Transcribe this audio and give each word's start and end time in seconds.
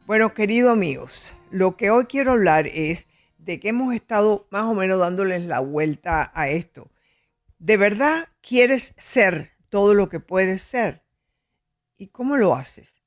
Bueno, 0.05 0.33
queridos 0.33 0.73
amigos, 0.73 1.33
lo 1.49 1.77
que 1.77 1.89
hoy 1.89 2.05
quiero 2.05 2.33
hablar 2.33 2.67
es 2.67 3.07
de 3.37 3.59
que 3.59 3.69
hemos 3.69 3.95
estado 3.95 4.47
más 4.51 4.63
o 4.63 4.73
menos 4.73 4.99
dándoles 4.99 5.43
la 5.43 5.59
vuelta 5.59 6.29
a 6.33 6.49
esto. 6.49 6.91
¿De 7.57 7.77
verdad 7.77 8.27
quieres 8.41 8.93
ser 8.97 9.52
todo 9.73 9.95
lo 9.95 10.07
que 10.07 10.19
puedes 10.19 10.61
ser. 10.61 11.01
¿Y 11.97 12.09
cómo 12.09 12.37
lo 12.37 12.53
haces? 12.53 13.01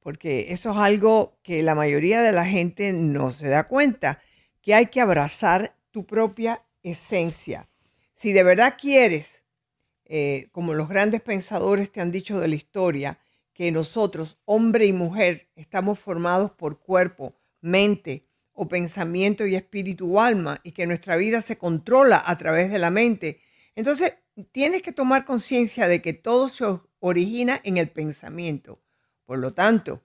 Porque 0.00 0.46
eso 0.48 0.72
es 0.72 0.76
algo 0.76 1.38
que 1.44 1.62
la 1.62 1.76
mayoría 1.76 2.22
de 2.22 2.32
la 2.32 2.44
gente 2.44 2.92
no 2.92 3.30
se 3.30 3.46
da 3.46 3.68
cuenta, 3.68 4.20
que 4.60 4.74
hay 4.74 4.86
que 4.86 5.00
abrazar 5.00 5.76
tu 5.92 6.06
propia 6.06 6.64
esencia. 6.82 7.68
Si 8.14 8.32
de 8.32 8.42
verdad 8.42 8.74
quieres, 8.76 9.44
eh, 10.06 10.48
como 10.50 10.74
los 10.74 10.88
grandes 10.88 11.20
pensadores 11.20 11.92
te 11.92 12.00
han 12.00 12.10
dicho 12.10 12.40
de 12.40 12.48
la 12.48 12.56
historia, 12.56 13.20
que 13.54 13.70
nosotros, 13.70 14.38
hombre 14.44 14.86
y 14.86 14.92
mujer, 14.92 15.46
estamos 15.54 16.00
formados 16.00 16.50
por 16.50 16.80
cuerpo, 16.80 17.32
mente 17.60 18.26
o 18.54 18.66
pensamiento 18.66 19.46
y 19.46 19.54
espíritu 19.54 20.16
o 20.16 20.20
alma, 20.20 20.58
y 20.64 20.72
que 20.72 20.84
nuestra 20.88 21.14
vida 21.14 21.42
se 21.42 21.58
controla 21.58 22.20
a 22.26 22.36
través 22.36 22.72
de 22.72 22.80
la 22.80 22.90
mente, 22.90 23.40
entonces 23.76 24.14
tienes 24.44 24.82
que 24.82 24.92
tomar 24.92 25.24
conciencia 25.24 25.88
de 25.88 26.00
que 26.02 26.12
todo 26.12 26.48
se 26.48 26.64
origina 27.00 27.60
en 27.64 27.76
el 27.76 27.90
pensamiento. 27.90 28.80
Por 29.24 29.38
lo 29.38 29.52
tanto, 29.52 30.04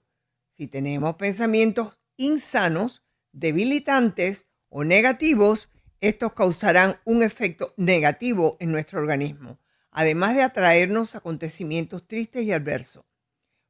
si 0.56 0.66
tenemos 0.66 1.16
pensamientos 1.16 2.00
insanos, 2.16 3.02
debilitantes 3.32 4.48
o 4.68 4.84
negativos, 4.84 5.68
estos 6.00 6.32
causarán 6.34 7.00
un 7.04 7.22
efecto 7.22 7.74
negativo 7.76 8.56
en 8.60 8.72
nuestro 8.72 9.00
organismo, 9.00 9.58
además 9.90 10.34
de 10.34 10.42
atraernos 10.42 11.14
acontecimientos 11.14 12.06
tristes 12.06 12.42
y 12.42 12.52
adversos. 12.52 13.04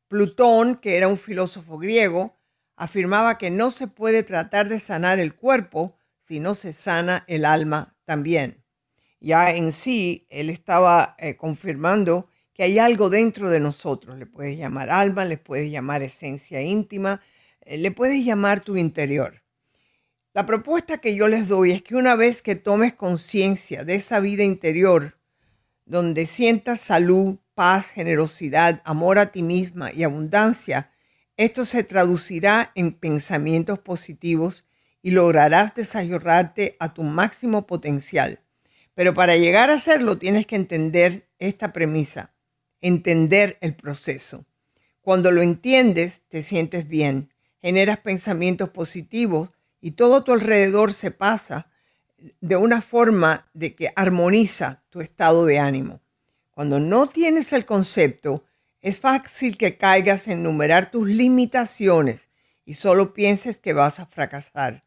Plutón, 0.08 0.76
que 0.76 0.96
era 0.96 1.08
un 1.08 1.19
filósofo 1.19 1.78
griego, 1.78 2.36
afirmaba 2.76 3.38
que 3.38 3.50
no 3.50 3.70
se 3.70 3.86
puede 3.86 4.22
tratar 4.22 4.69
de 4.69 4.81
sanar 4.81 5.20
el 5.20 5.34
cuerpo 5.34 5.96
si 6.19 6.41
no 6.41 6.54
se 6.54 6.72
sana 6.72 7.25
el 7.28 7.44
alma 7.44 7.96
también 8.04 8.63
ya 9.24 9.54
en 9.54 9.72
sí 9.72 10.26
él 10.28 10.50
estaba 10.50 11.16
eh, 11.18 11.36
confirmando 11.36 12.28
que 12.52 12.62
hay 12.62 12.78
algo 12.78 13.08
dentro 13.08 13.50
de 13.50 13.58
nosotros. 13.58 14.18
Le 14.18 14.26
puedes 14.26 14.58
llamar 14.58 14.90
alma, 14.90 15.24
le 15.24 15.38
puedes 15.38 15.70
llamar 15.70 16.02
esencia 16.02 16.60
íntima, 16.60 17.22
eh, 17.62 17.78
le 17.78 17.90
puedes 17.90 18.24
llamar 18.24 18.60
tu 18.60 18.76
interior. 18.76 19.42
La 20.34 20.46
propuesta 20.46 20.98
que 20.98 21.14
yo 21.14 21.28
les 21.28 21.48
doy 21.48 21.72
es 21.72 21.82
que 21.82 21.96
una 21.96 22.16
vez 22.16 22.42
que 22.42 22.54
tomes 22.54 22.94
conciencia 22.94 23.84
de 23.84 23.94
esa 23.94 24.20
vida 24.20 24.42
interior, 24.42 25.16
donde 25.86 26.26
sientas 26.26 26.80
salud, 26.80 27.38
paz, 27.54 27.90
generosidad, 27.90 28.82
amor 28.84 29.18
a 29.18 29.32
ti 29.32 29.42
misma 29.42 29.92
y 29.92 30.02
abundancia, 30.02 30.90
esto 31.36 31.64
se 31.64 31.82
traducirá 31.82 32.72
en 32.74 32.92
pensamientos 32.92 33.78
positivos 33.78 34.66
y 35.02 35.12
lograrás 35.12 35.74
desarrollarte 35.74 36.76
a 36.78 36.92
tu 36.92 37.04
máximo 37.04 37.66
potencial. 37.66 38.44
Pero 38.94 39.12
para 39.15 39.37
llegar 39.37 39.71
a 39.71 39.75
hacerlo 39.75 40.19
tienes 40.19 40.47
que 40.47 40.56
entender 40.56 41.28
esta 41.38 41.72
premisa, 41.72 42.32
entender 42.81 43.59
el 43.60 43.75
proceso. 43.75 44.47
Cuando 45.00 45.31
lo 45.31 45.43
entiendes, 45.43 46.22
te 46.28 46.43
sientes 46.43 46.88
bien, 46.88 47.31
generas 47.60 47.99
pensamientos 47.99 48.71
positivos 48.71 49.50
y 49.81 49.93
todo 49.93 50.25
tu 50.25 50.32
alrededor 50.32 50.93
se 50.93 51.10
pasa 51.10 51.69
de 52.41 52.56
una 52.56 52.81
forma 52.81 53.47
de 53.53 53.75
que 53.75 53.93
armoniza 53.97 54.82
tu 54.91 55.00
estado 55.00 55.44
de 55.44 55.59
ánimo. 55.59 56.00
Cuando 56.53 56.81
no 56.81 57.09
tienes 57.09 57.53
el 57.53 57.65
concepto, 57.65 58.44
es 58.81 59.00
fácil 59.00 59.59
que 59.59 59.76
caigas 59.76 60.28
en 60.28 60.43
numerar 60.43 60.91
tus 60.91 61.09
limitaciones 61.09 62.31
y 62.65 62.75
solo 62.75 63.12
pienses 63.12 63.59
que 63.59 63.72
vas 63.72 64.00
a 64.00 64.06
fracasar. 64.06 64.82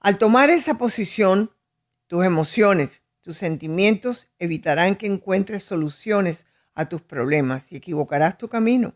Al 0.00 0.18
tomar 0.18 0.50
esa 0.50 0.78
posición, 0.78 1.50
tus 2.06 2.24
emociones, 2.24 3.04
tus 3.26 3.38
sentimientos 3.38 4.28
evitarán 4.38 4.94
que 4.94 5.06
encuentres 5.06 5.64
soluciones 5.64 6.46
a 6.76 6.88
tus 6.88 7.02
problemas 7.02 7.72
y 7.72 7.76
equivocarás 7.76 8.38
tu 8.38 8.48
camino. 8.48 8.94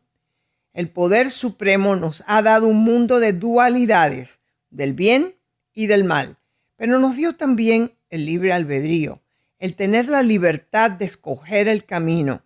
El 0.73 0.89
poder 0.89 1.33
supremo 1.33 1.97
nos 1.97 2.23
ha 2.29 2.41
dado 2.41 2.69
un 2.69 2.77
mundo 2.77 3.19
de 3.19 3.33
dualidades, 3.33 4.39
del 4.71 4.93
bien 4.93 5.35
y 5.75 5.89
del 5.89 6.05
mal, 6.05 6.39
pero 6.77 7.01
nos 7.01 7.17
dio 7.17 7.35
también 7.35 7.95
el 8.09 8.25
libre 8.25 8.53
albedrío, 8.53 9.21
el 9.59 9.75
tener 9.75 10.09
la 10.09 10.23
libertad 10.23 10.93
de 10.93 11.07
escoger 11.07 11.67
el 11.67 11.85
camino. 11.85 12.45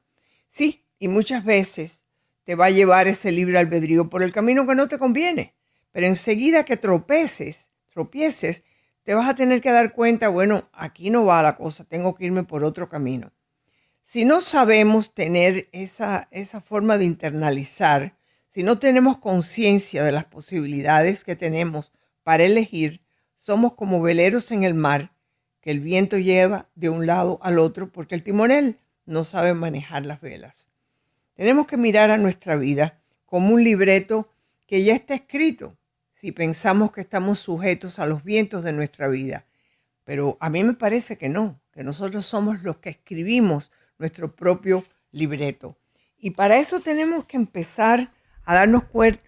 Sí, 0.48 0.86
y 0.98 1.08
muchas 1.08 1.44
veces 1.44 2.02
te 2.44 2.54
va 2.54 2.64
a 2.64 2.70
llevar 2.70 3.08
ese 3.08 3.30
libre 3.30 3.58
albedrío 3.58 4.08
por 4.08 4.22
el 4.22 4.32
camino 4.32 4.66
que 4.66 4.74
no 4.74 4.88
te 4.88 4.98
conviene, 4.98 5.52
pero 5.92 6.06
enseguida 6.06 6.64
que 6.64 6.78
tropeces, 6.78 7.68
tropieces, 7.92 8.62
te 9.04 9.14
vas 9.14 9.28
a 9.28 9.34
tener 9.34 9.60
que 9.60 9.70
dar 9.70 9.92
cuenta, 9.92 10.28
bueno, 10.28 10.68
aquí 10.72 11.10
no 11.10 11.26
va 11.26 11.42
la 11.42 11.56
cosa, 11.56 11.84
tengo 11.84 12.14
que 12.14 12.24
irme 12.24 12.44
por 12.44 12.64
otro 12.64 12.88
camino. 12.88 13.32
Si 14.02 14.24
no 14.24 14.40
sabemos 14.40 15.14
tener 15.14 15.68
esa, 15.72 16.28
esa 16.30 16.60
forma 16.60 16.98
de 16.98 17.04
internalizar, 17.04 18.16
si 18.48 18.62
no 18.62 18.78
tenemos 18.78 19.18
conciencia 19.18 20.02
de 20.02 20.12
las 20.12 20.24
posibilidades 20.24 21.24
que 21.24 21.36
tenemos 21.36 21.92
para 22.22 22.44
elegir, 22.44 23.02
somos 23.36 23.74
como 23.74 24.00
veleros 24.00 24.50
en 24.52 24.64
el 24.64 24.74
mar 24.74 25.12
que 25.60 25.70
el 25.70 25.80
viento 25.80 26.18
lleva 26.18 26.68
de 26.74 26.88
un 26.88 27.06
lado 27.06 27.38
al 27.42 27.58
otro 27.58 27.90
porque 27.90 28.14
el 28.14 28.22
timonel 28.22 28.78
no 29.06 29.24
sabe 29.24 29.54
manejar 29.54 30.06
las 30.06 30.20
velas. 30.20 30.68
Tenemos 31.34 31.66
que 31.66 31.76
mirar 31.76 32.10
a 32.10 32.16
nuestra 32.18 32.56
vida 32.56 33.00
como 33.26 33.54
un 33.54 33.64
libreto 33.64 34.30
que 34.66 34.84
ya 34.84 34.94
está 34.94 35.14
escrito, 35.14 35.76
si 36.24 36.32
pensamos 36.32 36.90
que 36.90 37.02
estamos 37.02 37.38
sujetos 37.38 37.98
a 37.98 38.06
los 38.06 38.24
vientos 38.24 38.64
de 38.64 38.72
nuestra 38.72 39.08
vida. 39.08 39.44
Pero 40.04 40.38
a 40.40 40.48
mí 40.48 40.64
me 40.64 40.72
parece 40.72 41.18
que 41.18 41.28
no, 41.28 41.60
que 41.70 41.84
nosotros 41.84 42.24
somos 42.24 42.62
los 42.62 42.78
que 42.78 42.88
escribimos 42.88 43.70
nuestro 43.98 44.34
propio 44.34 44.86
libreto. 45.12 45.76
Y 46.16 46.30
para 46.30 46.56
eso 46.56 46.80
tenemos 46.80 47.26
que 47.26 47.36
empezar 47.36 48.10
a 48.46 48.54
darnos 48.54 48.84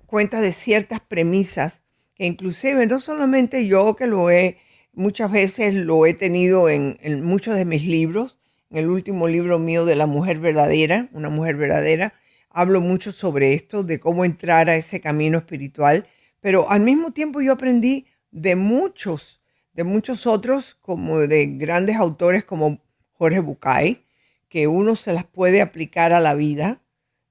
cuenta 0.06 0.40
de 0.40 0.54
ciertas 0.54 1.00
premisas 1.00 1.82
que 2.14 2.24
inclusive 2.24 2.86
no 2.86 2.98
solamente 2.98 3.66
yo 3.66 3.94
que 3.94 4.06
lo 4.06 4.30
he, 4.30 4.56
muchas 4.94 5.30
veces 5.30 5.74
lo 5.74 6.06
he 6.06 6.14
tenido 6.14 6.70
en, 6.70 6.96
en 7.02 7.22
muchos 7.26 7.56
de 7.56 7.66
mis 7.66 7.84
libros, 7.84 8.40
en 8.70 8.78
el 8.78 8.88
último 8.88 9.28
libro 9.28 9.58
mío 9.58 9.84
de 9.84 9.96
la 9.96 10.06
mujer 10.06 10.38
verdadera, 10.38 11.10
una 11.12 11.28
mujer 11.28 11.56
verdadera, 11.56 12.14
hablo 12.48 12.80
mucho 12.80 13.12
sobre 13.12 13.52
esto, 13.52 13.82
de 13.82 14.00
cómo 14.00 14.24
entrar 14.24 14.70
a 14.70 14.76
ese 14.76 15.02
camino 15.02 15.36
espiritual 15.36 16.06
pero 16.46 16.70
al 16.70 16.78
mismo 16.78 17.10
tiempo 17.10 17.40
yo 17.40 17.54
aprendí 17.54 18.06
de 18.30 18.54
muchos, 18.54 19.40
de 19.72 19.82
muchos 19.82 20.28
otros, 20.28 20.76
como 20.80 21.18
de 21.18 21.46
grandes 21.46 21.96
autores 21.96 22.44
como 22.44 22.78
Jorge 23.14 23.40
Bucay, 23.40 24.04
que 24.48 24.68
uno 24.68 24.94
se 24.94 25.12
las 25.12 25.24
puede 25.24 25.60
aplicar 25.60 26.12
a 26.12 26.20
la 26.20 26.36
vida 26.36 26.80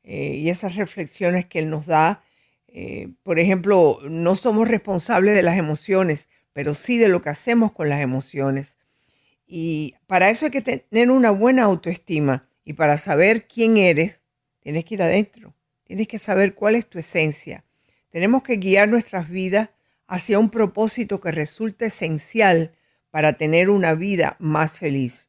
eh, 0.04 0.36
y 0.36 0.50
esas 0.50 0.76
reflexiones 0.76 1.46
que 1.46 1.60
él 1.60 1.70
nos 1.70 1.86
da. 1.86 2.26
Eh, 2.68 3.14
por 3.24 3.40
ejemplo, 3.40 4.00
no 4.04 4.36
somos 4.36 4.68
responsables 4.68 5.34
de 5.34 5.44
las 5.44 5.56
emociones, 5.56 6.28
pero 6.52 6.74
sí 6.74 6.98
de 6.98 7.08
lo 7.08 7.22
que 7.22 7.30
hacemos 7.30 7.72
con 7.72 7.88
las 7.88 8.02
emociones. 8.02 8.78
Y 9.48 9.96
para 10.08 10.30
eso 10.30 10.48
hay 10.48 10.52
que 10.52 10.62
tener 10.62 11.10
una 11.10 11.32
buena 11.32 11.64
autoestima 11.64 12.50
y 12.66 12.74
para 12.74 12.98
saber 12.98 13.48
quién 13.48 13.78
eres, 13.78 14.24
tienes 14.60 14.84
que 14.84 14.96
ir 14.96 15.04
adentro, 15.04 15.56
tienes 15.86 16.10
que 16.10 16.20
saber 16.20 16.54
cuál 16.54 16.76
es 16.76 16.86
tu 16.86 17.00
esencia. 17.00 17.65
Tenemos 18.16 18.44
que 18.44 18.56
guiar 18.56 18.88
nuestras 18.88 19.30
vidas 19.30 19.72
hacia 20.08 20.40
un 20.40 20.50
propósito 20.50 21.20
que 21.20 21.34
resulte 21.34 21.88
esencial 21.88 22.72
para 23.12 23.34
tener 23.34 23.70
una 23.70 23.94
vida 23.94 24.38
más 24.40 24.80
feliz. 24.80 25.28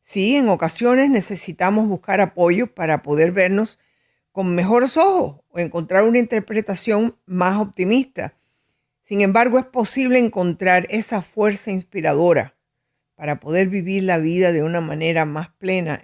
Sí, 0.00 0.34
en 0.34 0.48
ocasiones 0.48 1.10
necesitamos 1.10 1.86
buscar 1.86 2.22
apoyo 2.22 2.74
para 2.74 3.02
poder 3.02 3.32
vernos 3.32 3.78
con 4.32 4.54
mejores 4.54 4.96
ojos 4.96 5.42
o 5.50 5.58
encontrar 5.58 6.04
una 6.04 6.18
interpretación 6.18 7.14
más 7.26 7.60
optimista. 7.60 8.32
Sin 9.02 9.20
embargo, 9.20 9.58
es 9.58 9.66
posible 9.66 10.18
encontrar 10.18 10.86
esa 10.88 11.20
fuerza 11.20 11.72
inspiradora 11.72 12.56
para 13.16 13.38
poder 13.38 13.68
vivir 13.68 14.04
la 14.04 14.16
vida 14.16 14.50
de 14.50 14.62
una 14.62 14.80
manera 14.80 15.26
más 15.26 15.50
plena. 15.50 16.02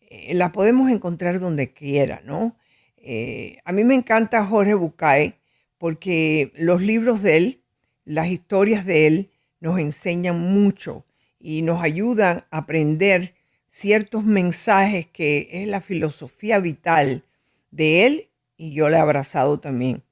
Eh, 0.00 0.32
la 0.32 0.50
podemos 0.50 0.90
encontrar 0.90 1.40
donde 1.40 1.74
quiera, 1.74 2.22
¿no? 2.24 2.56
Eh, 2.96 3.58
a 3.66 3.72
mí 3.72 3.84
me 3.84 3.94
encanta 3.94 4.46
Jorge 4.46 4.72
Bucay 4.72 5.41
porque 5.82 6.52
los 6.54 6.80
libros 6.80 7.24
de 7.24 7.36
él, 7.36 7.62
las 8.04 8.28
historias 8.28 8.86
de 8.86 9.08
él, 9.08 9.32
nos 9.58 9.80
enseñan 9.80 10.38
mucho 10.38 11.04
y 11.40 11.62
nos 11.62 11.82
ayudan 11.82 12.44
a 12.52 12.58
aprender 12.58 13.34
ciertos 13.68 14.22
mensajes 14.22 15.08
que 15.08 15.48
es 15.50 15.66
la 15.66 15.80
filosofía 15.80 16.60
vital 16.60 17.24
de 17.72 18.06
él 18.06 18.28
y 18.56 18.72
yo 18.74 18.88
le 18.88 18.96
he 18.96 19.00
abrazado 19.00 19.58
también. 19.58 20.04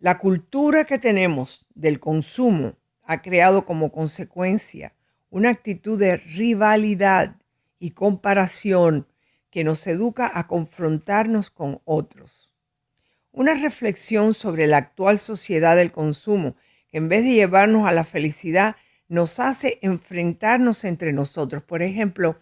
La 0.00 0.18
cultura 0.18 0.84
que 0.84 0.98
tenemos 0.98 1.66
del 1.76 2.00
consumo 2.00 2.74
ha 3.04 3.22
creado 3.22 3.64
como 3.64 3.92
consecuencia 3.92 4.96
una 5.30 5.50
actitud 5.50 6.00
de 6.00 6.16
rivalidad 6.16 7.36
y 7.78 7.92
comparación 7.92 9.06
que 9.50 9.62
nos 9.62 9.86
educa 9.86 10.32
a 10.34 10.48
confrontarnos 10.48 11.48
con 11.48 11.80
otros. 11.84 12.39
Una 13.32 13.54
reflexión 13.54 14.34
sobre 14.34 14.66
la 14.66 14.78
actual 14.78 15.18
sociedad 15.18 15.76
del 15.76 15.92
consumo, 15.92 16.56
que 16.88 16.98
en 16.98 17.08
vez 17.08 17.22
de 17.22 17.34
llevarnos 17.34 17.86
a 17.86 17.92
la 17.92 18.04
felicidad, 18.04 18.76
nos 19.08 19.38
hace 19.38 19.78
enfrentarnos 19.82 20.84
entre 20.84 21.12
nosotros. 21.12 21.62
Por 21.62 21.82
ejemplo, 21.82 22.40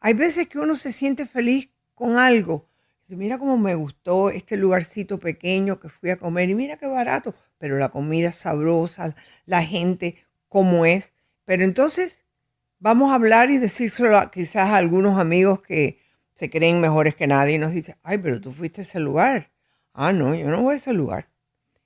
hay 0.00 0.14
veces 0.14 0.48
que 0.48 0.58
uno 0.58 0.74
se 0.74 0.92
siente 0.92 1.26
feliz 1.26 1.68
con 1.94 2.16
algo. 2.16 2.68
mira 3.08 3.38
cómo 3.38 3.58
me 3.58 3.74
gustó 3.74 4.30
este 4.30 4.56
lugarcito 4.56 5.18
pequeño 5.18 5.80
que 5.80 5.88
fui 5.88 6.10
a 6.10 6.16
comer 6.16 6.48
y 6.48 6.54
mira 6.54 6.76
qué 6.76 6.86
barato, 6.86 7.34
pero 7.58 7.78
la 7.78 7.90
comida 7.90 8.32
sabrosa, 8.32 9.14
la 9.46 9.62
gente 9.62 10.16
como 10.48 10.86
es. 10.86 11.12
Pero 11.44 11.64
entonces 11.64 12.24
vamos 12.78 13.10
a 13.10 13.16
hablar 13.16 13.50
y 13.50 13.58
decírselo 13.58 14.16
a, 14.16 14.30
quizás 14.30 14.68
a 14.68 14.76
algunos 14.76 15.18
amigos 15.18 15.60
que 15.60 15.98
se 16.34 16.50
creen 16.50 16.80
mejores 16.80 17.14
que 17.14 17.26
nadie 17.26 17.54
y 17.56 17.58
nos 17.58 17.72
dicen, 17.72 17.96
ay, 18.02 18.18
pero 18.18 18.40
tú 18.40 18.52
fuiste 18.52 18.80
a 18.80 18.84
ese 18.84 19.00
lugar. 19.00 19.50
Ah, 19.92 20.12
no, 20.12 20.34
yo 20.34 20.48
no 20.48 20.62
voy 20.62 20.74
a 20.74 20.76
ese 20.76 20.92
lugar. 20.92 21.28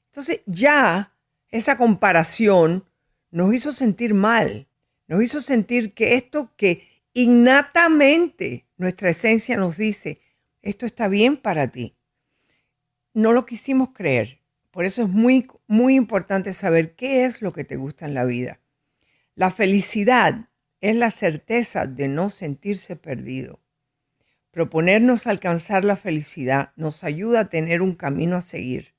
Entonces 0.07 0.41
ya 0.47 1.13
esa 1.49 1.77
comparación 1.77 2.85
nos 3.31 3.55
hizo 3.55 3.73
sentir 3.73 4.15
mal, 4.15 4.69
nos 5.07 5.23
hizo 5.23 5.41
sentir 5.41 5.95
que 5.95 6.15
esto 6.15 6.53
que 6.57 6.87
innatamente 7.13 8.67
nuestra 8.77 9.11
esencia 9.11 9.57
nos 9.57 9.77
dice, 9.77 10.21
esto 10.63 10.87
está 10.87 11.09
bien 11.09 11.37
para 11.37 11.69
ti, 11.69 11.97
no 13.13 13.33
lo 13.33 13.47
quisimos 13.47 13.91
creer. 13.91 14.41
Por 14.71 14.85
eso 14.85 15.03
es 15.03 15.09
muy, 15.09 15.49
muy 15.69 15.95
importante 15.95 16.53
saber 16.53 16.97
qué 16.97 17.25
es 17.25 17.43
lo 17.43 17.53
que 17.53 17.65
te 17.65 17.77
gusta 17.77 18.07
en 18.07 18.15
la 18.15 18.25
vida. 18.25 18.61
La 19.37 19.51
felicidad 19.51 20.49
es 20.81 20.97
la 20.97 21.11
certeza 21.11 21.87
de 21.87 22.09
no 22.09 22.29
sentirse 22.29 22.97
perdido. 22.97 23.61
Proponernos 24.55 25.27
alcanzar 25.27 25.85
la 25.85 25.97
felicidad 25.97 26.71
nos 26.77 27.03
ayuda 27.03 27.41
a 27.41 27.49
tener 27.49 27.83
un 27.83 27.97
camino 27.97 28.37
a 28.37 28.41
seguir. 28.41 28.95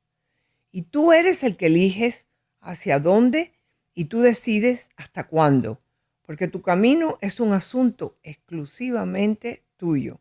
Y 0.70 0.82
tú 0.82 1.14
eres 1.14 1.44
el 1.44 1.56
que 1.56 1.68
eliges 1.68 2.28
hacia 2.60 3.00
dónde 3.00 3.54
y 3.94 4.06
tú 4.06 4.20
decides 4.20 4.90
hasta 4.98 5.28
cuándo, 5.28 5.82
porque 6.24 6.50
tu 6.50 6.62
camino 6.62 7.18
es 7.22 7.40
un 7.40 7.54
asunto 7.54 8.20
exclusivamente 8.22 9.64
tuyo. 9.78 10.20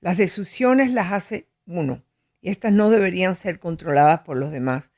Las 0.00 0.16
decisiones 0.16 0.92
las 0.92 1.10
hace 1.10 1.48
uno 1.66 2.04
y 2.40 2.50
estas 2.50 2.72
no 2.72 2.90
deberían 2.90 3.34
ser 3.34 3.58
controladas 3.58 4.20
por 4.20 4.36
los 4.36 4.52
demás. 4.52 4.92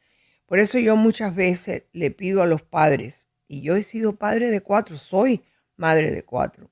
Por 0.45 0.59
eso 0.59 0.79
yo 0.79 0.95
muchas 0.97 1.35
veces 1.35 1.85
le 1.95 2.11
pido 2.11 2.43
a 2.43 2.47
los 2.47 2.61
padres, 2.61 3.29
y 3.49 3.63
yo 3.63 3.77
he 3.77 3.83
sido 3.83 4.17
padre 4.17 4.51
de 4.51 4.61
cuatro, 4.61 4.99
soy 4.99 5.43
madre 5.77 6.11
de 6.11 6.23
cuatro. 6.23 6.71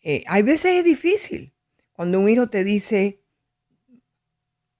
Eh, 0.00 0.24
hay 0.26 0.42
veces 0.42 0.72
es 0.76 0.84
difícil 0.84 1.53
cuando 1.94 2.18
un 2.18 2.28
hijo 2.28 2.48
te 2.50 2.64
dice, 2.64 3.22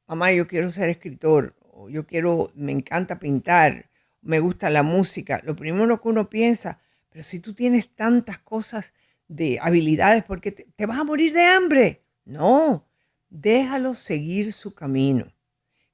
mamá, 0.06 0.32
yo 0.32 0.46
quiero 0.46 0.70
ser 0.70 0.88
escritor, 0.88 1.54
o 1.60 1.88
yo 1.88 2.06
quiero, 2.06 2.50
me 2.54 2.72
encanta 2.72 3.20
pintar, 3.20 3.88
me 4.20 4.40
gusta 4.40 4.68
la 4.68 4.82
música, 4.82 5.40
lo 5.44 5.54
primero 5.54 6.00
que 6.02 6.08
uno 6.08 6.28
piensa, 6.28 6.80
pero 7.10 7.22
si 7.22 7.38
tú 7.38 7.54
tienes 7.54 7.94
tantas 7.94 8.40
cosas 8.40 8.92
de 9.28 9.60
habilidades, 9.62 10.24
¿por 10.24 10.40
qué 10.40 10.50
te, 10.50 10.86
vas 10.86 10.98
a 10.98 11.04
morir 11.04 11.32
de 11.32 11.42
hambre? 11.42 12.02
No, 12.24 12.88
déjalo 13.28 13.94
seguir 13.94 14.52
su 14.52 14.74
camino. 14.74 15.32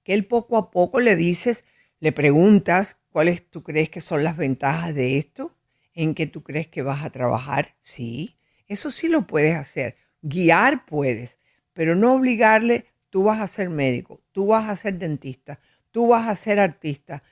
Que 0.03 0.15
él 0.15 0.27
poco 0.27 0.57
a 0.57 0.71
poco 0.71 1.01
le 1.01 1.17
dices, 1.17 1.65
le 1.99 2.13
preguntas 2.13 2.99
cuáles 3.11 3.47
tú 3.51 3.63
crees 3.63 3.91
que 3.91 4.01
son 4.01 4.25
las 4.25 4.39
ventajas 4.39 4.95
de 4.95 5.19
esto, 5.19 5.55
en 5.93 6.15
qué 6.15 6.27
tú 6.27 6.43
crees 6.43 6.69
que 6.69 6.81
vas 6.81 7.05
a 7.05 7.11
trabajar. 7.11 7.77
Sí, 7.81 8.39
eso 8.67 8.91
sí 8.91 9.09
lo 9.09 9.27
puedes 9.27 9.57
hacer. 9.57 9.97
Guiar 10.23 10.87
puedes, 10.87 11.39
pero 11.73 11.95
no 11.95 12.15
obligarle, 12.15 12.87
tú 13.11 13.25
vas 13.25 13.41
a 13.41 13.49
ser 13.49 13.71
médico, 13.71 14.21
tú 14.33 14.47
vas 14.47 14.69
a 14.69 14.77
ser 14.77 14.99
dentista, 14.99 15.61
tú 15.91 16.09
vas 16.09 16.29
a 16.29 16.37
ser 16.37 16.59
artista 16.59 17.23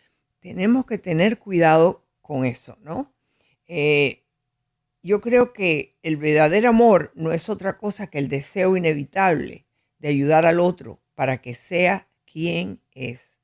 tenemos 0.40 0.86
que 0.86 0.98
tener 0.98 1.38
cuidado 1.38 2.04
con 2.22 2.44
eso, 2.44 2.78
¿no? 2.82 3.12
Eh, 3.66 4.24
yo 5.02 5.20
creo 5.20 5.52
que 5.52 5.96
el 6.02 6.16
verdadero 6.16 6.70
amor 6.70 7.12
no 7.14 7.32
es 7.32 7.48
otra 7.48 7.78
cosa 7.78 8.08
que 8.08 8.18
el 8.18 8.28
deseo 8.28 8.76
inevitable 8.76 9.66
de 9.98 10.08
ayudar 10.08 10.46
al 10.46 10.60
otro 10.60 11.00
para 11.14 11.40
que 11.40 11.54
sea 11.54 12.08
quien 12.24 12.80
es. 12.92 13.40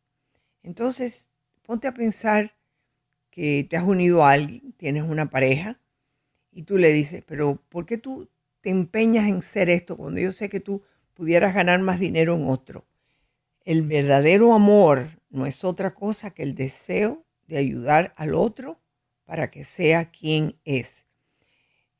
Entonces, 0.63 1.31
ponte 1.63 1.89
a 1.89 1.95
pensar 1.95 2.55
que 3.31 3.67
te 3.69 3.77
has 3.77 3.85
unido 3.85 4.25
a 4.25 4.33
alguien, 4.33 4.73
tienes 4.77 5.03
una 5.03 5.31
pareja, 5.31 5.81
y 6.53 6.63
tú 6.63 6.79
le 6.79 6.93
dices, 6.93 7.25
pero 7.27 7.61
¿por 7.69 7.85
qué 7.85 7.99
tú 7.99 8.29
te 8.65 8.71
empeñas 8.71 9.29
en 9.29 9.43
ser 9.43 9.69
esto 9.69 9.95
cuando 9.95 10.23
yo 10.23 10.33
sé 10.33 10.49
que 10.49 10.59
tú 10.59 10.83
pudieras 11.13 11.53
ganar 11.53 11.81
más 11.81 12.01
dinero 12.01 12.35
en 12.35 12.49
otro? 12.49 12.87
El 13.63 13.83
verdadero 13.83 14.55
amor 14.55 15.21
no 15.29 15.45
es 15.45 15.65
otra 15.65 15.93
cosa 15.93 16.31
que 16.31 16.45
el 16.45 16.55
deseo 16.55 17.27
de 17.47 17.59
ayudar 17.59 18.15
al 18.17 18.35
otro 18.35 18.81
para 19.27 19.51
que 19.51 19.67
sea 19.67 20.11
quien 20.11 20.57
es. 20.65 21.05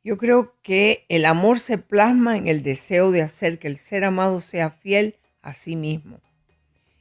Yo 0.03 0.17
creo 0.17 0.57
que 0.63 1.05
el 1.11 1.27
amor 1.27 1.59
se 1.59 1.77
plasma 1.77 2.39
en 2.39 2.49
el 2.49 2.63
deseo 2.63 3.11
de 3.11 3.21
hacer 3.21 3.59
que 3.59 3.69
el 3.69 3.77
ser 3.77 4.03
amado 4.03 4.41
sea 4.41 4.71
fiel 4.71 5.19
a 5.43 5.53
sí 5.53 5.77
mismo. 5.77 6.23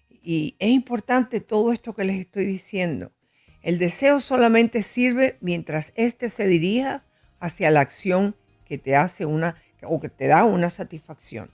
Y 0.10 0.58
es 0.60 0.72
importante 0.72 1.40
todo 1.40 1.72
esto 1.72 1.96
que 1.96 2.04
les 2.04 2.20
estoy 2.20 2.46
diciendo. 2.46 3.14
El 3.62 3.80
deseo 3.80 4.20
solamente 4.20 4.84
sirve 4.84 5.38
mientras 5.40 5.94
éste 5.96 6.30
se 6.30 6.48
dirija 6.48 7.06
hacia 7.40 7.72
la 7.72 7.80
acción 7.80 8.36
que 8.74 8.80
te 8.80 8.96
hace 8.96 9.28
una 9.28 9.56
o 9.84 10.00
que 10.00 10.10
te 10.10 10.26
da 10.26 10.46
una 10.46 10.72
satisfacción. 10.72 11.52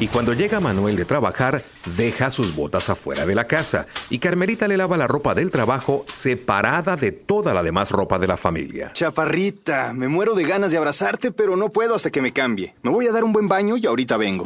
Y 0.00 0.08
cuando 0.08 0.32
llega 0.32 0.58
Manuel 0.58 0.96
de 0.96 1.04
trabajar, 1.04 1.62
deja 1.96 2.30
sus 2.30 2.54
botas 2.54 2.90
afuera 2.90 3.24
de 3.26 3.34
la 3.34 3.44
casa 3.44 3.86
y 4.10 4.18
Carmelita 4.18 4.66
le 4.66 4.76
lava 4.76 4.96
la 4.96 5.06
ropa 5.06 5.34
del 5.34 5.50
trabajo 5.50 6.04
separada 6.08 6.96
de 6.96 7.12
toda 7.12 7.54
la 7.54 7.62
demás 7.62 7.90
ropa 7.90 8.18
de 8.18 8.26
la 8.26 8.36
familia. 8.36 8.90
Chaparrita, 8.92 9.92
me 9.92 10.08
muero 10.08 10.34
de 10.34 10.44
ganas 10.44 10.72
de 10.72 10.78
abrazarte, 10.78 11.30
pero 11.30 11.56
no 11.56 11.70
puedo 11.70 11.94
hasta 11.94 12.10
que 12.10 12.20
me 12.20 12.32
cambie. 12.32 12.74
Me 12.82 12.90
voy 12.90 13.06
a 13.06 13.12
dar 13.12 13.22
un 13.22 13.32
buen 13.32 13.48
baño 13.48 13.76
y 13.76 13.86
ahorita 13.86 14.16
vengo. 14.16 14.44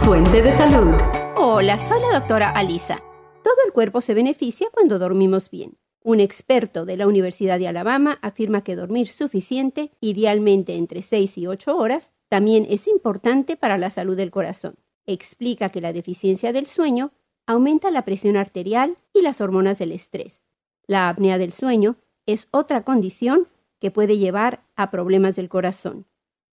Fuente 0.00 0.42
de 0.42 0.52
salud. 0.52 0.94
Hola, 1.36 1.78
soy 1.78 2.02
la 2.02 2.18
doctora 2.18 2.50
Alisa. 2.50 2.98
Todo 3.42 3.56
el 3.64 3.72
cuerpo 3.72 4.02
se 4.02 4.12
beneficia 4.12 4.68
cuando 4.74 4.98
dormimos 4.98 5.48
bien. 5.48 5.78
Un 6.04 6.18
experto 6.18 6.84
de 6.84 6.96
la 6.96 7.06
Universidad 7.06 7.60
de 7.60 7.68
Alabama 7.68 8.18
afirma 8.22 8.64
que 8.64 8.74
dormir 8.74 9.06
suficiente, 9.08 9.92
idealmente 10.00 10.74
entre 10.74 11.00
6 11.00 11.38
y 11.38 11.46
8 11.46 11.76
horas, 11.76 12.12
también 12.28 12.66
es 12.68 12.88
importante 12.88 13.56
para 13.56 13.78
la 13.78 13.88
salud 13.88 14.16
del 14.16 14.32
corazón. 14.32 14.74
Explica 15.06 15.68
que 15.68 15.80
la 15.80 15.92
deficiencia 15.92 16.52
del 16.52 16.66
sueño 16.66 17.12
aumenta 17.46 17.90
la 17.90 18.04
presión 18.04 18.36
arterial 18.36 18.96
y 19.12 19.22
las 19.22 19.40
hormonas 19.40 19.78
del 19.78 19.92
estrés. 19.92 20.42
La 20.86 21.08
apnea 21.08 21.38
del 21.38 21.52
sueño 21.52 21.96
es 22.26 22.48
otra 22.50 22.82
condición 22.82 23.46
que 23.78 23.90
puede 23.90 24.18
llevar 24.18 24.62
a 24.74 24.90
problemas 24.90 25.36
del 25.36 25.48
corazón. 25.48 26.06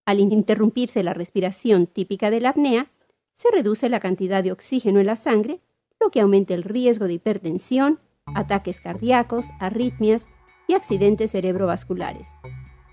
Al 0.04 0.20
interrumpirse 0.20 1.02
la 1.02 1.14
respiración 1.14 1.86
típica 1.86 2.30
de 2.30 2.40
la 2.40 2.50
apnea, 2.50 2.90
se 3.32 3.50
reduce 3.50 3.88
la 3.88 4.00
cantidad 4.00 4.44
de 4.44 4.52
oxígeno 4.52 5.00
en 5.00 5.06
la 5.06 5.16
sangre, 5.16 5.60
lo 6.00 6.10
que 6.10 6.20
aumenta 6.20 6.54
el 6.54 6.62
riesgo 6.62 7.06
de 7.06 7.14
hipertensión, 7.14 7.98
ataques 8.34 8.80
cardíacos, 8.80 9.50
arritmias 9.58 10.28
y 10.66 10.74
accidentes 10.74 11.32
cerebrovasculares. 11.32 12.36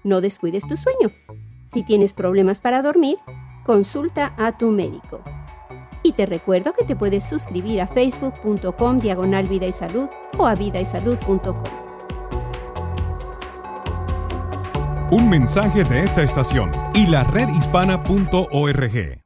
No 0.03 0.21
descuides 0.21 0.67
tu 0.67 0.77
sueño. 0.77 1.11
Si 1.71 1.83
tienes 1.83 2.13
problemas 2.13 2.59
para 2.59 2.81
dormir, 2.81 3.17
consulta 3.65 4.33
a 4.37 4.57
tu 4.57 4.69
médico. 4.69 5.21
Y 6.01 6.13
te 6.13 6.25
recuerdo 6.25 6.73
que 6.73 6.85
te 6.85 6.95
puedes 6.95 7.25
suscribir 7.25 7.81
a 7.81 7.87
facebook.com 7.87 8.99
diagonal 8.99 9.45
vida 9.45 9.67
y 9.67 9.73
salud 9.73 10.07
o 10.37 10.45
a 10.45 10.55
vidaysalud.com. 10.55 11.63
Un 15.09 15.29
mensaje 15.29 15.83
de 15.83 16.03
esta 16.03 16.21
estación 16.21 16.71
y 16.93 17.07
la 17.07 17.23
redhispana.org. 17.23 19.21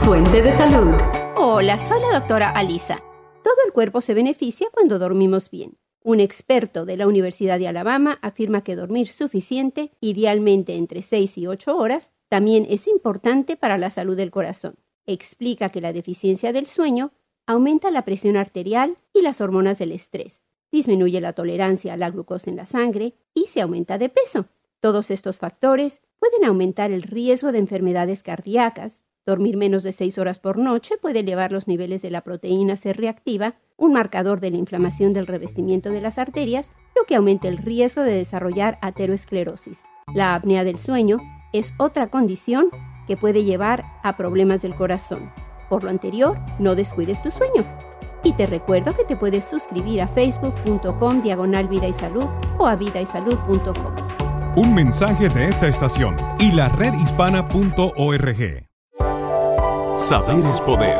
Fuente 0.00 0.42
de 0.42 0.52
salud. 0.52 0.94
Hola, 1.36 1.78
soy 1.78 2.00
la 2.00 2.18
doctora 2.18 2.50
Alisa. 2.50 2.98
Todo 3.42 3.56
el 3.66 3.72
cuerpo 3.72 4.00
se 4.00 4.14
beneficia 4.14 4.68
cuando 4.72 4.98
dormimos 4.98 5.50
bien. 5.50 5.76
Un 6.04 6.18
experto 6.18 6.84
de 6.84 6.96
la 6.96 7.06
Universidad 7.06 7.58
de 7.58 7.68
Alabama 7.68 8.18
afirma 8.22 8.64
que 8.64 8.74
dormir 8.74 9.08
suficiente, 9.08 9.92
idealmente 10.00 10.74
entre 10.74 11.00
6 11.02 11.38
y 11.38 11.46
8 11.46 11.76
horas, 11.76 12.12
también 12.28 12.66
es 12.68 12.88
importante 12.88 13.56
para 13.56 13.78
la 13.78 13.88
salud 13.90 14.16
del 14.16 14.32
corazón. 14.32 14.74
Explica 15.06 15.68
que 15.68 15.80
la 15.80 15.92
deficiencia 15.92 16.52
del 16.52 16.66
sueño 16.66 17.12
aumenta 17.46 17.90
la 17.90 18.04
presión 18.04 18.36
arterial 18.36 18.96
y 19.12 19.22
las 19.22 19.40
hormonas 19.40 19.78
del 19.78 19.92
estrés, 19.92 20.44
disminuye 20.72 21.20
la 21.20 21.34
tolerancia 21.34 21.92
a 21.92 21.96
la 21.96 22.10
glucosa 22.10 22.50
en 22.50 22.56
la 22.56 22.66
sangre 22.66 23.14
y 23.34 23.46
se 23.46 23.60
aumenta 23.60 23.98
de 23.98 24.08
peso. 24.08 24.46
Todos 24.80 25.10
estos 25.12 25.38
factores 25.38 26.00
pueden 26.18 26.44
aumentar 26.44 26.90
el 26.90 27.02
riesgo 27.02 27.52
de 27.52 27.58
enfermedades 27.58 28.22
cardíacas, 28.22 29.06
Dormir 29.24 29.56
menos 29.56 29.84
de 29.84 29.92
6 29.92 30.18
horas 30.18 30.40
por 30.40 30.58
noche 30.58 30.96
puede 31.00 31.20
elevar 31.20 31.52
los 31.52 31.68
niveles 31.68 32.02
de 32.02 32.10
la 32.10 32.22
proteína 32.22 32.74
C 32.74 32.92
reactiva, 32.92 33.54
un 33.76 33.92
marcador 33.92 34.40
de 34.40 34.50
la 34.50 34.56
inflamación 34.56 35.12
del 35.12 35.28
revestimiento 35.28 35.90
de 35.90 36.00
las 36.00 36.18
arterias, 36.18 36.72
lo 36.96 37.04
que 37.04 37.14
aumenta 37.14 37.46
el 37.46 37.58
riesgo 37.58 38.02
de 38.02 38.16
desarrollar 38.16 38.78
ateroesclerosis. 38.82 39.84
La 40.12 40.34
apnea 40.34 40.64
del 40.64 40.78
sueño 40.78 41.18
es 41.52 41.72
otra 41.78 42.10
condición 42.10 42.68
que 43.06 43.16
puede 43.16 43.44
llevar 43.44 43.84
a 44.02 44.16
problemas 44.16 44.62
del 44.62 44.74
corazón. 44.74 45.30
Por 45.68 45.84
lo 45.84 45.90
anterior, 45.90 46.36
no 46.58 46.74
descuides 46.74 47.22
tu 47.22 47.30
sueño. 47.30 47.64
Y 48.24 48.32
te 48.32 48.46
recuerdo 48.46 48.96
que 48.96 49.04
te 49.04 49.16
puedes 49.16 49.44
suscribir 49.44 50.02
a 50.02 50.08
facebook.com 50.08 51.22
diagonal 51.22 51.68
vida 51.68 51.86
y 51.86 51.92
salud 51.92 52.26
o 52.58 52.66
a 52.66 52.74
vidaysalud.com. 52.74 53.94
Un 54.56 54.74
mensaje 54.74 55.28
de 55.28 55.48
esta 55.48 55.68
estación 55.68 56.16
y 56.40 56.52
la 56.52 56.68
redhispana.org. 56.70 58.71
Saber 59.94 60.46
es 60.46 60.58
poder. 60.62 60.96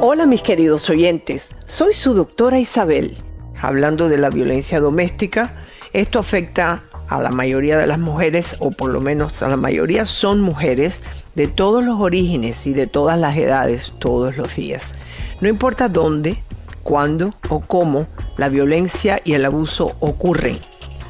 Hola 0.00 0.26
mis 0.26 0.42
queridos 0.42 0.88
oyentes, 0.88 1.56
soy 1.66 1.92
su 1.92 2.14
doctora 2.14 2.60
Isabel. 2.60 3.16
Hablando 3.60 4.08
de 4.08 4.16
la 4.16 4.30
violencia 4.30 4.78
doméstica, 4.78 5.54
esto 5.92 6.20
afecta 6.20 6.84
a 7.08 7.20
la 7.20 7.30
mayoría 7.30 7.76
de 7.76 7.88
las 7.88 7.98
mujeres, 7.98 8.54
o 8.60 8.70
por 8.70 8.92
lo 8.92 9.00
menos 9.00 9.42
a 9.42 9.48
la 9.48 9.56
mayoría 9.56 10.04
son 10.04 10.40
mujeres 10.40 11.02
de 11.34 11.48
todos 11.48 11.84
los 11.84 11.98
orígenes 11.98 12.64
y 12.68 12.72
de 12.72 12.86
todas 12.86 13.18
las 13.18 13.36
edades, 13.36 13.92
todos 13.98 14.36
los 14.36 14.54
días. 14.54 14.94
No 15.40 15.48
importa 15.48 15.88
dónde, 15.88 16.40
cuándo 16.84 17.34
o 17.48 17.58
cómo 17.58 18.06
la 18.36 18.48
violencia 18.48 19.20
y 19.24 19.32
el 19.32 19.44
abuso 19.44 19.96
ocurren. 19.98 20.60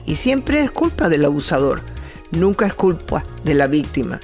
Y 0.07 0.17
siempre 0.17 0.63
es 0.63 0.71
culpa 0.71 1.11
del 1.11 1.27
abusador, 1.27 1.83
nunca 2.31 2.65
es 2.65 2.73
culpa 2.73 3.23
de 3.45 3.53
la 3.53 3.67
víctima. 3.67 4.19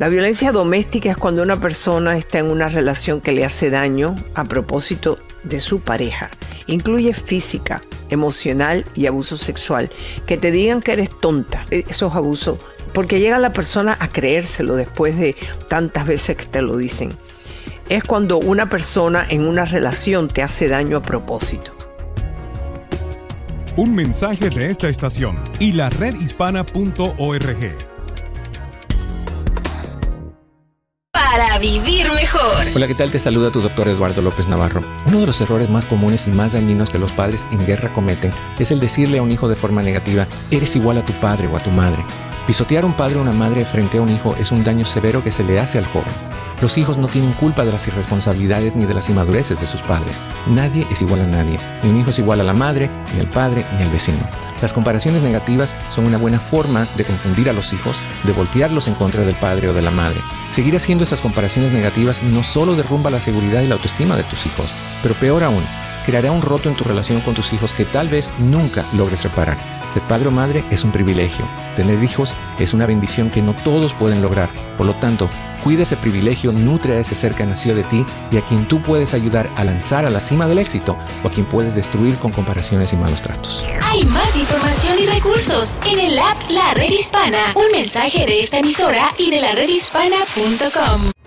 La 0.00 0.08
violencia 0.08 0.50
doméstica 0.50 1.10
es 1.10 1.16
cuando 1.18 1.42
una 1.42 1.60
persona 1.60 2.16
está 2.16 2.38
en 2.38 2.46
una 2.46 2.68
relación 2.68 3.20
que 3.20 3.32
le 3.32 3.44
hace 3.44 3.68
daño 3.68 4.16
a 4.34 4.44
propósito 4.44 5.18
de 5.44 5.60
su 5.60 5.80
pareja. 5.80 6.30
Incluye 6.66 7.12
física, 7.12 7.82
emocional 8.08 8.86
y 8.94 9.04
abuso 9.04 9.36
sexual. 9.36 9.90
Que 10.24 10.38
te 10.38 10.52
digan 10.52 10.80
que 10.80 10.94
eres 10.94 11.10
tonta, 11.20 11.66
esos 11.70 12.16
abusos, 12.16 12.56
porque 12.94 13.20
llega 13.20 13.38
la 13.38 13.52
persona 13.52 13.94
a 14.00 14.08
creérselo 14.08 14.74
después 14.74 15.18
de 15.18 15.36
tantas 15.68 16.06
veces 16.06 16.38
que 16.38 16.46
te 16.46 16.62
lo 16.62 16.78
dicen. 16.78 17.12
Es 17.90 18.02
cuando 18.02 18.38
una 18.38 18.70
persona 18.70 19.26
en 19.28 19.46
una 19.46 19.66
relación 19.66 20.28
te 20.28 20.42
hace 20.42 20.66
daño 20.66 20.96
a 20.96 21.02
propósito. 21.02 21.72
Un 23.76 23.94
mensaje 23.94 24.48
de 24.48 24.70
esta 24.70 24.88
estación 24.88 25.36
y 25.58 25.72
la 25.72 25.90
redhispana.org. 25.90 27.89
vivir 31.60 32.10
mejor. 32.12 32.66
Hola, 32.74 32.86
¿qué 32.86 32.94
tal? 32.94 33.10
Te 33.10 33.18
saluda 33.18 33.50
tu 33.50 33.60
doctor 33.60 33.86
Eduardo 33.88 34.22
López 34.22 34.48
Navarro. 34.48 34.82
Uno 35.06 35.20
de 35.20 35.26
los 35.26 35.40
errores 35.40 35.68
más 35.68 35.84
comunes 35.84 36.26
y 36.26 36.30
más 36.30 36.54
dañinos 36.54 36.88
que 36.88 36.98
los 36.98 37.12
padres 37.12 37.46
en 37.52 37.64
guerra 37.66 37.92
cometen 37.92 38.32
es 38.58 38.70
el 38.70 38.80
decirle 38.80 39.18
a 39.18 39.22
un 39.22 39.30
hijo 39.30 39.48
de 39.48 39.54
forma 39.54 39.82
negativa, 39.82 40.26
eres 40.50 40.74
igual 40.76 40.98
a 40.98 41.04
tu 41.04 41.12
padre 41.14 41.48
o 41.48 41.56
a 41.56 41.60
tu 41.60 41.70
madre. 41.70 42.04
Pisotear 42.46 42.84
un 42.84 42.96
padre 42.96 43.16
o 43.16 43.22
una 43.22 43.32
madre 43.32 43.64
frente 43.64 43.98
a 43.98 44.02
un 44.02 44.08
hijo 44.08 44.34
es 44.40 44.50
un 44.52 44.64
daño 44.64 44.86
severo 44.86 45.22
que 45.22 45.32
se 45.32 45.44
le 45.44 45.60
hace 45.60 45.78
al 45.78 45.86
joven. 45.86 46.12
Los 46.60 46.76
hijos 46.76 46.98
no 46.98 47.06
tienen 47.06 47.32
culpa 47.32 47.64
de 47.64 47.72
las 47.72 47.88
irresponsabilidades 47.88 48.76
ni 48.76 48.84
de 48.84 48.92
las 48.92 49.08
inmadureces 49.08 49.58
de 49.60 49.66
sus 49.66 49.80
padres. 49.80 50.20
Nadie 50.46 50.86
es 50.90 51.00
igual 51.00 51.22
a 51.22 51.26
nadie. 51.26 51.58
Ni 51.82 51.88
un 51.88 51.98
hijo 51.98 52.10
es 52.10 52.18
igual 52.18 52.40
a 52.40 52.44
la 52.44 52.52
madre, 52.52 52.90
ni 53.14 53.20
al 53.20 53.28
padre, 53.28 53.64
ni 53.78 53.84
al 53.84 53.90
vecino. 53.90 54.18
Las 54.60 54.74
comparaciones 54.74 55.22
negativas 55.22 55.74
son 55.94 56.06
una 56.06 56.18
buena 56.18 56.38
forma 56.38 56.86
de 56.96 57.04
confundir 57.04 57.48
a 57.48 57.54
los 57.54 57.72
hijos, 57.72 57.96
de 58.24 58.32
voltearlos 58.32 58.88
en 58.88 58.94
contra 58.94 59.22
del 59.22 59.36
padre 59.36 59.68
o 59.68 59.72
de 59.72 59.80
la 59.80 59.90
madre. 59.90 60.20
Seguir 60.50 60.76
haciendo 60.76 61.04
estas 61.04 61.22
comparaciones 61.22 61.72
negativas 61.72 62.22
no 62.22 62.44
solo 62.44 62.76
derrumba 62.76 63.10
la 63.10 63.20
seguridad 63.20 63.62
y 63.62 63.68
la 63.68 63.76
autoestima 63.76 64.16
de 64.16 64.24
tus 64.24 64.44
hijos, 64.44 64.68
pero 65.02 65.14
peor 65.14 65.42
aún, 65.44 65.64
creará 66.04 66.30
un 66.30 66.42
roto 66.42 66.68
en 66.68 66.74
tu 66.74 66.84
relación 66.84 67.22
con 67.22 67.34
tus 67.34 67.54
hijos 67.54 67.72
que 67.72 67.86
tal 67.86 68.08
vez 68.08 68.32
nunca 68.38 68.84
logres 68.94 69.22
reparar. 69.22 69.79
Ser 69.92 70.02
padre 70.02 70.28
o 70.28 70.30
madre 70.30 70.62
es 70.70 70.84
un 70.84 70.92
privilegio. 70.92 71.44
Tener 71.76 72.02
hijos 72.02 72.34
es 72.58 72.74
una 72.74 72.86
bendición 72.86 73.30
que 73.30 73.42
no 73.42 73.54
todos 73.54 73.92
pueden 73.92 74.22
lograr. 74.22 74.48
Por 74.76 74.86
lo 74.86 74.94
tanto, 74.94 75.28
cuida 75.64 75.82
ese 75.82 75.96
privilegio, 75.96 76.52
nutre 76.52 76.96
a 76.96 77.00
ese 77.00 77.14
ser 77.14 77.34
que 77.34 77.44
nació 77.44 77.74
de 77.74 77.82
ti 77.84 78.04
y 78.30 78.36
a 78.36 78.42
quien 78.42 78.66
tú 78.66 78.80
puedes 78.80 79.14
ayudar 79.14 79.50
a 79.56 79.64
lanzar 79.64 80.04
a 80.04 80.10
la 80.10 80.20
cima 80.20 80.46
del 80.46 80.58
éxito 80.58 80.96
o 81.24 81.28
a 81.28 81.30
quien 81.30 81.46
puedes 81.46 81.74
destruir 81.74 82.14
con 82.16 82.32
comparaciones 82.32 82.92
y 82.92 82.96
malos 82.96 83.22
tratos. 83.22 83.64
Hay 83.82 84.04
más 84.04 84.36
información 84.36 84.98
y 85.00 85.06
recursos 85.06 85.74
en 85.84 85.98
el 85.98 86.18
app 86.18 86.38
La 86.50 86.74
Red 86.74 86.90
Hispana. 86.90 87.52
Un 87.54 87.72
mensaje 87.72 88.26
de 88.26 88.40
esta 88.40 88.58
emisora 88.58 89.10
y 89.18 89.30
de 89.30 89.40
la 89.40 89.52
redhispana.com. 89.52 91.19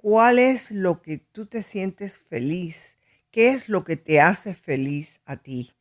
¿Cuál 0.00 0.38
es 0.38 0.70
lo 0.70 1.02
que 1.02 1.18
tú 1.18 1.46
te 1.46 1.64
sientes 1.64 2.20
feliz? 2.20 2.98
¿Qué 3.32 3.50
es 3.50 3.68
lo 3.68 3.82
que 3.82 3.96
te 3.96 4.20
hace 4.20 4.54
feliz 4.54 5.20
a 5.24 5.38
ti? 5.38 5.72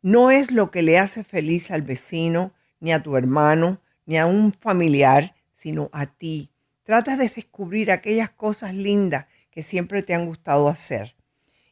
No 0.00 0.30
es 0.30 0.52
lo 0.52 0.70
que 0.70 0.82
le 0.82 0.96
hace 0.96 1.24
feliz 1.24 1.72
al 1.72 1.82
vecino, 1.82 2.54
ni 2.78 2.92
a 2.92 3.02
tu 3.02 3.16
hermano, 3.16 3.82
ni 4.06 4.16
a 4.16 4.26
un 4.26 4.52
familiar, 4.52 5.34
sino 5.52 5.90
a 5.92 6.06
ti. 6.06 6.52
Trata 6.88 7.18
de 7.18 7.28
descubrir 7.28 7.90
aquellas 7.90 8.30
cosas 8.30 8.72
lindas 8.72 9.26
que 9.50 9.62
siempre 9.62 10.02
te 10.02 10.14
han 10.14 10.24
gustado 10.24 10.68
hacer. 10.68 11.16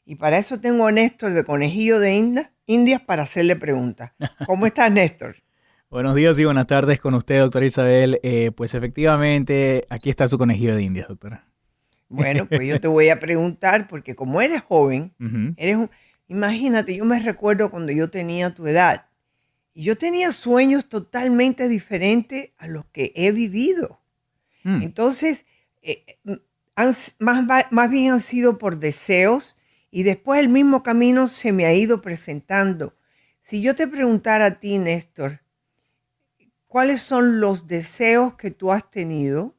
Y 0.05 0.17
para 0.17 0.37
eso 0.37 0.61
tengo 0.61 0.87
a 0.87 0.93
Néstor 0.93 1.33
de 1.33 1.43
Conejillo 1.43 1.99
de 2.01 2.45
Indias 2.67 3.01
para 3.01 3.23
hacerle 3.23 3.57
preguntas. 3.57 4.13
¿Cómo 4.45 4.67
estás, 4.67 4.93
Néstor? 4.93 5.37
Buenos 5.89 6.15
días 6.17 6.39
y 6.39 6.45
buenas 6.45 6.67
tardes 6.67 7.01
con 7.01 7.15
usted, 7.15 7.41
doctora 7.41 7.65
Isabel. 7.65 8.21
Eh, 8.23 8.51
pues 8.55 8.75
efectivamente, 8.75 9.85
aquí 9.89 10.11
está 10.11 10.29
su 10.29 10.37
conejillo 10.37 10.77
de 10.77 10.83
Indias, 10.83 11.09
doctora. 11.09 11.49
Bueno, 12.11 12.47
pues 12.47 12.69
yo 12.69 12.79
te 12.79 12.89
voy 12.89 13.09
a 13.09 13.19
preguntar, 13.19 13.89
porque 13.89 14.15
como 14.15 14.43
eres 14.43 14.61
joven, 14.61 15.15
eres 15.57 15.77
un, 15.77 15.91
imagínate, 16.29 16.95
yo 16.95 17.07
me 17.07 17.19
recuerdo 17.21 17.71
cuando 17.71 17.91
yo 17.91 18.11
tenía 18.11 18.55
tu 18.55 18.67
edad, 18.67 19.07
y 19.73 19.85
yo 19.85 19.97
tenía 19.97 20.31
sueños 20.33 20.91
totalmente 20.91 21.69
diferentes 21.69 22.51
a 22.59 22.69
los 22.69 22.85
que 22.93 23.15
he 23.17 23.33
vivido. 23.33 24.03
Mm. 24.67 24.83
Entonces, 24.83 25.47
eh, 25.81 26.19
más, 26.75 27.15
más 27.71 27.91
bien 27.91 28.15
han 28.15 28.21
sido 28.21 28.59
por 28.59 28.79
deseos 28.79 29.57
y 29.93 30.03
después 30.03 30.41
el 30.41 30.49
mismo 30.49 30.83
camino 30.83 31.29
se 31.29 31.53
me 31.53 31.67
ha 31.67 31.73
ido 31.73 32.03
presentando. 32.03 32.93
Si 33.41 33.63
yo 33.63 33.77
te 33.77 33.87
preguntara 33.87 34.47
a 34.47 34.59
ti, 34.59 34.79
Néstor, 34.79 35.41
¿cuáles 36.67 37.01
son 37.01 37.39
los 37.39 37.69
deseos 37.69 38.35
que 38.35 38.51
tú 38.51 38.73
has 38.73 38.91
tenido 38.91 39.55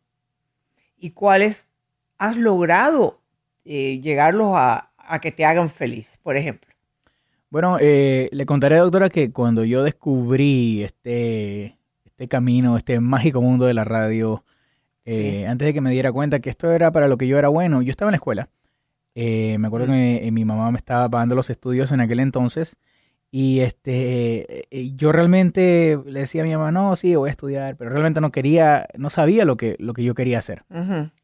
y 0.98 1.12
cuáles 1.12 1.70
has 2.18 2.36
logrado 2.36 3.22
eh, 3.64 4.02
llegarlos 4.02 4.56
a, 4.56 4.92
que 5.22 5.32
te 5.32 5.46
hagan 5.46 5.70
feliz, 5.70 6.20
por 6.22 6.36
ejemplo? 6.36 6.70
Bueno, 7.50 7.78
eh, 7.80 8.28
le 8.34 8.46
contaré, 8.46 8.76
doctora, 8.76 9.08
que 9.08 9.32
cuando 9.32 9.64
yo 9.64 9.84
descubrí 9.84 10.84
este, 10.84 11.78
este 12.04 12.28
camino, 12.28 12.76
este 12.76 13.00
mágico 13.00 13.42
mundo 13.42 13.68
de 13.68 13.74
la 13.74 13.86
radio, 13.86 14.44
eh, 15.08 15.48
antes 15.48 15.66
de 15.66 15.74
que 15.74 15.82
me 15.82 15.92
diera 15.92 16.12
cuenta 16.12 16.40
que 16.40 16.50
esto 16.50 16.72
era 16.72 16.92
para 16.92 17.08
lo 17.08 17.18
que 17.18 17.28
yo 17.28 17.40
era 17.40 17.48
bueno, 17.48 17.82
yo 17.82 17.92
estaba 17.92 18.10
en 18.10 18.14
la 18.14 18.18
escuela. 18.18 18.50
me 19.16 19.66
acuerdo 19.66 19.88
que 19.88 20.30
mi 20.32 20.46
mamá 20.46 20.70
me 20.72 20.78
estaba 20.78 21.10
pagando 21.10 21.36
los 21.36 21.50
estudios 21.50 21.92
en 21.92 22.02
aquel 22.02 22.20
entonces 22.20 22.78
y 23.30 23.60
este, 23.60 24.68
eh, 24.72 24.92
yo 24.96 25.12
realmente 25.12 26.00
le 26.06 26.22
decía 26.22 26.44
a 26.44 26.46
mi 26.46 26.56
mamá, 26.56 26.72
no, 26.72 26.96
sí, 26.96 27.14
voy 27.16 27.28
a 27.28 27.32
estudiar, 27.32 27.76
pero 27.76 27.90
realmente 27.90 28.22
no 28.22 28.32
quería, 28.32 28.88
no 28.98 29.10
sabía 29.10 29.44
lo 29.44 29.58
que, 29.58 29.76
lo 29.80 29.94
que 29.94 30.04
yo 30.04 30.16
quería 30.16 30.40
hacer. 30.40 30.64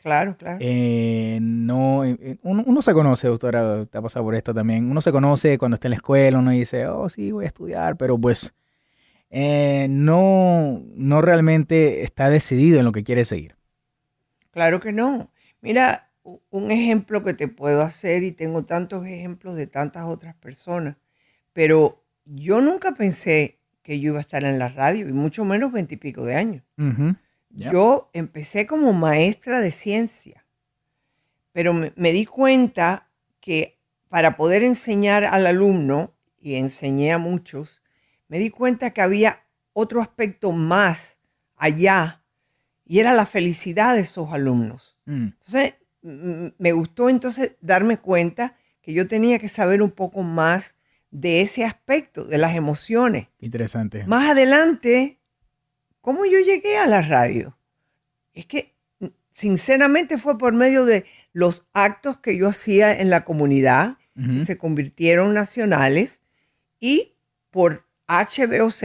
Claro, 0.02 0.36
claro. 0.38 0.58
Eh, 0.60 1.40
no, 1.42 2.04
eh, 2.04 2.40
uno, 2.44 2.82
se 2.82 2.94
conoce, 2.94 3.30
doctora, 3.30 3.86
te 3.86 3.98
ha 3.98 4.02
pasado 4.02 4.26
por 4.26 4.36
esto 4.36 4.54
también, 4.54 4.92
uno 4.92 5.00
se 5.00 5.14
conoce 5.14 5.58
cuando 5.58 5.76
está 5.76 5.88
en 5.88 5.92
la 5.92 5.98
escuela, 5.98 6.40
uno 6.40 6.52
dice, 6.52 6.88
oh, 6.88 7.10
sí, 7.10 7.32
voy 7.32 7.46
a 7.46 7.48
estudiar, 7.48 7.96
pero 7.96 8.18
pues 8.18 8.54
no, 9.32 10.84
no 10.96 11.22
realmente 11.22 12.04
está 12.04 12.30
decidido 12.30 12.80
en 12.80 12.86
lo 12.86 12.92
que 12.92 13.04
quiere 13.04 13.24
seguir. 13.24 13.56
Claro 14.54 14.80
que 14.80 14.94
no. 14.94 15.30
Mira, 15.60 16.10
un 16.24 16.72
ejemplo 16.72 17.22
que 17.24 17.34
te 17.34 17.50
puedo 17.50 17.82
hacer, 17.82 18.24
y 18.24 18.32
tengo 18.32 18.64
tantos 18.64 19.06
ejemplos 19.06 19.58
de 19.58 19.68
tantas 19.68 20.06
otras 20.06 20.36
personas 20.36 20.96
pero 21.54 22.04
yo 22.26 22.60
nunca 22.60 22.94
pensé 22.94 23.60
que 23.84 24.00
yo 24.00 24.10
iba 24.10 24.18
a 24.18 24.22
estar 24.22 24.44
en 24.44 24.60
la 24.60 24.70
radio, 24.70 25.08
y 25.08 25.14
mucho 25.14 25.46
menos 25.46 25.72
veintipico 25.72 26.26
de 26.26 26.36
años. 26.36 26.64
Yo 27.50 28.10
empecé 28.14 28.66
como 28.66 28.94
maestra 28.94 29.60
de 29.60 29.72
ciencia, 29.72 30.46
pero 31.52 31.74
me, 31.74 32.14
di 32.14 32.26
cuenta 32.26 33.10
que 33.40 33.78
para 34.10 34.36
poder 34.38 34.64
enseñar 34.64 35.26
al 35.26 35.46
alumno, 35.46 36.14
y 36.40 36.56
enseñé 36.56 37.14
a 37.14 37.18
muchos, 37.18 37.82
me 38.28 38.40
di 38.40 38.50
cuenta 38.50 38.92
que 38.92 39.02
había 39.02 39.44
otro 39.74 40.02
aspecto 40.02 40.52
más 40.52 41.18
allá, 41.56 42.23
y 42.86 43.00
era 43.00 43.14
la 43.14 43.26
felicidad 43.26 43.96
de 43.96 44.02
esos 44.02 44.32
alumnos. 44.32 44.98
Mm. 45.06 45.28
Entonces, 45.40 45.74
me 46.02 46.72
gustó 46.74 47.10
entonces 47.10 47.54
darme 47.62 47.98
cuenta 47.98 48.58
que 48.82 48.94
yo 48.94 49.08
tenía 49.08 49.40
que 49.40 49.50
saber 49.50 49.82
un 49.82 49.92
poco 49.92 50.24
más 50.24 50.76
de 51.12 51.42
ese 51.42 51.64
aspecto, 51.64 52.26
de 52.26 52.38
las 52.38 52.56
emociones. 52.56 53.28
Interesante. 53.40 54.06
Más 54.06 54.32
adelante, 54.32 55.20
¿cómo 56.02 56.26
yo 56.26 56.40
llegué 56.40 56.78
a 56.78 56.88
la 56.88 57.02
radio? 57.02 57.58
Es 58.34 58.46
que, 58.46 58.74
sinceramente, 59.32 60.18
fue 60.18 60.38
por 60.38 60.54
medio 60.54 60.86
de 60.86 61.06
los 61.32 61.66
actos 61.72 62.18
que 62.18 62.36
yo 62.36 62.50
hacía 62.50 63.00
en 63.00 63.10
la 63.10 63.24
comunidad, 63.24 63.98
que 64.16 64.46
se 64.46 64.58
convirtieron 64.58 65.34
nacionales, 65.34 66.20
y 66.80 67.16
por 67.50 67.88
HBOZ 68.08 68.84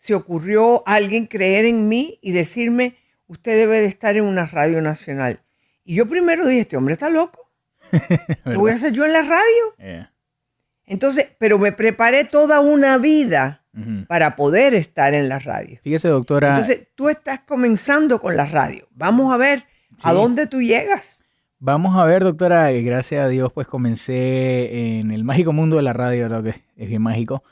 se 0.00 0.14
ocurrió 0.14 0.82
a 0.88 0.94
alguien 0.94 1.26
creer 1.26 1.66
en 1.66 1.86
mí 1.86 2.18
y 2.22 2.32
decirme, 2.32 2.96
usted 3.26 3.54
debe 3.54 3.80
de 3.80 3.86
estar 3.86 4.16
en 4.16 4.24
una 4.24 4.46
radio 4.46 4.80
nacional. 4.80 5.42
Y 5.84 5.94
yo 5.94 6.08
primero 6.08 6.46
dije, 6.46 6.60
este 6.60 6.78
hombre 6.78 6.94
está 6.94 7.10
loco. 7.10 7.50
¿Qué 7.90 8.56
voy 8.56 8.70
a 8.70 8.76
hacer 8.76 8.94
yo 8.94 9.04
en 9.04 9.12
la 9.12 9.20
radio? 9.20 10.08
Entonces, 10.86 11.28
pero 11.38 11.58
me 11.58 11.72
preparé 11.72 12.24
toda 12.24 12.60
una 12.60 12.96
vida 12.96 13.62
para 14.08 14.36
poder 14.36 14.74
estar 14.74 15.12
en 15.12 15.28
la 15.28 15.38
radio. 15.38 15.78
Fíjese, 15.82 16.08
doctora. 16.08 16.48
Entonces, 16.48 16.88
tú 16.94 17.10
estás 17.10 17.40
comenzando 17.40 18.22
con 18.22 18.38
la 18.38 18.46
radio. 18.46 18.88
Vamos 18.92 19.34
a 19.34 19.36
ver 19.36 19.66
a 20.02 20.14
dónde 20.14 20.46
tú 20.46 20.62
llegas. 20.62 21.26
Vamos 21.58 21.94
a 21.94 22.06
ver, 22.06 22.24
doctora, 22.24 22.72
gracias 22.72 23.22
a 23.22 23.28
Dios, 23.28 23.52
pues 23.52 23.66
comencé 23.66 24.98
en 24.98 25.10
el 25.10 25.24
mágico 25.24 25.52
mundo 25.52 25.76
de 25.76 25.82
la 25.82 25.92
radio, 25.92 26.22
¿verdad? 26.22 26.42
Que 26.42 26.82
es 26.82 26.88
bien 26.88 27.02
mágico. 27.02 27.44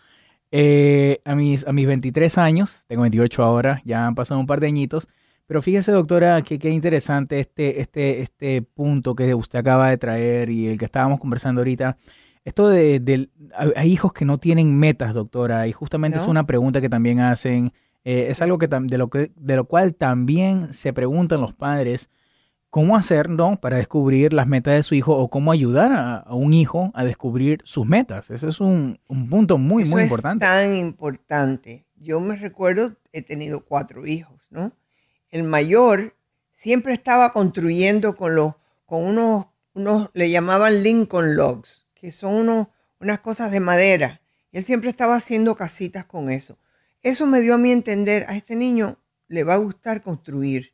Eh, 0.51 1.21
a, 1.25 1.35
mis, 1.35 1.67
a 1.67 1.73
mis 1.73 1.87
23 1.87 2.39
años, 2.39 2.85
tengo 2.89 3.03
28 3.03 3.43
ahora, 3.43 3.83
ya 3.85 4.07
han 4.07 4.15
pasado 4.15 4.41
un 4.41 4.47
par 4.47 4.61
de 4.61 4.67
añitos, 4.69 5.07
Pero 5.47 5.63
fíjese, 5.63 5.93
doctora, 5.93 6.43
que 6.43 6.59
qué 6.59 6.69
interesante 6.71 7.41
este, 7.41 7.81
este, 7.81 8.21
este 8.21 8.61
punto 8.63 9.15
que 9.15 9.35
usted 9.35 9.59
acaba 9.59 9.89
de 9.89 9.97
traer 9.99 10.51
y 10.51 10.69
el 10.69 10.79
que 10.79 10.85
estábamos 10.85 11.21
conversando 11.21 11.61
ahorita. 11.63 11.97
Esto 12.45 12.69
de, 12.69 13.01
de- 13.01 13.31
hay 13.77 13.91
hijos 13.93 14.13
que 14.13 14.25
no 14.27 14.37
tienen 14.39 14.75
metas, 14.79 15.15
doctora, 15.15 15.67
y 15.67 15.73
justamente 15.73 16.19
es 16.19 16.25
una 16.31 16.47
pregunta 16.47 16.81
que 16.83 16.89
también 16.91 17.21
hacen. 17.21 17.73
eh, 18.05 18.27
es 18.31 18.41
algo 18.43 18.59
que 18.59 18.69
de 18.69 18.99
lo 18.99 19.09
que 19.11 19.33
de 19.37 19.57
lo 19.57 19.65
cual 19.65 19.95
también 19.95 20.73
se 20.75 20.93
preguntan 20.93 21.41
los 21.41 21.53
padres 21.55 22.11
cómo 22.71 22.97
hacer, 22.97 23.29
¿no? 23.29 23.61
Para 23.61 23.79
descubrir 23.79 24.33
las 24.33 24.47
metas 24.47 24.75
de 24.75 24.83
su 24.83 24.95
hijo 24.95 25.17
o 25.17 25.29
cómo 25.31 25.53
ayudar 25.53 25.93
a, 25.93 26.17
a 26.19 26.35
un 26.35 26.53
hijo 26.53 26.91
a 26.95 27.05
descubrir 27.05 27.61
sus 27.65 27.87
metas. 27.87 28.31
Eso 28.31 28.49
es 28.49 28.61
un, 28.61 29.01
un 29.09 29.29
punto 29.31 29.59
muy, 29.59 29.83
Eso 29.85 29.93
muy 29.93 30.03
es 30.03 30.07
importante. 30.09 30.45
tan 30.45 30.77
importante. 30.77 31.87
Yo 31.97 32.21
me 32.21 32.37
recuerdo, 32.37 32.97
he 33.13 33.23
tenido 33.23 33.65
cuatro 33.65 34.07
hijos, 34.07 34.47
¿no? 34.51 34.73
El 35.31 35.43
mayor 35.45 36.15
siempre 36.53 36.93
estaba 36.93 37.33
construyendo 37.33 38.15
con 38.15 38.35
los, 38.35 38.55
con 38.87 39.03
unos, 39.05 39.47
unos, 39.75 40.11
le 40.13 40.31
llamaban 40.31 40.83
Lincoln 40.83 41.37
Logs, 41.37 41.87
que 41.95 42.13
son 42.13 42.35
unos, 42.35 42.69
unas 43.01 43.21
cosas 43.21 43.51
de 43.51 43.61
madera. 43.61 44.21
Él 44.53 44.65
siempre 44.65 44.91
estaba 44.91 45.17
haciendo 45.17 45.57
casitas 45.57 46.05
con 46.05 46.31
eso. 46.31 46.59
Eso 47.03 47.27
me 47.27 47.41
dio 47.41 47.55
a 47.55 47.59
mí 47.59 47.71
entender, 47.71 48.25
a 48.29 48.37
este 48.37 48.57
niño 48.57 48.99
le 49.29 49.45
va 49.45 49.55
a 49.55 49.59
gustar 49.59 50.01
construir 50.01 50.73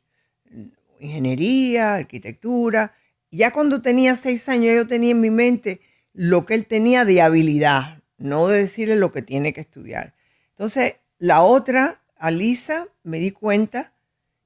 ingeniería, 0.99 1.95
arquitectura. 1.95 2.93
Ya 3.31 3.51
cuando 3.51 3.81
tenía 3.81 4.15
seis 4.15 4.47
años 4.49 4.75
yo 4.75 4.87
tenía 4.87 5.11
en 5.11 5.21
mi 5.21 5.29
mente 5.29 5.81
lo 6.13 6.45
que 6.45 6.53
él 6.53 6.65
tenía 6.65 7.05
de 7.05 7.21
habilidad, 7.21 8.03
no 8.17 8.47
de 8.47 8.59
decirle 8.59 8.95
lo 8.95 9.11
que 9.11 9.21
tiene 9.21 9.53
que 9.53 9.61
estudiar. 9.61 10.15
Entonces, 10.49 10.95
la 11.17 11.41
otra, 11.41 12.01
Alisa, 12.17 12.87
me 13.03 13.19
di 13.19 13.31
cuenta 13.31 13.93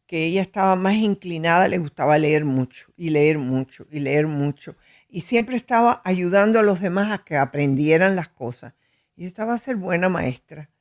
que 0.08 0.26
ella 0.26 0.42
estaba 0.42 0.76
más 0.76 0.96
inclinada, 0.96 1.68
le 1.68 1.78
gustaba 1.78 2.18
leer 2.18 2.44
mucho 2.44 2.92
y 2.98 3.12
leer 3.12 3.38
mucho 3.38 3.86
y 3.92 4.00
leer 4.00 4.26
mucho. 4.26 4.76
Y 5.08 5.22
siempre 5.22 5.56
estaba 5.56 6.02
ayudando 6.04 6.58
a 6.58 6.64
los 6.64 6.82
demás 6.82 7.12
a 7.12 7.24
que 7.24 7.38
aprendieran 7.38 8.16
las 8.16 8.30
cosas. 8.30 8.74
Y 9.16 9.28
estaba 9.28 9.54
a 9.54 9.60
ser 9.60 9.76
buena 9.76 10.10
maestra. 10.10 10.72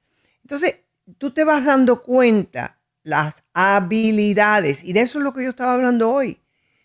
Entonces, 0.42 0.76
tú 1.18 1.32
te 1.32 1.44
vas 1.44 1.64
dando 1.64 2.02
cuenta 2.02 2.77
las 3.08 3.42
habilidades, 3.54 4.84
y 4.84 4.92
de 4.92 5.00
eso 5.00 5.18
es 5.18 5.24
lo 5.24 5.32
que 5.32 5.42
yo 5.42 5.50
estaba 5.50 5.72
hablando 5.72 6.10
hoy. 6.10 6.40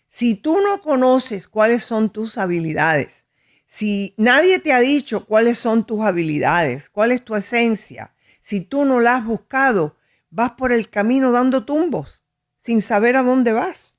Si 0.08 0.34
tú 0.34 0.60
no 0.60 0.80
conoces 0.80 1.46
cuáles 1.46 1.84
son 1.84 2.10
tus 2.10 2.38
habilidades, 2.38 3.26
si 3.66 4.14
nadie 4.16 4.58
te 4.58 4.72
ha 4.72 4.80
dicho 4.80 5.26
cuáles 5.26 5.58
son 5.58 5.84
tus 5.84 6.02
habilidades, 6.02 6.88
cuál 6.88 7.12
es 7.12 7.24
tu 7.24 7.34
esencia, 7.34 8.14
si 8.40 8.60
tú 8.60 8.84
no 8.84 9.00
la 9.00 9.16
has 9.16 9.24
buscado, 9.24 9.96
vas 10.30 10.52
por 10.52 10.72
el 10.72 10.88
camino 10.88 11.30
dando 11.30 11.64
tumbos 11.64 12.22
sin 12.56 12.80
saber 12.80 13.16
a 13.16 13.22
dónde 13.22 13.52
vas. 13.52 13.98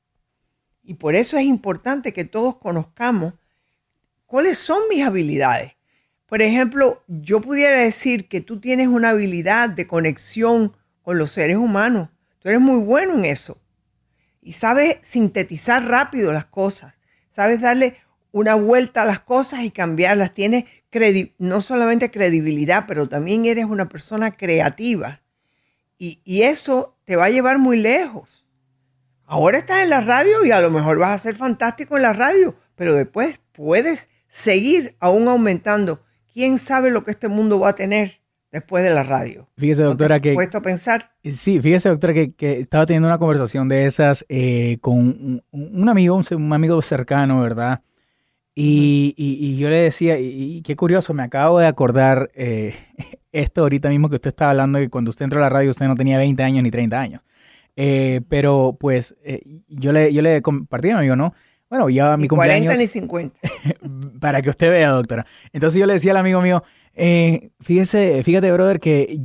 Y 0.82 0.96
por 0.96 1.16
eso 1.16 1.38
es 1.38 1.44
importante 1.44 2.14
que 2.14 2.26
todos 2.26 2.58
conozcamos 2.58 3.34
cuáles 4.26 4.58
son 4.58 4.82
mis 4.90 5.06
habilidades. 5.06 5.74
Por 6.26 6.42
ejemplo, 6.42 7.04
yo 7.08 7.42
pudiera 7.42 7.78
decir 7.78 8.28
que 8.28 8.42
tú 8.42 8.60
tienes 8.60 8.88
una 8.88 9.10
habilidad 9.10 9.70
de 9.70 9.86
conexión 9.86 10.76
con 11.06 11.20
los 11.20 11.32
seres 11.32 11.58
humanos. 11.58 12.10
Tú 12.46 12.50
eres 12.50 12.62
muy 12.62 12.78
bueno 12.78 13.16
en 13.16 13.26
eso. 13.26 13.60
Y 14.40 14.54
sabes 14.54 15.00
sintetizar 15.02 15.84
rápido 15.84 16.32
las 16.32 16.46
cosas. 16.46 16.94
Sabes 17.32 17.60
darle 17.60 17.98
una 18.32 18.54
vuelta 18.54 19.02
a 19.02 19.06
las 19.06 19.20
cosas 19.20 19.64
y 19.64 19.72
cambiarlas. 19.72 20.36
Tienes 20.36 20.66
no 21.40 21.64
solamente 21.64 22.12
credibilidad, 22.12 22.86
pero 22.88 23.10
también 23.10 23.48
eres 23.48 23.66
una 23.66 23.90
persona 23.90 24.38
creativa. 24.38 25.24
Y, 25.98 26.22
y 26.24 26.44
eso 26.44 26.96
te 27.06 27.16
va 27.16 27.26
a 27.26 27.30
llevar 27.32 27.58
muy 27.58 27.78
lejos. 27.78 28.46
Ahora 29.26 29.58
estás 29.58 29.82
en 29.82 29.90
la 29.90 30.02
radio 30.02 30.46
y 30.46 30.52
a 30.52 30.62
lo 30.62 30.70
mejor 30.70 31.00
vas 31.00 31.14
a 31.14 31.24
ser 31.24 31.36
fantástico 31.38 31.96
en 31.96 32.04
la 32.04 32.14
radio, 32.14 32.56
pero 32.76 32.94
después 32.94 33.42
puedes 33.54 34.08
seguir 34.30 34.96
aún 35.00 35.28
aumentando. 35.28 36.06
¿Quién 36.32 36.60
sabe 36.60 36.92
lo 36.92 37.04
que 37.04 37.10
este 37.10 37.28
mundo 37.28 37.60
va 37.60 37.70
a 37.70 37.76
tener 37.76 38.22
después 38.56 38.84
de 38.84 38.90
la 38.90 39.04
radio? 39.04 39.48
Fíjese, 39.58 39.84
¿No 39.84 39.90
te 39.90 39.92
doctora, 39.92 40.16
has 40.16 40.22
que 40.22 40.34
puesto 40.34 40.58
a 40.58 40.62
pensar? 40.62 41.12
Sí, 41.24 41.60
fíjese, 41.62 41.90
doctora, 41.90 42.14
que, 42.14 42.34
que 42.34 42.60
estaba 42.60 42.86
teniendo 42.86 43.08
una 43.08 43.18
conversación 43.18 43.68
de 43.68 43.86
esas 43.86 44.26
eh, 44.30 44.78
con 44.82 44.98
un, 44.98 45.44
un 45.52 45.90
amigo, 45.90 46.16
un, 46.16 46.24
un 46.36 46.54
amigo 46.54 46.82
cercano, 46.82 47.42
¿verdad? 47.42 47.82
Y, 48.58 49.14
y- 49.18 49.38
y 49.54 49.58
yo 49.58 49.70
le 49.70 49.78
decía, 49.82 50.18
y, 50.18 50.58
y 50.58 50.62
qué 50.62 50.76
curioso, 50.76 51.14
me 51.14 51.24
acabo 51.24 51.60
de 51.60 51.68
acordar 51.68 52.32
eh, 52.36 52.74
esto 53.32 53.62
ahorita 53.62 53.90
mismo 53.90 54.10
que 54.10 54.16
usted 54.16 54.30
estaba 54.30 54.52
hablando, 54.52 54.80
que 54.80 54.90
cuando 54.90 55.10
usted 55.10 55.26
entró 55.26 55.40
a 55.40 55.44
la 55.44 55.50
radio 55.50 55.70
usted 55.72 55.88
no 55.88 55.96
tenía 55.96 56.18
20 56.18 56.42
años 56.44 56.64
ni 56.64 56.72
30 56.72 57.00
años. 57.00 57.22
Eh, 57.76 58.22
pero 58.30 58.78
pues 58.80 59.16
eh, 59.26 59.42
yo, 59.68 59.92
le, 59.92 60.14
yo 60.14 60.22
le 60.22 60.42
compartí 60.42 60.90
a 60.90 60.94
mi 60.94 61.00
amigo, 61.00 61.18
¿no? 61.18 61.34
Bueno, 61.70 61.90
ya 61.90 62.16
mi 62.16 62.24
Ni 62.24 62.28
cumpleaños 62.30 62.74
40 62.74 62.82
ni 62.82 62.88
50. 62.88 63.40
para 64.22 64.42
que 64.42 64.50
usted 64.50 64.70
vea, 64.70 64.92
doctora. 64.92 65.26
Entonces 65.52 65.78
yo 65.80 65.86
le 65.86 65.94
decía 65.94 66.12
al 66.12 66.18
amigo 66.18 66.40
mío, 66.42 66.64
eh, 66.96 67.50
fíjese, 67.62 68.24
fíjate, 68.24 68.52
brother, 68.52 68.80
que 68.80 69.20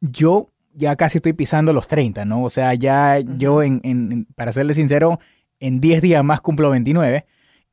yo 0.00 0.50
ya 0.74 0.96
casi 0.96 1.18
estoy 1.18 1.32
pisando 1.32 1.72
los 1.72 1.86
30, 1.88 2.24
¿no? 2.24 2.42
O 2.44 2.50
sea, 2.50 2.74
ya 2.74 3.18
yo, 3.20 3.62
en, 3.62 4.26
para 4.34 4.52
serle 4.52 4.74
sincero, 4.74 5.18
en 5.60 5.80
10 5.80 6.02
días 6.02 6.24
más 6.24 6.40
cumplo 6.40 6.70
29. 6.70 7.24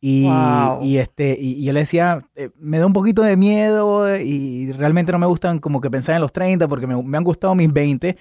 Y, 0.03 0.23
Wow. 0.25 0.83
y 0.83 0.97
este, 0.97 1.37
y, 1.39 1.53
y 1.61 1.65
yo 1.65 1.73
le 1.73 1.81
decía, 1.81 2.25
eh, 2.35 2.49
me 2.57 2.79
da 2.79 2.87
un 2.87 2.93
poquito 2.93 3.21
de 3.21 3.37
miedo 3.37 4.17
y 4.19 4.71
realmente 4.71 5.11
no 5.11 5.19
me 5.19 5.27
gustan 5.27 5.59
como 5.59 5.79
que 5.79 5.91
pensar 5.91 6.15
en 6.15 6.21
los 6.21 6.31
30 6.33 6.67
porque 6.67 6.87
me, 6.87 7.01
me 7.03 7.17
han 7.17 7.23
gustado 7.23 7.53
mis 7.53 7.71
20. 7.71 8.17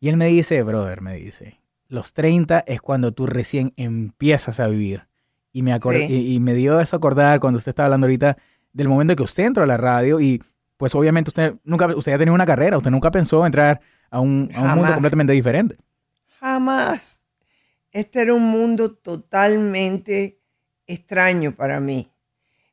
Y 0.00 0.08
él 0.08 0.16
me 0.16 0.26
dice, 0.26 0.62
brother, 0.62 1.00
me 1.00 1.16
dice, 1.16 1.60
los 1.88 2.12
30 2.12 2.60
es 2.66 2.80
cuando 2.80 3.12
tú 3.12 3.26
recién 3.26 3.72
empiezas 3.76 4.60
a 4.60 4.66
vivir. 4.68 5.06
Y 5.52 5.62
me, 5.62 5.76
Sí. 5.80 6.06
y, 6.08 6.34
y 6.34 6.40
me 6.40 6.54
dio 6.54 6.78
eso 6.80 6.94
a 6.94 6.98
acordar 6.98 7.40
cuando 7.40 7.58
usted 7.58 7.70
estaba 7.70 7.86
hablando 7.86 8.06
ahorita 8.06 8.36
del 8.72 8.88
momento 8.88 9.14
que 9.16 9.22
usted 9.22 9.44
entró 9.44 9.62
a 9.62 9.66
la 9.66 9.76
radio 9.76 10.20
y 10.20 10.42
pues 10.76 10.94
obviamente 10.94 11.30
usted 11.30 11.54
nunca, 11.64 11.86
usted 11.94 12.12
ya 12.12 12.18
tenía 12.18 12.32
una 12.32 12.46
carrera, 12.46 12.76
usted 12.76 12.90
nunca 12.90 13.10
pensó 13.10 13.44
entrar 13.46 13.80
a 14.10 14.20
un, 14.20 14.50
a 14.54 14.60
un 14.62 14.68
mundo 14.78 14.92
completamente 14.94 15.32
diferente. 15.32 15.76
Jamás. 16.40 17.22
Este 17.90 18.22
era 18.22 18.34
un 18.34 18.42
mundo 18.50 18.92
totalmente 18.94 20.40
extraño 20.86 21.54
para 21.54 21.80
mí. 21.80 22.10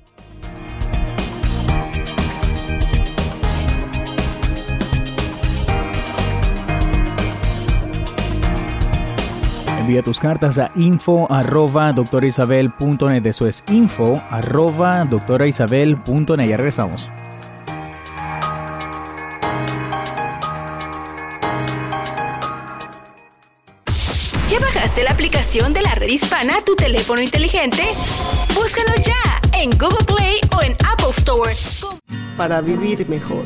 Envía 9.87 10.03
tus 10.03 10.19
cartas 10.19 10.59
a 10.59 10.73
info 10.75 11.29
arroba 11.31 11.93
doctoraisabel.net. 11.93 13.25
Eso 13.25 13.47
es 13.47 13.63
info 13.69 14.21
arroba 14.31 15.05
doctoraisabel.net. 15.05 16.49
Ya 16.49 16.57
regresamos. 16.57 17.09
¿Ya 24.49 24.59
bajaste 24.59 25.05
la 25.05 25.13
aplicación 25.13 25.73
de 25.73 25.83
la 25.83 25.95
red 25.95 26.09
hispana 26.09 26.57
a 26.57 26.65
tu 26.65 26.75
teléfono 26.75 27.23
inteligente? 27.23 27.85
Búscalo 28.57 28.93
ya 29.05 29.41
en 29.57 29.71
Google 29.71 30.05
Play 30.05 30.41
o 30.53 30.65
en 30.65 30.73
Apple 30.85 31.11
Store. 31.11 31.53
Para 32.37 32.61
vivir 32.61 33.09
mejor. 33.09 33.45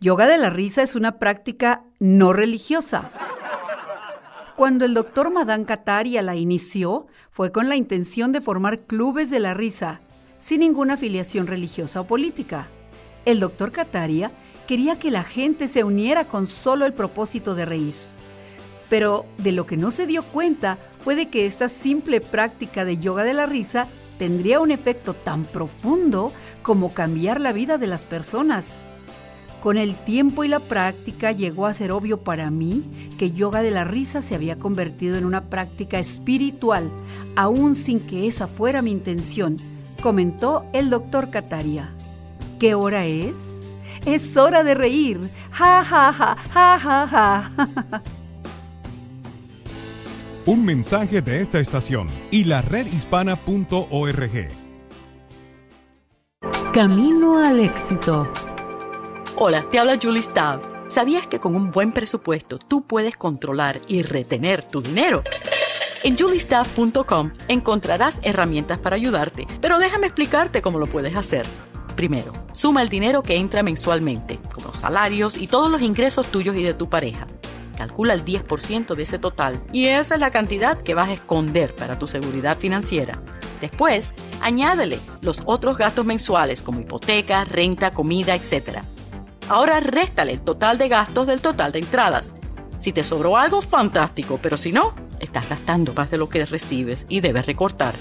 Yoga 0.00 0.26
de 0.26 0.36
la 0.36 0.50
risa 0.50 0.82
es 0.82 0.96
una 0.96 1.20
práctica 1.20 1.84
no 2.00 2.32
religiosa. 2.32 3.12
Cuando 4.56 4.86
el 4.86 4.94
doctor 4.94 5.30
Madan 5.30 5.66
Kataria 5.66 6.22
la 6.22 6.34
inició, 6.34 7.08
fue 7.30 7.52
con 7.52 7.68
la 7.68 7.76
intención 7.76 8.32
de 8.32 8.40
formar 8.40 8.86
clubes 8.86 9.28
de 9.28 9.38
la 9.38 9.52
risa, 9.52 10.00
sin 10.38 10.60
ninguna 10.60 10.94
afiliación 10.94 11.46
religiosa 11.46 12.00
o 12.00 12.06
política. 12.06 12.68
El 13.26 13.38
doctor 13.38 13.70
Kataria 13.70 14.30
quería 14.66 14.98
que 14.98 15.10
la 15.10 15.24
gente 15.24 15.68
se 15.68 15.84
uniera 15.84 16.26
con 16.26 16.46
solo 16.46 16.86
el 16.86 16.94
propósito 16.94 17.54
de 17.54 17.66
reír. 17.66 17.94
Pero 18.88 19.26
de 19.36 19.52
lo 19.52 19.66
que 19.66 19.76
no 19.76 19.90
se 19.90 20.06
dio 20.06 20.22
cuenta 20.22 20.78
fue 21.04 21.16
de 21.16 21.28
que 21.28 21.44
esta 21.44 21.68
simple 21.68 22.22
práctica 22.22 22.86
de 22.86 22.96
yoga 22.96 23.24
de 23.24 23.34
la 23.34 23.44
risa 23.44 23.88
tendría 24.18 24.60
un 24.60 24.70
efecto 24.70 25.12
tan 25.12 25.44
profundo 25.44 26.32
como 26.62 26.94
cambiar 26.94 27.42
la 27.42 27.52
vida 27.52 27.76
de 27.76 27.88
las 27.88 28.06
personas. 28.06 28.78
Con 29.60 29.78
el 29.78 29.94
tiempo 29.94 30.44
y 30.44 30.48
la 30.48 30.60
práctica 30.60 31.32
llegó 31.32 31.66
a 31.66 31.74
ser 31.74 31.90
obvio 31.90 32.18
para 32.18 32.50
mí 32.50 32.84
que 33.18 33.32
yoga 33.32 33.62
de 33.62 33.70
la 33.70 33.84
risa 33.84 34.22
se 34.22 34.34
había 34.34 34.56
convertido 34.56 35.16
en 35.16 35.24
una 35.24 35.44
práctica 35.44 35.98
espiritual, 35.98 36.90
aún 37.34 37.74
sin 37.74 38.00
que 38.00 38.26
esa 38.26 38.46
fuera 38.46 38.82
mi 38.82 38.92
intención, 38.92 39.56
comentó 40.02 40.66
el 40.72 40.90
doctor 40.90 41.30
Kataria. 41.30 41.90
¿Qué 42.60 42.74
hora 42.74 43.06
es? 43.06 43.36
Es 44.04 44.36
hora 44.36 44.62
de 44.62 44.74
reír. 44.74 45.18
Ja, 45.50 45.82
ja, 45.82 46.12
ja, 46.12 46.36
ja, 46.52 46.78
ja, 46.78 47.08
ja. 47.08 48.02
Un 50.46 50.64
mensaje 50.64 51.22
de 51.22 51.40
esta 51.40 51.58
estación 51.58 52.06
y 52.30 52.44
la 52.44 52.62
redhispana.org. 52.62 54.48
Camino 56.72 57.38
al 57.38 57.58
éxito. 57.58 58.30
Hola, 59.38 59.62
te 59.70 59.78
habla 59.78 59.98
Julie 60.02 60.22
Stav. 60.22 60.62
¿Sabías 60.88 61.26
que 61.26 61.38
con 61.38 61.54
un 61.54 61.70
buen 61.70 61.92
presupuesto 61.92 62.58
tú 62.58 62.86
puedes 62.86 63.18
controlar 63.18 63.82
y 63.86 64.00
retener 64.00 64.62
tu 64.62 64.80
dinero? 64.80 65.22
En 66.04 66.16
juliestaff.com 66.16 67.32
encontrarás 67.46 68.18
herramientas 68.22 68.78
para 68.78 68.96
ayudarte, 68.96 69.46
pero 69.60 69.78
déjame 69.78 70.06
explicarte 70.06 70.62
cómo 70.62 70.78
lo 70.78 70.86
puedes 70.86 71.14
hacer. 71.16 71.44
Primero, 71.96 72.32
suma 72.54 72.80
el 72.80 72.88
dinero 72.88 73.22
que 73.22 73.36
entra 73.36 73.62
mensualmente, 73.62 74.38
como 74.54 74.72
salarios 74.72 75.36
y 75.36 75.48
todos 75.48 75.70
los 75.70 75.82
ingresos 75.82 76.28
tuyos 76.28 76.56
y 76.56 76.62
de 76.62 76.72
tu 76.72 76.88
pareja. 76.88 77.26
Calcula 77.76 78.14
el 78.14 78.24
10% 78.24 78.94
de 78.94 79.02
ese 79.02 79.18
total 79.18 79.60
y 79.70 79.88
esa 79.88 80.14
es 80.14 80.20
la 80.20 80.30
cantidad 80.30 80.80
que 80.80 80.94
vas 80.94 81.08
a 81.08 81.12
esconder 81.12 81.74
para 81.74 81.98
tu 81.98 82.06
seguridad 82.06 82.56
financiera. 82.56 83.18
Después, 83.60 84.12
añádele 84.40 84.98
los 85.20 85.42
otros 85.44 85.76
gastos 85.76 86.06
mensuales 86.06 86.62
como 86.62 86.80
hipoteca, 86.80 87.44
renta, 87.44 87.90
comida, 87.90 88.34
etc. 88.34 88.80
Ahora 89.48 89.80
réstale 89.80 90.32
el 90.32 90.40
total 90.40 90.78
de 90.78 90.88
gastos 90.88 91.26
del 91.26 91.40
total 91.40 91.72
de 91.72 91.78
entradas. 91.78 92.34
Si 92.78 92.92
te 92.92 93.04
sobró 93.04 93.36
algo, 93.36 93.62
fantástico, 93.62 94.38
pero 94.42 94.56
si 94.56 94.72
no, 94.72 94.92
estás 95.20 95.48
gastando 95.48 95.94
más 95.94 96.10
de 96.10 96.18
lo 96.18 96.28
que 96.28 96.44
recibes 96.44 97.06
y 97.08 97.20
debes 97.20 97.46
recortar. 97.46 97.94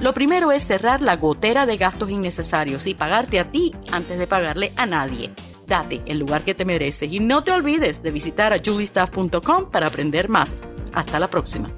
Lo 0.00 0.14
primero 0.14 0.50
es 0.50 0.64
cerrar 0.64 1.00
la 1.00 1.16
gotera 1.16 1.64
de 1.66 1.76
gastos 1.76 2.10
innecesarios 2.10 2.86
y 2.86 2.94
pagarte 2.94 3.38
a 3.38 3.44
ti 3.44 3.72
antes 3.92 4.18
de 4.18 4.26
pagarle 4.26 4.72
a 4.76 4.86
nadie. 4.86 5.30
Date 5.66 6.02
el 6.06 6.18
lugar 6.18 6.42
que 6.42 6.54
te 6.54 6.64
mereces 6.64 7.12
y 7.12 7.20
no 7.20 7.44
te 7.44 7.52
olvides 7.52 8.02
de 8.02 8.10
visitar 8.10 8.52
a 8.52 8.58
juliestaff.com 8.58 9.70
para 9.70 9.86
aprender 9.86 10.28
más. 10.28 10.56
Hasta 10.92 11.20
la 11.20 11.28
próxima. 11.28 11.70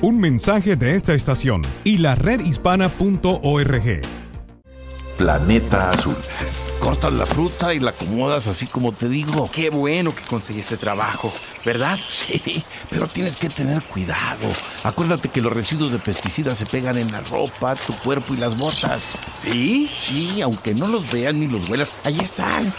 Un 0.00 0.20
mensaje 0.20 0.76
de 0.76 0.96
esta 0.96 1.14
estación 1.14 1.62
y 1.84 1.98
la 1.98 2.14
redhispana.org. 2.14 4.02
Planeta 5.16 5.90
Azul. 5.90 6.16
Cortas 6.80 7.12
la 7.12 7.26
fruta 7.26 7.74
y 7.74 7.80
la 7.80 7.90
acomodas 7.90 8.46
así 8.46 8.66
como 8.66 8.92
te 8.92 9.08
digo. 9.08 9.50
Qué 9.52 9.70
bueno 9.70 10.14
que 10.14 10.22
conseguiste 10.22 10.76
trabajo, 10.76 11.32
¿verdad? 11.64 11.98
Sí, 12.08 12.62
pero 12.88 13.06
tienes 13.06 13.36
que 13.36 13.48
tener 13.48 13.82
cuidado. 13.82 14.46
Acuérdate 14.84 15.28
que 15.28 15.42
los 15.42 15.52
residuos 15.52 15.92
de 15.92 15.98
pesticidas 15.98 16.56
se 16.56 16.66
pegan 16.66 16.96
en 16.96 17.10
la 17.12 17.20
ropa, 17.20 17.74
tu 17.74 17.94
cuerpo 17.98 18.34
y 18.34 18.38
las 18.38 18.56
botas. 18.56 19.02
¿Sí? 19.30 19.90
Sí, 19.96 20.40
aunque 20.40 20.74
no 20.74 20.86
los 20.88 21.10
vean 21.10 21.40
ni 21.40 21.48
los 21.48 21.68
huelas, 21.68 21.92
ahí 22.04 22.18
están. 22.20 22.72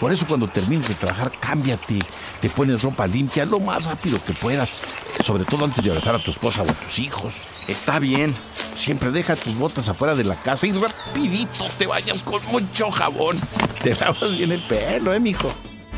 Por 0.00 0.12
eso 0.12 0.26
cuando 0.26 0.48
termines 0.48 0.88
de 0.88 0.94
trabajar, 0.94 1.30
cámbiate. 1.38 1.98
Te 2.40 2.48
pones 2.48 2.82
ropa 2.82 3.06
limpia 3.06 3.44
lo 3.44 3.60
más 3.60 3.84
rápido 3.84 4.18
que 4.24 4.32
puedas. 4.32 4.72
Sobre 5.22 5.44
todo 5.44 5.66
antes 5.66 5.84
de 5.84 5.90
abrazar 5.90 6.14
a 6.14 6.18
tu 6.18 6.30
esposa 6.30 6.62
o 6.62 6.70
a 6.70 6.72
tus 6.72 6.98
hijos. 6.98 7.42
Está 7.68 7.98
bien. 7.98 8.34
Siempre 8.74 9.10
deja 9.10 9.36
tus 9.36 9.54
botas 9.56 9.90
afuera 9.90 10.14
de 10.14 10.24
la 10.24 10.36
casa 10.36 10.66
y 10.66 10.72
rapidito 10.72 11.66
te 11.76 11.86
bañas 11.86 12.22
con 12.22 12.44
mucho 12.46 12.90
jabón. 12.90 13.38
Te 13.82 13.94
lavas 13.94 14.32
bien 14.32 14.52
el 14.52 14.62
pelo, 14.62 15.12
¿eh, 15.12 15.20
mijo? 15.20 15.52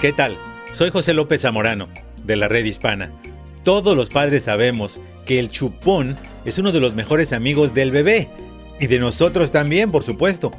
¿Qué 0.00 0.12
tal? 0.12 0.38
Soy 0.72 0.90
José 0.90 1.14
López 1.14 1.40
Zamorano, 1.40 1.88
de 2.24 2.36
la 2.36 2.46
Red 2.46 2.66
Hispana. 2.66 3.10
Todos 3.64 3.96
los 3.96 4.10
padres 4.10 4.44
sabemos 4.44 5.00
que 5.24 5.38
el 5.38 5.50
chupón 5.50 6.14
es 6.44 6.58
uno 6.58 6.72
de 6.72 6.80
los 6.80 6.94
mejores 6.94 7.32
amigos 7.32 7.74
del 7.74 7.90
bebé. 7.90 8.28
Y 8.78 8.86
de 8.86 8.98
nosotros 8.98 9.50
también, 9.50 9.90
por 9.90 10.04
supuesto. 10.04 10.52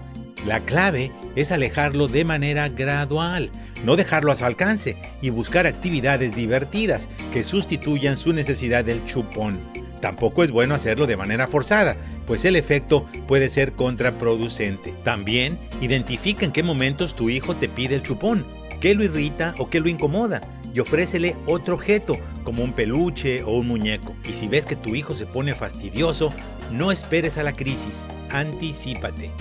La 0.45 0.61
clave 0.61 1.11
es 1.35 1.51
alejarlo 1.51 2.07
de 2.07 2.25
manera 2.25 2.69
gradual, 2.69 3.51
no 3.83 3.95
dejarlo 3.95 4.31
a 4.31 4.35
su 4.35 4.45
alcance 4.45 4.97
y 5.21 5.29
buscar 5.29 5.67
actividades 5.67 6.35
divertidas 6.35 7.07
que 7.31 7.43
sustituyan 7.43 8.17
su 8.17 8.33
necesidad 8.33 8.83
del 8.83 9.05
chupón. 9.05 9.59
Tampoco 10.01 10.43
es 10.43 10.51
bueno 10.51 10.75
hacerlo 10.75 11.07
de 11.07 11.17
manera 11.17 11.47
forzada, 11.47 11.97
pues 12.25 12.45
el 12.45 12.55
efecto 12.55 13.05
puede 13.27 13.47
ser 13.47 13.73
contraproducente. 13.73 14.93
También 15.03 15.59
identifica 15.81 16.45
en 16.45 16.51
qué 16.51 16.63
momentos 16.63 17.15
tu 17.15 17.29
hijo 17.29 17.53
te 17.53 17.69
pide 17.69 17.95
el 17.95 18.03
chupón 18.03 18.45
qué 18.79 18.95
lo 18.95 19.03
irrita 19.03 19.55
o 19.57 19.69
qué 19.69 19.79
lo 19.79 19.89
incomoda 19.89 20.41
y 20.73 20.79
ofrécele 20.79 21.35
otro 21.45 21.75
objeto, 21.75 22.17
como 22.43 22.63
un 22.63 22.73
peluche 22.73 23.43
o 23.43 23.51
un 23.51 23.67
muñeco. 23.67 24.15
Y 24.27 24.33
si 24.33 24.47
ves 24.47 24.65
que 24.65 24.75
tu 24.75 24.95
hijo 24.95 25.15
se 25.15 25.25
pone 25.25 25.53
fastidioso, 25.53 26.29
no 26.71 26.91
esperes 26.91 27.37
a 27.37 27.43
la 27.43 27.53
crisis, 27.53 28.05
anticípate. 28.29 29.31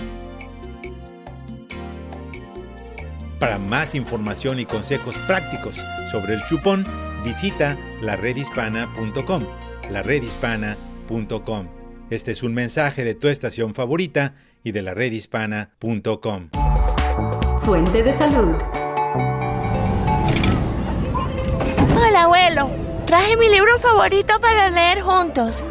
Para 3.39 3.57
más 3.57 3.95
información 3.95 4.59
y 4.59 4.65
consejos 4.65 5.15
prácticos 5.25 5.81
sobre 6.11 6.33
el 6.33 6.45
chupón, 6.45 6.85
visita 7.23 7.77
laredhispana.com. 8.01 9.43
laredhispana.com. 9.89 11.67
Este 12.09 12.31
es 12.31 12.43
un 12.43 12.53
mensaje 12.53 13.05
de 13.05 13.15
tu 13.15 13.27
estación 13.27 13.73
favorita 13.73 14.33
y 14.63 14.71
de 14.71 14.81
la 14.81 14.93
redhispana.com. 14.93 16.49
Fuente 17.61 18.03
de 18.03 18.13
salud. 18.13 18.55
Hola, 21.95 22.23
abuelo. 22.23 22.69
Traje 23.05 23.37
mi 23.37 23.49
libro 23.49 23.79
favorito 23.79 24.33
para 24.39 24.69
leer 24.69 25.01
juntos. 25.01 25.63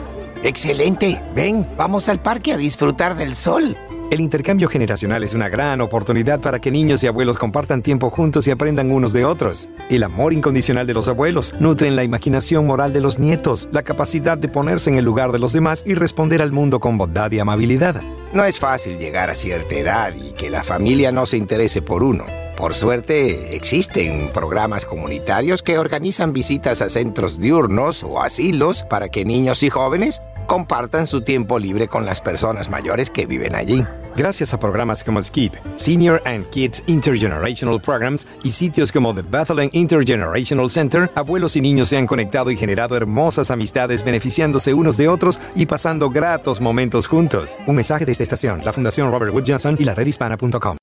Excelente. 0.43 1.23
Ven, 1.35 1.67
vamos 1.77 2.09
al 2.09 2.21
parque 2.21 2.53
a 2.53 2.57
disfrutar 2.57 3.17
del 3.17 3.35
sol. 3.37 3.77
El 4.11 4.21
intercambio 4.21 4.69
generacional 4.69 5.23
es 5.23 5.35
una 5.35 5.51
gran 5.51 5.83
oportunidad 5.83 6.41
para 6.41 6.61
que 6.61 6.71
niños 6.71 7.05
y 7.05 7.07
abuelos 7.07 7.37
compartan 7.37 7.83
tiempo 7.83 8.09
juntos 8.09 8.49
y 8.49 8.51
aprendan 8.51 8.91
unos 8.91 9.13
de 9.13 9.27
otros. 9.27 9.69
El 9.91 10.03
amor 10.03 10.33
incondicional 10.33 10.87
de 10.87 10.95
los 10.95 11.09
abuelos 11.09 11.53
nutre 11.61 11.91
la 11.91 12.05
imaginación 12.05 12.67
moral 12.67 12.95
de 12.95 13.03
los 13.03 13.19
nietos, 13.19 13.69
la 13.71 13.83
capacidad 13.83 14.39
de 14.39 14.49
ponerse 14.49 14.89
en 14.89 14.97
el 14.97 15.05
lugar 15.05 15.31
de 15.31 15.39
los 15.39 15.53
demás 15.53 15.83
y 15.85 15.95
responder 15.95 16.41
al 16.41 16.53
mundo 16.53 16.81
con 16.81 16.97
bondad 16.97 17.31
y 17.33 17.39
amabilidad. 17.39 18.01
No 18.33 18.45
es 18.45 18.59
fácil 18.59 18.97
llegar 18.97 19.29
a 19.29 19.35
cierta 19.35 19.75
edad 19.75 20.15
y 20.15 20.33
que 20.33 20.49
la 20.49 20.65
familia 20.65 21.13
no 21.13 21.27
se 21.27 21.37
interese 21.37 21.83
por 21.83 22.03
uno. 22.03 22.25
Por 22.59 22.75
suerte, 22.75 23.55
existen 23.55 24.33
programas 24.35 24.85
comunitarios 24.85 25.63
que 25.63 25.79
organizan 25.79 26.33
visitas 26.33 26.83
a 26.83 26.89
centros 26.89 27.39
diurnos 27.39 28.03
o 28.03 28.21
asilos 28.21 28.83
para 28.83 29.11
que 29.11 29.25
niños 29.25 29.63
y 29.63 29.71
jóvenes 29.71 30.21
compartan 30.49 31.07
su 31.07 31.21
tiempo 31.21 31.61
libre 31.61 31.87
con 31.87 32.05
las 32.05 32.21
personas 32.21 32.69
mayores 32.69 33.11
que 33.11 33.27
viven 33.27 33.55
allí. 33.55 33.87
Gracias 34.17 34.55
a 34.55 34.59
programas 34.59 35.05
como 35.05 35.21
SKIP, 35.23 35.55
Senior 35.77 36.21
and 36.25 36.51
Kids 36.51 36.83
Intergenerational 36.89 37.81
Programs 37.81 38.27
y 38.43 38.51
sitios 38.51 38.91
como 38.91 39.15
The 39.15 39.23
Bethlehem 39.23 39.71
Intergenerational 39.73 40.69
Center, 40.69 41.09
abuelos 41.15 41.55
y 41.55 41.61
niños 41.61 41.91
se 41.91 41.97
han 41.97 42.09
conectado 42.09 42.51
y 42.51 42.57
generado 42.57 42.97
hermosas 42.97 43.53
amistades 43.53 44.03
beneficiándose 44.03 44.75
unos 44.75 44.97
de 44.97 45.07
otros 45.07 45.39
y 45.55 45.67
pasando 45.67 46.11
gratos 46.11 46.61
momentos 46.61 47.07
juntos. 47.07 47.61
Un 47.69 47.77
mensaje 47.77 48.05
de 48.05 48.11
esta 48.11 48.25
estación, 48.25 48.65
la 48.65 48.73
Fundación 48.73 49.13
Robert 49.13 49.33
Wood 49.33 49.45
Johnson 49.47 49.77
y 49.79 49.85
la 49.85 49.95
redhispana.com. 49.95 50.77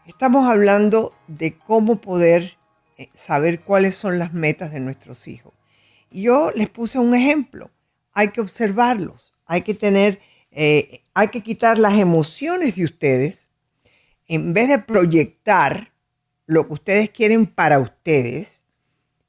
Estamos 0.07 0.49
hablando 0.49 1.13
de 1.27 1.53
cómo 1.53 2.01
poder 2.01 2.59
saber 3.15 3.61
cuáles 3.61 3.95
son 3.95 4.19
las 4.19 4.33
metas 4.33 4.71
de 4.71 4.79
nuestros 4.79 5.27
hijos. 5.27 5.53
Yo 6.11 6.51
les 6.51 6.69
puse 6.69 6.99
un 6.99 7.15
ejemplo. 7.15 7.71
Hay 8.13 8.29
que 8.29 8.41
observarlos, 8.41 9.33
hay 9.45 9.61
que 9.61 9.73
tener, 9.73 10.19
eh, 10.51 11.03
hay 11.13 11.29
que 11.29 11.41
quitar 11.41 11.77
las 11.77 11.97
emociones 11.97 12.75
de 12.75 12.83
ustedes. 12.83 13.49
En 14.27 14.53
vez 14.53 14.69
de 14.69 14.79
proyectar 14.79 15.91
lo 16.45 16.67
que 16.67 16.73
ustedes 16.73 17.09
quieren 17.09 17.45
para 17.45 17.79
ustedes, 17.79 18.63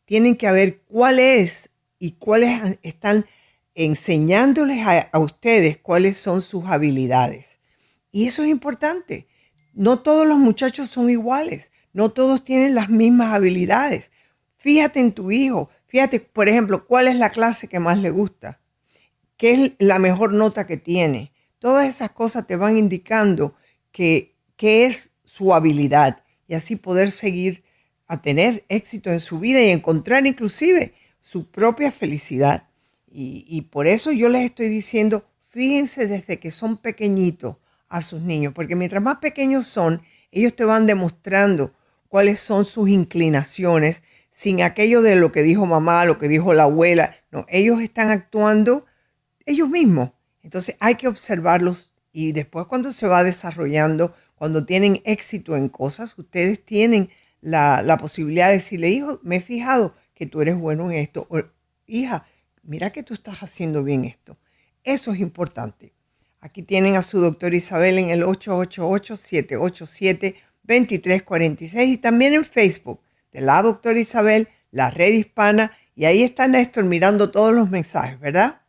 tienen 0.04 0.36
que 0.36 0.50
ver 0.50 0.80
cuál 0.82 1.18
es 1.18 1.70
y 1.98 2.12
cuáles 2.12 2.78
están 2.82 3.24
enseñándoles 3.74 4.86
a 4.86 5.18
ustedes 5.18 5.78
cuáles 5.78 6.16
son 6.16 6.42
sus 6.42 6.66
habilidades. 6.66 7.58
Y 8.10 8.26
eso 8.26 8.42
es 8.42 8.50
importante. 8.50 9.26
No 9.72 10.00
todos 10.00 10.26
los 10.26 10.38
muchachos 10.38 10.90
son 10.90 11.08
iguales. 11.08 11.71
No 11.92 12.10
todos 12.10 12.44
tienen 12.44 12.74
las 12.74 12.88
mismas 12.88 13.34
habilidades. 13.34 14.10
Fíjate 14.56 15.00
en 15.00 15.12
tu 15.12 15.30
hijo. 15.30 15.70
Fíjate, 15.86 16.20
por 16.20 16.48
ejemplo, 16.48 16.86
cuál 16.86 17.08
es 17.08 17.16
la 17.16 17.30
clase 17.30 17.68
que 17.68 17.80
más 17.80 17.98
le 17.98 18.10
gusta. 18.10 18.60
¿Qué 19.36 19.52
es 19.52 19.72
la 19.78 19.98
mejor 19.98 20.32
nota 20.32 20.66
que 20.66 20.76
tiene? 20.76 21.32
Todas 21.58 21.88
esas 21.88 22.12
cosas 22.12 22.46
te 22.46 22.56
van 22.56 22.78
indicando 22.78 23.54
que, 23.90 24.30
es 24.58 25.10
su 25.24 25.52
habilidad 25.52 26.22
y 26.46 26.54
así 26.54 26.76
poder 26.76 27.10
seguir 27.10 27.64
a 28.06 28.22
tener 28.22 28.64
éxito 28.68 29.10
en 29.10 29.18
su 29.18 29.40
vida 29.40 29.60
y 29.60 29.70
encontrar 29.70 30.24
inclusive 30.24 30.94
su 31.20 31.50
propia 31.50 31.90
felicidad. 31.90 32.68
Y, 33.10 33.44
y 33.48 33.62
por 33.62 33.88
eso 33.88 34.12
yo 34.12 34.28
les 34.28 34.44
estoy 34.44 34.68
diciendo, 34.68 35.24
fíjense 35.48 36.06
desde 36.06 36.38
que 36.38 36.52
son 36.52 36.76
pequeñitos 36.76 37.56
a 37.88 38.02
sus 38.02 38.22
niños, 38.22 38.52
porque 38.54 38.76
mientras 38.76 39.02
más 39.02 39.16
pequeños 39.16 39.66
son, 39.66 40.02
ellos 40.30 40.54
te 40.54 40.64
van 40.64 40.86
demostrando 40.86 41.72
cuáles 42.12 42.38
son 42.40 42.66
sus 42.66 42.90
inclinaciones, 42.90 44.02
sin 44.30 44.60
aquello 44.60 45.00
de 45.00 45.16
lo 45.16 45.32
que 45.32 45.40
dijo 45.40 45.64
mamá, 45.64 46.04
lo 46.04 46.18
que 46.18 46.28
dijo 46.28 46.52
la 46.52 46.64
abuela. 46.64 47.16
No, 47.30 47.46
ellos 47.48 47.80
están 47.80 48.10
actuando 48.10 48.84
ellos 49.46 49.70
mismos. 49.70 50.10
Entonces 50.42 50.76
hay 50.78 50.96
que 50.96 51.08
observarlos 51.08 51.94
y 52.12 52.32
después 52.32 52.66
cuando 52.66 52.92
se 52.92 53.06
va 53.06 53.24
desarrollando, 53.24 54.12
cuando 54.34 54.66
tienen 54.66 55.00
éxito 55.06 55.56
en 55.56 55.70
cosas, 55.70 56.12
ustedes 56.18 56.62
tienen 56.62 57.08
la, 57.40 57.96
posibilidad 57.98 58.48
de 58.48 58.56
decirle, 58.56 58.90
hijo, 58.90 59.18
me 59.22 59.36
he 59.36 59.40
fijado 59.40 59.94
que 60.12 60.26
tú 60.26 60.42
eres 60.42 60.58
bueno 60.58 60.90
en 60.90 60.98
esto. 60.98 61.26
O, 61.30 61.40
hija, 61.86 62.26
mira 62.62 62.90
que 62.90 63.02
tú 63.02 63.14
estás 63.14 63.42
haciendo 63.42 63.82
bien 63.82 64.04
esto. 64.04 64.36
Eso 64.84 65.12
es 65.12 65.18
importante. 65.18 65.94
Aquí 66.42 66.62
tienen 66.62 66.96
a 66.96 67.02
su 67.02 67.20
doctora 67.20 67.56
Isabel 67.56 67.98
en 67.98 68.10
el 68.10 68.24
888-787. 68.24 70.34
2346 70.64 71.88
y 71.88 71.98
también 71.98 72.34
en 72.34 72.44
Facebook 72.44 73.00
de 73.32 73.40
la 73.40 73.62
doctora 73.62 73.98
Isabel, 73.98 74.48
la 74.70 74.90
red 74.90 75.12
hispana, 75.12 75.72
y 75.94 76.04
ahí 76.04 76.22
está 76.22 76.48
Néstor 76.48 76.84
mirando 76.84 77.30
todos 77.30 77.54
los 77.54 77.70
mensajes, 77.70 78.18
¿verdad? 78.20 78.60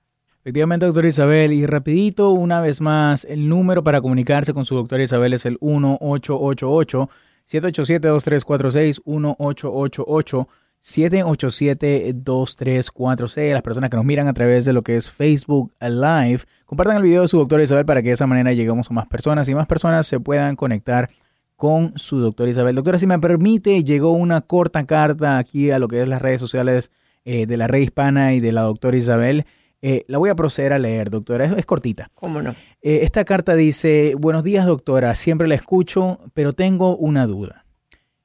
Efectivamente, 0.41 0.85
doctora 0.85 1.07
Isabel, 1.07 1.53
y 1.53 1.65
rapidito, 1.65 2.31
una 2.31 2.59
vez 2.59 2.81
más, 2.81 3.25
el 3.25 3.47
número 3.47 3.83
para 3.83 4.01
comunicarse 4.01 4.53
con 4.53 4.65
su 4.65 4.75
doctora 4.75 5.03
Isabel 5.03 5.33
es 5.33 5.45
el 5.45 5.57
1888 5.61 7.09
787 7.45 8.07
2346 8.07 9.01
1888 9.05 10.47
787-2346. 10.83 13.53
Las 13.53 13.61
personas 13.61 13.89
que 13.89 13.95
nos 13.95 14.05
miran 14.05 14.27
a 14.27 14.33
través 14.33 14.65
de 14.65 14.73
lo 14.73 14.81
que 14.81 14.97
es 14.97 15.09
Facebook 15.09 15.71
Live, 15.79 16.41
compartan 16.65 16.97
el 16.97 17.03
video 17.03 17.21
de 17.21 17.29
su 17.29 17.37
doctora 17.37 17.63
Isabel 17.63 17.85
para 17.85 18.01
que 18.01 18.09
de 18.09 18.15
esa 18.15 18.27
manera 18.27 18.51
lleguemos 18.51 18.91
a 18.91 18.93
más 18.93 19.07
personas 19.07 19.47
y 19.47 19.55
más 19.55 19.65
personas 19.65 20.05
se 20.05 20.19
puedan 20.19 20.57
conectar 20.57 21.09
con 21.63 21.93
su 21.97 22.19
doctora 22.19 22.51
Isabel. 22.51 22.75
Doctora, 22.75 22.99
si 22.99 23.07
me 23.07 23.17
permite, 23.19 23.85
llegó 23.85 24.11
una 24.11 24.41
corta 24.41 24.85
carta 24.85 25.37
aquí 25.37 25.71
a 25.71 25.79
lo 25.79 25.87
que 25.87 26.01
es 26.01 26.09
las 26.09 26.21
redes 26.21 26.41
sociales 26.41 26.91
eh, 27.23 27.45
de 27.45 27.55
la 27.55 27.67
red 27.67 27.79
hispana 27.79 28.33
y 28.33 28.41
de 28.41 28.51
la 28.51 28.63
doctora 28.63 28.97
Isabel. 28.97 29.45
Eh, 29.81 30.03
la 30.09 30.17
voy 30.17 30.29
a 30.29 30.35
proceder 30.35 30.73
a 30.73 30.77
leer, 30.77 31.09
doctora. 31.09 31.45
Es, 31.45 31.65
cortita. 31.65 32.11
¿Cómo 32.15 32.41
no? 32.41 32.51
Eh, 32.81 32.99
esta 33.03 33.23
carta 33.23 33.55
dice, 33.55 34.13
buenos 34.19 34.43
días, 34.43 34.65
doctora. 34.65 35.15
Siempre 35.15 35.47
la 35.47 35.55
escucho, 35.55 36.19
pero 36.33 36.51
tengo 36.51 36.97
una 36.97 37.27
duda. 37.27 37.63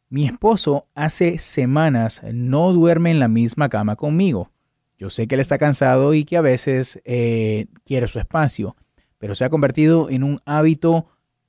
Mi 0.09 0.27
esposo 0.27 0.89
hace 0.97 1.39
semanas 1.39 2.23
no 2.33 2.73
duerme 2.73 3.13
en 3.13 3.21
la 3.21 3.29
misma 3.29 3.69
cama 3.69 3.95
conmigo. 3.95 4.51
Yo 4.99 5.11
sé 5.11 5.29
que 5.29 5.37
él 5.37 5.41
está 5.41 5.59
cansado 5.59 6.13
y 6.13 6.25
que 6.25 6.39
a 6.39 6.41
veces 6.41 7.01
quiere 7.05 8.09
su 8.09 8.19
espacio, 8.19 8.75
pero 9.19 9.37
se 9.37 9.45
ha 9.45 9.49
convertido 9.49 10.11
en 10.11 10.25
un 10.25 10.41
hábito 10.45 11.07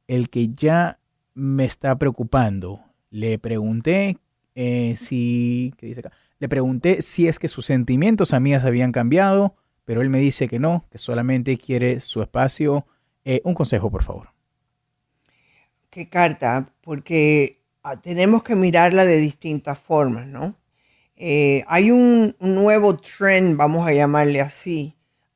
el 0.08 0.30
que 0.30 0.49
ya 0.49 0.98
me 1.39 1.65
está 1.65 1.97
preocupando. 1.97 2.82
Le 3.10 3.39
pregunté 3.39 4.17
eh, 4.56 4.95
si, 4.97 5.73
¿qué 5.78 5.88
dice 5.88 6.02
acá? 6.02 6.12
Le 6.39 6.49
pregunté 6.49 7.02
si 7.02 7.28
es 7.28 7.39
que 7.39 7.47
sus 7.47 7.65
sentimientos 7.65 8.34
a 8.34 8.39
mí 8.39 8.54
habían 8.54 8.91
cambiado, 8.91 9.56
pero 9.86 10.02
él 10.02 10.10
me 10.10 10.19
dice 10.19 10.47
que 10.47 10.60
no, 10.60 10.86
que 10.91 10.97
solamente 10.97 11.58
quiere 11.58 12.02
su 12.02 12.21
espacio. 12.21 12.86
Eh, 13.25 13.41
un 13.43 13.54
consejo, 13.54 13.89
por 13.89 14.04
favor. 14.04 14.30
Qué 15.89 16.08
carta, 16.08 16.73
porque 16.82 17.62
ah, 17.84 17.99
tenemos 18.02 18.43
que 18.43 18.56
mirarla 18.56 19.06
de 19.06 19.17
distintas 19.17 19.80
formas, 19.80 20.28
¿no? 20.28 20.56
Eh, 21.15 21.63
hay 21.67 21.91
un, 21.91 22.36
un, 22.39 22.56
nuevo 22.56 22.95
trend, 22.97 23.58
vamos 23.58 23.86
a 23.86 23.91
llamarle 23.91 24.39
así, 24.39 24.95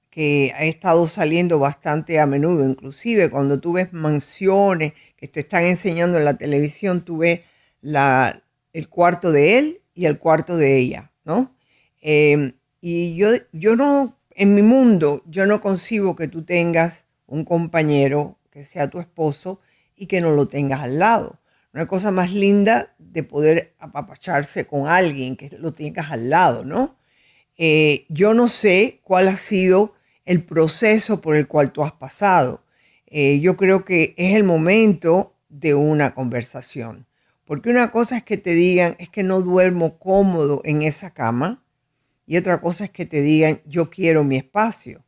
que 0.09 0.53
ha 0.55 0.63
estado 0.63 1.07
saliendo 1.07 1.59
bastante 1.59 2.19
a 2.19 2.25
menudo, 2.25 2.65
inclusive 2.65 3.29
cuando 3.29 3.59
tú 3.59 3.73
ves 3.73 3.91
mansiones 3.91 4.93
te 5.27 5.41
están 5.41 5.63
enseñando 5.63 6.17
en 6.17 6.25
la 6.25 6.37
televisión, 6.37 7.05
tú 7.05 7.17
ves 7.19 7.41
la, 7.81 8.43
el 8.73 8.89
cuarto 8.89 9.31
de 9.31 9.57
él 9.57 9.81
y 9.93 10.05
el 10.05 10.19
cuarto 10.19 10.57
de 10.57 10.77
ella, 10.77 11.11
¿no? 11.23 11.55
Em, 12.01 12.53
y 12.81 13.15
yo, 13.15 13.29
yo 13.51 13.75
no, 13.75 14.17
en 14.31 14.55
mi 14.55 14.61
mundo, 14.61 15.23
yo 15.25 15.45
no 15.45 15.61
concibo 15.61 16.15
que 16.15 16.27
tú 16.27 16.43
tengas 16.43 17.05
un 17.27 17.45
compañero 17.45 18.37
que 18.51 18.65
sea 18.65 18.89
tu 18.89 18.99
esposo 18.99 19.59
y 19.95 20.07
que 20.07 20.21
no 20.21 20.31
lo 20.31 20.47
tengas 20.47 20.81
al 20.81 20.99
lado. 20.99 21.39
Una 21.73 21.87
cosa 21.87 22.11
más 22.11 22.31
linda 22.31 22.93
de 22.99 23.23
poder 23.23 23.73
apapacharse 23.79 24.65
con 24.67 24.87
alguien 24.87 25.35
que 25.35 25.49
lo 25.57 25.73
tengas 25.73 26.11
al 26.11 26.29
lado, 26.29 26.65
¿no? 26.65 26.97
Eh, 27.57 28.05
yo 28.09 28.33
no 28.33 28.47
sé 28.47 28.99
cuál 29.03 29.27
ha 29.27 29.37
sido 29.37 29.93
el 30.25 30.43
proceso 30.43 31.21
por 31.21 31.35
el 31.35 31.47
cual 31.47 31.71
tú 31.71 31.83
has 31.83 31.93
pasado. 31.93 32.62
Eh, 33.15 33.39
yo 33.41 33.57
creo 33.57 33.85
que 33.85 34.15
es 34.17 34.33
el 34.33 34.43
momento 34.43 35.35
de 35.47 35.75
una 35.75 36.15
conversación. 36.15 37.05
Porque 37.45 37.69
una 37.69 37.91
cosa 37.91 38.17
es 38.17 38.23
que 38.23 38.37
te 38.37 38.55
digan, 38.55 38.95
es 38.97 39.07
que 39.07 39.21
no 39.21 39.41
duermo 39.41 39.99
cómodo 39.99 40.61
en 40.65 40.81
esa 40.81 41.13
cama. 41.13 41.63
Y 42.25 42.37
otra 42.37 42.59
cosa 42.59 42.85
es 42.85 42.89
que 42.89 43.05
te 43.05 43.21
digan, 43.21 43.61
yo 43.67 43.91
quiero 43.91 44.23
mi 44.23 44.37
espacio. 44.37 45.03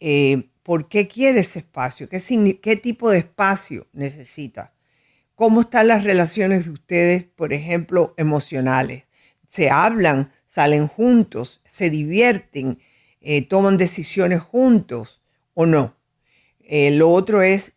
Eh, 0.00 0.48
¿Por 0.62 0.88
qué 0.88 1.06
quieres 1.06 1.50
ese 1.50 1.58
espacio? 1.58 2.08
¿Qué, 2.08 2.18
¿Qué 2.62 2.76
tipo 2.76 3.10
de 3.10 3.18
espacio 3.18 3.86
necesita? 3.92 4.72
¿Cómo 5.34 5.60
están 5.60 5.88
las 5.88 6.04
relaciones 6.04 6.64
de 6.64 6.70
ustedes, 6.70 7.24
por 7.24 7.52
ejemplo, 7.52 8.14
emocionales? 8.16 9.04
¿Se 9.46 9.68
hablan, 9.68 10.32
salen 10.46 10.88
juntos, 10.88 11.60
se 11.66 11.90
divierten, 11.90 12.78
eh, 13.20 13.42
toman 13.46 13.76
decisiones 13.76 14.40
juntos 14.40 15.20
o 15.52 15.66
no. 15.66 15.97
Eh, 16.68 16.90
lo 16.90 17.10
otro 17.10 17.42
es 17.42 17.72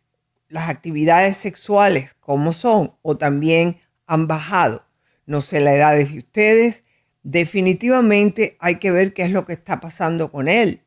las 0.49 0.69
actividades 0.69 1.37
sexuales, 1.37 2.13
cómo 2.19 2.51
son, 2.51 2.93
o 3.01 3.17
también 3.17 3.79
han 4.05 4.27
bajado. 4.27 4.85
No 5.25 5.41
sé 5.41 5.61
la 5.61 5.73
edad 5.73 5.95
de 5.95 6.03
ustedes. 6.03 6.83
Definitivamente 7.23 8.57
hay 8.59 8.75
que 8.75 8.91
ver 8.91 9.13
qué 9.13 9.23
es 9.23 9.31
lo 9.31 9.45
que 9.45 9.53
está 9.53 9.79
pasando 9.79 10.29
con 10.29 10.49
él. 10.49 10.81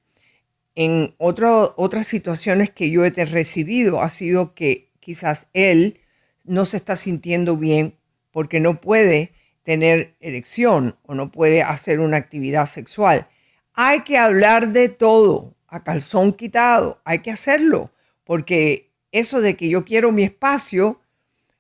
En 0.74 1.14
otras 1.18 2.07
situaciones 2.07 2.68
que 2.68 2.90
yo 2.90 3.05
he 3.07 3.11
recibido 3.11 4.02
ha 4.02 4.11
sido 4.11 4.55
que 4.55 4.90
quizás 5.00 5.46
él 5.55 6.00
no 6.44 6.66
se 6.66 6.76
está 6.76 6.96
sintiendo 6.96 7.57
bien 7.57 7.96
porque 8.32 8.61
no 8.61 8.82
puede 8.82 9.32
tener 9.62 10.14
erección 10.20 10.98
o 11.05 11.14
no 11.14 11.32
puede 11.32 11.62
hacer 11.62 12.00
una 12.00 12.18
actividad 12.18 12.66
sexual. 12.66 13.28
Hay 13.72 14.02
que 14.02 14.18
hablar 14.18 14.72
de 14.72 14.90
todo, 14.90 15.55
a 15.68 15.82
calzón 15.84 16.32
quitado, 16.32 17.00
hay 17.05 17.20
que 17.20 17.30
hacerlo, 17.30 17.93
porque 18.25 18.93
eso 19.12 19.41
de 19.41 19.57
que 19.57 19.68
yo 19.68 19.85
quiero 19.85 20.12
mi 20.12 20.25
espacio, 20.25 21.01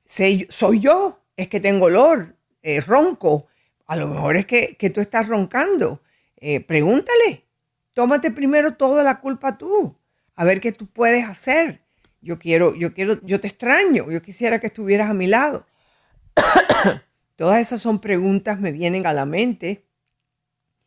soy 0.06 0.80
yo, 0.80 1.20
es 1.36 1.48
que 1.48 1.60
tengo 1.60 1.86
olor, 1.86 2.36
eh, 2.62 2.80
ronco, 2.80 3.46
A 3.86 3.96
lo 3.96 4.08
mejor 4.08 4.36
es 4.36 4.46
que, 4.46 4.76
que 4.78 4.88
tú 4.88 5.02
estás 5.02 5.28
roncando. 5.28 6.00
Eh, 6.38 6.60
pregúntale. 6.60 7.44
Tómate 7.92 8.30
primero 8.30 8.74
toda 8.74 9.02
la 9.02 9.20
culpa 9.20 9.58
tú. 9.58 9.94
A 10.34 10.44
ver 10.44 10.60
qué 10.60 10.72
tú 10.72 10.86
puedes 10.86 11.28
hacer. 11.28 11.82
Yo 12.22 12.38
quiero, 12.38 12.74
yo 12.74 12.94
quiero, 12.94 13.20
yo 13.22 13.40
te 13.40 13.48
extraño. 13.48 14.10
Yo 14.10 14.22
quisiera 14.22 14.58
que 14.58 14.68
estuvieras 14.68 15.10
a 15.10 15.14
mi 15.14 15.26
lado. 15.26 15.66
Todas 17.36 17.60
esas 17.60 17.82
son 17.82 18.00
preguntas 18.00 18.58
me 18.58 18.72
vienen 18.72 19.06
a 19.06 19.12
la 19.12 19.26
mente 19.26 19.84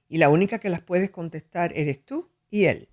y 0.09 0.17
la 0.17 0.29
única 0.29 0.59
que 0.59 0.69
las 0.69 0.81
puedes 0.81 1.09
contestar 1.11 1.71
eres 1.75 2.03
tú 2.03 2.29
y 2.49 2.65
él. 2.65 2.89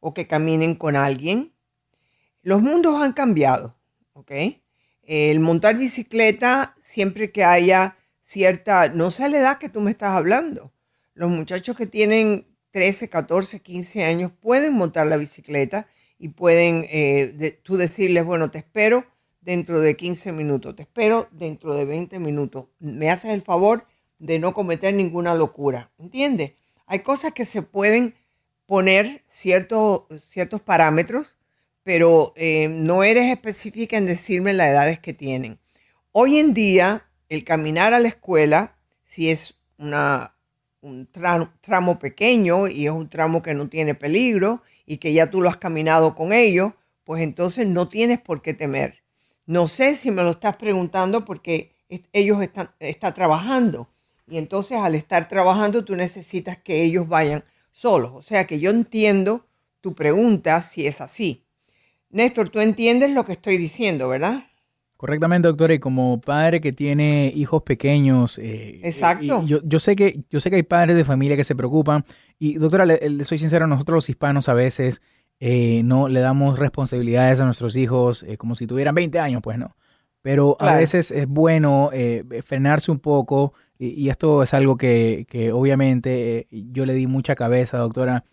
o 0.00 0.14
que 0.14 0.26
caminen 0.26 0.74
con 0.74 0.96
alguien. 0.96 1.52
Los 2.42 2.62
mundos 2.62 3.00
han 3.00 3.12
cambiado, 3.12 3.76
¿ok? 4.12 4.32
El 5.02 5.40
montar 5.40 5.76
bicicleta, 5.76 6.76
siempre 6.80 7.32
que 7.32 7.44
haya 7.44 7.96
cierta, 8.22 8.88
no 8.88 9.10
sé 9.10 9.28
la 9.28 9.38
edad 9.38 9.58
que 9.58 9.68
tú 9.68 9.80
me 9.80 9.90
estás 9.90 10.10
hablando. 10.10 10.72
Los 11.14 11.30
muchachos 11.30 11.76
que 11.76 11.86
tienen 11.86 12.46
13, 12.74 13.08
14, 13.08 13.60
15 13.60 14.04
años 14.04 14.32
pueden 14.40 14.72
montar 14.72 15.06
la 15.06 15.16
bicicleta 15.16 15.86
y 16.18 16.30
pueden 16.30 16.84
eh, 16.90 17.60
tú 17.62 17.76
decirles, 17.76 18.24
bueno, 18.24 18.50
te 18.50 18.58
espero 18.58 19.04
dentro 19.40 19.80
de 19.80 19.94
15 19.94 20.32
minutos, 20.32 20.74
te 20.74 20.82
espero 20.82 21.28
dentro 21.30 21.76
de 21.76 21.84
20 21.84 22.18
minutos. 22.18 22.66
Me 22.80 23.12
haces 23.12 23.30
el 23.30 23.42
favor 23.42 23.86
de 24.18 24.40
no 24.40 24.54
cometer 24.54 24.92
ninguna 24.92 25.36
locura, 25.36 25.92
¿entiendes? 26.00 26.54
Hay 26.86 26.98
cosas 26.98 27.32
que 27.32 27.44
se 27.44 27.62
pueden 27.62 28.16
poner 28.66 29.22
ciertos, 29.28 30.06
ciertos 30.20 30.60
parámetros, 30.60 31.38
pero 31.84 32.32
eh, 32.34 32.66
no 32.66 33.04
eres 33.04 33.30
específica 33.30 33.96
en 33.96 34.06
decirme 34.06 34.52
las 34.52 34.70
edades 34.70 34.98
que 34.98 35.14
tienen. 35.14 35.60
Hoy 36.10 36.38
en 36.38 36.54
día, 36.54 37.06
el 37.28 37.44
caminar 37.44 37.94
a 37.94 38.00
la 38.00 38.08
escuela, 38.08 38.76
si 39.04 39.30
es 39.30 39.60
una, 39.78 40.33
un 40.84 41.10
tra- 41.10 41.50
tramo 41.60 41.98
pequeño 41.98 42.68
y 42.68 42.86
es 42.86 42.92
un 42.92 43.08
tramo 43.08 43.42
que 43.42 43.54
no 43.54 43.68
tiene 43.68 43.94
peligro 43.94 44.62
y 44.86 44.98
que 44.98 45.12
ya 45.12 45.30
tú 45.30 45.40
lo 45.40 45.48
has 45.48 45.56
caminado 45.56 46.14
con 46.14 46.32
ellos, 46.32 46.72
pues 47.04 47.22
entonces 47.22 47.66
no 47.66 47.88
tienes 47.88 48.20
por 48.20 48.42
qué 48.42 48.54
temer. 48.54 49.02
No 49.46 49.68
sé 49.68 49.96
si 49.96 50.10
me 50.10 50.22
lo 50.22 50.30
estás 50.32 50.56
preguntando 50.56 51.24
porque 51.24 51.72
ellos 52.12 52.42
están 52.42 52.70
está 52.80 53.12
trabajando 53.14 53.88
y 54.26 54.38
entonces 54.38 54.78
al 54.78 54.94
estar 54.94 55.28
trabajando 55.28 55.84
tú 55.84 55.96
necesitas 55.96 56.58
que 56.58 56.82
ellos 56.82 57.08
vayan 57.08 57.44
solos. 57.72 58.12
O 58.14 58.22
sea 58.22 58.46
que 58.46 58.58
yo 58.60 58.70
entiendo 58.70 59.46
tu 59.80 59.94
pregunta 59.94 60.62
si 60.62 60.86
es 60.86 61.00
así. 61.00 61.44
Néstor, 62.10 62.50
tú 62.50 62.60
entiendes 62.60 63.10
lo 63.10 63.24
que 63.24 63.32
estoy 63.34 63.58
diciendo, 63.58 64.08
¿verdad? 64.08 64.44
Correctamente, 65.04 65.48
doctora, 65.48 65.74
y 65.74 65.78
como 65.78 66.18
padre 66.18 66.62
que 66.62 66.72
tiene 66.72 67.30
hijos 67.36 67.62
pequeños, 67.62 68.38
eh, 68.38 68.80
Exacto. 68.82 69.42
y 69.44 69.46
yo, 69.48 69.60
yo 69.62 69.78
sé 69.78 69.96
que 69.96 70.20
yo 70.30 70.40
sé 70.40 70.48
que 70.48 70.56
hay 70.56 70.62
padres 70.62 70.96
de 70.96 71.04
familia 71.04 71.36
que 71.36 71.44
se 71.44 71.54
preocupan 71.54 72.06
y 72.38 72.54
doctora, 72.54 72.86
le, 72.86 72.98
le 73.10 73.24
soy 73.26 73.36
sincero, 73.36 73.66
nosotros 73.66 73.96
los 73.96 74.08
hispanos 74.08 74.48
a 74.48 74.54
veces 74.54 75.02
eh, 75.40 75.82
no 75.84 76.08
le 76.08 76.20
damos 76.20 76.58
responsabilidades 76.58 77.38
a 77.42 77.44
nuestros 77.44 77.76
hijos 77.76 78.22
eh, 78.26 78.38
como 78.38 78.54
si 78.56 78.66
tuvieran 78.66 78.94
20 78.94 79.18
años, 79.18 79.42
pues 79.42 79.58
no. 79.58 79.76
Pero 80.22 80.56
a 80.58 80.74
veces 80.76 81.10
es 81.10 81.26
bueno 81.26 81.90
eh, 81.92 82.24
frenarse 82.42 82.90
un 82.90 82.98
poco 82.98 83.52
y, 83.78 83.88
y 83.88 84.08
esto 84.08 84.42
es 84.42 84.54
algo 84.54 84.78
que, 84.78 85.26
que 85.28 85.52
obviamente 85.52 86.38
eh, 86.38 86.46
yo 86.72 86.86
le 86.86 86.94
di 86.94 87.06
mucha 87.06 87.34
cabeza, 87.34 87.76
doctora. 87.76 88.24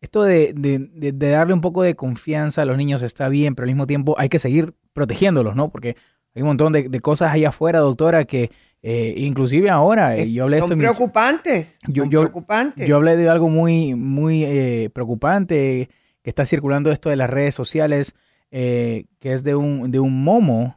Esto 0.00 0.22
de- 0.22 0.52
de- 0.54 0.78
de 1.12 1.28
darle 1.30 1.54
un 1.54 1.60
poco 1.60 1.82
de 1.82 1.96
confianza 1.96 2.62
a 2.62 2.64
los 2.66 2.76
niños 2.76 3.02
está 3.02 3.28
bien, 3.28 3.56
pero 3.56 3.64
al 3.64 3.70
mismo 3.74 3.88
tiempo 3.88 4.14
hay 4.16 4.28
que 4.28 4.38
seguir 4.38 4.74
protegiéndolos, 4.92 5.56
¿no? 5.56 5.70
Porque 5.70 5.96
hay 6.34 6.42
un 6.42 6.48
montón 6.48 6.72
de, 6.72 6.88
de 6.88 7.00
cosas 7.00 7.32
allá 7.32 7.48
afuera, 7.48 7.80
doctora, 7.80 8.24
que 8.24 8.50
eh, 8.82 9.14
inclusive 9.16 9.68
ahora, 9.70 10.16
eh, 10.16 10.32
yo 10.32 10.44
hablé 10.44 10.56
de 10.56 10.60
esto 10.60 10.68
Son 10.68 10.78
preocupantes. 10.78 11.78
yo, 11.88 12.04
son 12.04 12.10
yo- 12.10 12.20
preocupantes. 12.22 12.86
yo 12.88 12.96
hablé 12.96 13.16
de 13.16 13.28
algo 13.28 13.48
muy, 13.48 13.94
muy 13.94 14.44
eh, 14.44 14.90
preocupante 14.92 15.90
que 16.22 16.30
está 16.30 16.44
circulando 16.46 16.90
esto 16.92 17.10
de 17.10 17.16
las 17.16 17.28
redes 17.30 17.54
sociales, 17.54 18.14
que 18.50 19.06
es 19.22 19.44
de 19.44 19.54
un, 19.54 19.90
de 19.92 20.00
un 20.00 20.24
momo. 20.24 20.76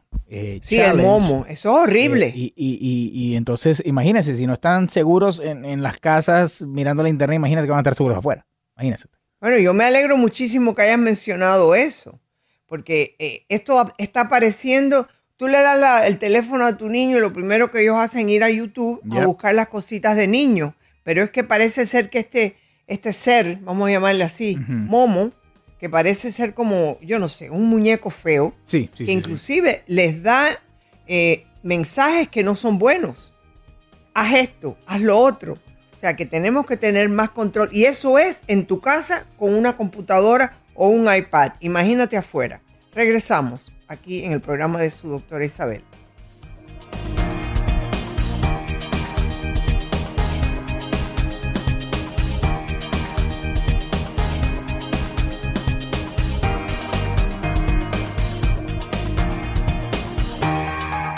Sí, 0.61 0.75
el 0.79 0.97
momo. 0.97 1.45
Eso 1.49 1.69
es 1.69 1.83
horrible. 1.83 2.31
Y, 2.35 2.53
y- 2.55 2.77
y- 2.79 3.11
y 3.31 3.35
entonces, 3.35 3.81
imagínense, 3.85 4.35
si 4.35 4.45
no 4.47 4.53
están 4.53 4.89
seguros 4.89 5.39
en, 5.39 5.65
en 5.65 5.81
las 5.83 5.99
casas 5.99 6.61
mirando 6.61 7.03
la 7.03 7.09
internet, 7.09 7.35
imagínense 7.37 7.65
que 7.67 7.71
van 7.71 7.79
a 7.79 7.81
estar 7.81 7.95
seguros 7.95 8.17
afuera. 8.17 8.45
Imagínense. 8.75 9.07
Bueno, 9.41 9.57
yo 9.57 9.73
me 9.73 9.83
alegro 9.85 10.17
muchísimo 10.17 10.73
que 10.75 10.83
hayas 10.83 10.99
mencionado 10.99 11.75
eso, 11.75 12.19
porque 12.65 13.15
esto 13.49 13.93
está 13.97 14.21
apareciendo. 14.21 15.07
Tú 15.37 15.47
le 15.47 15.61
das 15.61 15.77
la- 15.79 16.07
el 16.07 16.19
teléfono 16.19 16.65
a 16.65 16.77
tu 16.77 16.89
niño 16.89 17.17
y 17.17 17.21
lo 17.21 17.33
primero 17.33 17.71
que 17.71 17.81
ellos 17.81 17.97
hacen 17.97 18.29
es 18.29 18.35
ir 18.35 18.43
a 18.43 18.49
YouTube 18.49 19.01
a 19.11 19.25
buscar 19.25 19.55
las 19.55 19.67
cositas 19.67 20.15
de 20.15 20.27
niño. 20.27 20.75
Pero 21.03 21.23
es 21.23 21.31
que 21.31 21.43
parece 21.43 21.85
ser 21.85 22.09
que 22.09 22.19
este, 22.19 22.55
este 22.87 23.11
ser, 23.13 23.57
vamos 23.61 23.89
a 23.89 23.91
llamarle 23.91 24.23
así, 24.23 24.57
Momo, 24.67 25.31
que 25.79 25.89
parece 25.89 26.31
ser 26.31 26.53
como, 26.53 26.97
yo 27.01 27.19
no 27.19 27.27
sé, 27.27 27.49
un 27.49 27.67
muñeco 27.67 28.09
feo, 28.09 28.53
Sí, 28.63 28.89
sí, 28.93 29.05
que 29.05 29.11
sí. 29.11 29.11
inclusive 29.11 29.83
les 29.87 30.23
da 30.23 30.59
eh, 31.07 31.45
mensajes 31.63 32.29
que 32.29 32.43
no 32.43 32.55
son 32.55 32.79
buenos. 32.79 33.33
Haz 34.13 34.35
esto, 34.35 34.77
haz 34.85 35.01
lo 35.01 35.17
otro. 35.17 35.53
O 35.53 35.99
sea 35.99 36.15
que 36.15 36.25
tenemos 36.25 36.65
que 36.65 36.77
tener 36.77 37.09
más 37.09 37.31
control. 37.31 37.69
Y 37.73 37.85
eso 37.85 38.17
es 38.19 38.39
en 38.47 38.65
tu 38.65 38.79
casa 38.79 39.25
con 39.37 39.53
una 39.55 39.75
computadora 39.75 40.53
o 40.75 40.87
un 40.87 41.13
iPad. 41.13 41.53
Imagínate 41.61 42.15
afuera. 42.17 42.61
Regresamos 42.93 43.73
aquí 43.87 44.23
en 44.23 44.31
el 44.31 44.41
programa 44.41 44.79
de 44.79 44.91
su 44.91 45.09
doctora 45.09 45.45
Isabel. 45.45 45.83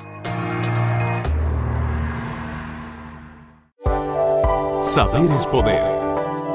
Saber 4.81 5.31
es 5.31 5.45
poder. 5.45 5.83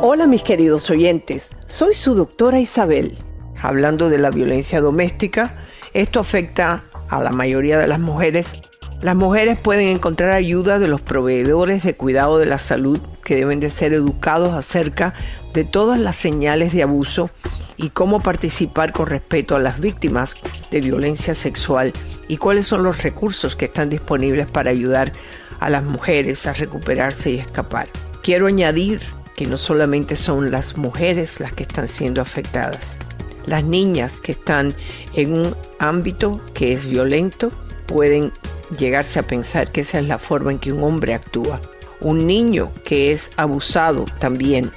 Hola 0.02 0.26
mis 0.26 0.42
queridos 0.42 0.90
oyentes, 0.90 1.56
soy 1.66 1.94
su 1.94 2.14
doctora 2.14 2.60
Isabel. 2.60 3.16
Hablando 3.62 4.10
de 4.10 4.18
la 4.18 4.30
violencia 4.30 4.80
doméstica, 4.80 5.54
esto 5.94 6.20
afecta 6.20 6.84
a 7.08 7.22
la 7.22 7.30
mayoría 7.30 7.78
de 7.78 7.86
las 7.86 8.00
mujeres. 8.00 8.56
Las 9.00 9.14
mujeres 9.14 9.58
pueden 9.58 9.88
encontrar 9.88 10.32
ayuda 10.32 10.78
de 10.78 10.88
los 10.88 11.00
proveedores 11.00 11.82
de 11.82 11.94
cuidado 11.94 12.38
de 12.38 12.46
la 12.46 12.58
salud 12.58 12.98
que 13.24 13.36
deben 13.36 13.60
de 13.60 13.70
ser 13.70 13.92
educados 13.92 14.54
acerca 14.54 15.14
de 15.56 15.64
todas 15.64 15.98
las 15.98 16.16
señales 16.16 16.74
de 16.74 16.82
abuso 16.82 17.30
y 17.78 17.88
cómo 17.88 18.20
participar 18.20 18.92
con 18.92 19.06
respeto 19.06 19.56
a 19.56 19.58
las 19.58 19.80
víctimas 19.80 20.36
de 20.70 20.82
violencia 20.82 21.34
sexual 21.34 21.94
y 22.28 22.36
cuáles 22.36 22.66
son 22.66 22.82
los 22.82 23.02
recursos 23.02 23.56
que 23.56 23.64
están 23.64 23.88
disponibles 23.88 24.50
para 24.50 24.70
ayudar 24.70 25.12
a 25.58 25.70
las 25.70 25.82
mujeres 25.82 26.46
a 26.46 26.52
recuperarse 26.52 27.30
y 27.30 27.38
escapar. 27.38 27.88
Quiero 28.22 28.48
añadir 28.48 29.00
que 29.34 29.46
no 29.46 29.56
solamente 29.56 30.14
son 30.14 30.50
las 30.50 30.76
mujeres 30.76 31.40
las 31.40 31.54
que 31.54 31.62
están 31.62 31.88
siendo 31.88 32.20
afectadas. 32.20 32.98
Las 33.46 33.64
niñas 33.64 34.20
que 34.20 34.32
están 34.32 34.74
en 35.14 35.32
un 35.32 35.56
ámbito 35.78 36.38
que 36.52 36.72
es 36.72 36.86
violento 36.86 37.50
pueden 37.86 38.30
llegarse 38.78 39.20
a 39.20 39.26
pensar 39.26 39.72
que 39.72 39.80
esa 39.80 40.00
es 40.00 40.04
la 40.06 40.18
forma 40.18 40.52
en 40.52 40.58
que 40.58 40.70
un 40.70 40.82
hombre 40.82 41.14
actúa. 41.14 41.62
Un 42.02 42.26
niño 42.26 42.72
que 42.84 43.12
es 43.12 43.30
abusado 43.38 44.04
también 44.18 44.70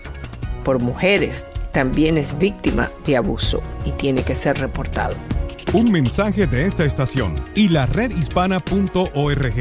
por 0.69 0.77
mujeres 0.77 1.47
también 1.73 2.15
es 2.15 2.37
víctima 2.37 2.91
de 3.03 3.17
abuso 3.17 3.59
y 3.85 3.91
tiene 3.93 4.21
que 4.21 4.35
ser 4.35 4.59
reportado. 4.59 5.15
Un 5.73 5.91
mensaje 5.91 6.45
de 6.45 6.67
esta 6.67 6.85
estación 6.85 7.33
y 7.55 7.69
la 7.69 7.87
redhispana.org. 7.87 9.53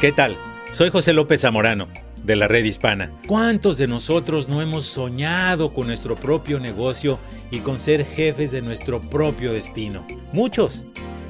¿Qué 0.00 0.12
tal? 0.12 0.38
Soy 0.70 0.90
José 0.90 1.12
López 1.12 1.40
Zamorano, 1.40 1.88
de 2.22 2.36
la 2.36 2.46
Red 2.46 2.64
Hispana. 2.64 3.10
¿Cuántos 3.26 3.78
de 3.78 3.88
nosotros 3.88 4.48
no 4.48 4.62
hemos 4.62 4.84
soñado 4.86 5.74
con 5.74 5.88
nuestro 5.88 6.14
propio 6.14 6.60
negocio 6.60 7.18
y 7.50 7.58
con 7.58 7.80
ser 7.80 8.06
jefes 8.06 8.52
de 8.52 8.62
nuestro 8.62 9.00
propio 9.00 9.52
destino? 9.52 10.06
Muchos, 10.32 10.84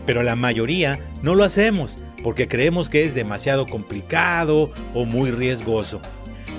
pero 0.04 0.22
la 0.22 0.36
mayoría 0.36 1.00
no 1.22 1.34
lo 1.34 1.44
hacemos 1.44 1.96
porque 2.22 2.48
creemos 2.48 2.88
que 2.88 3.04
es 3.04 3.14
demasiado 3.14 3.66
complicado 3.66 4.70
o 4.94 5.04
muy 5.04 5.30
riesgoso. 5.30 6.00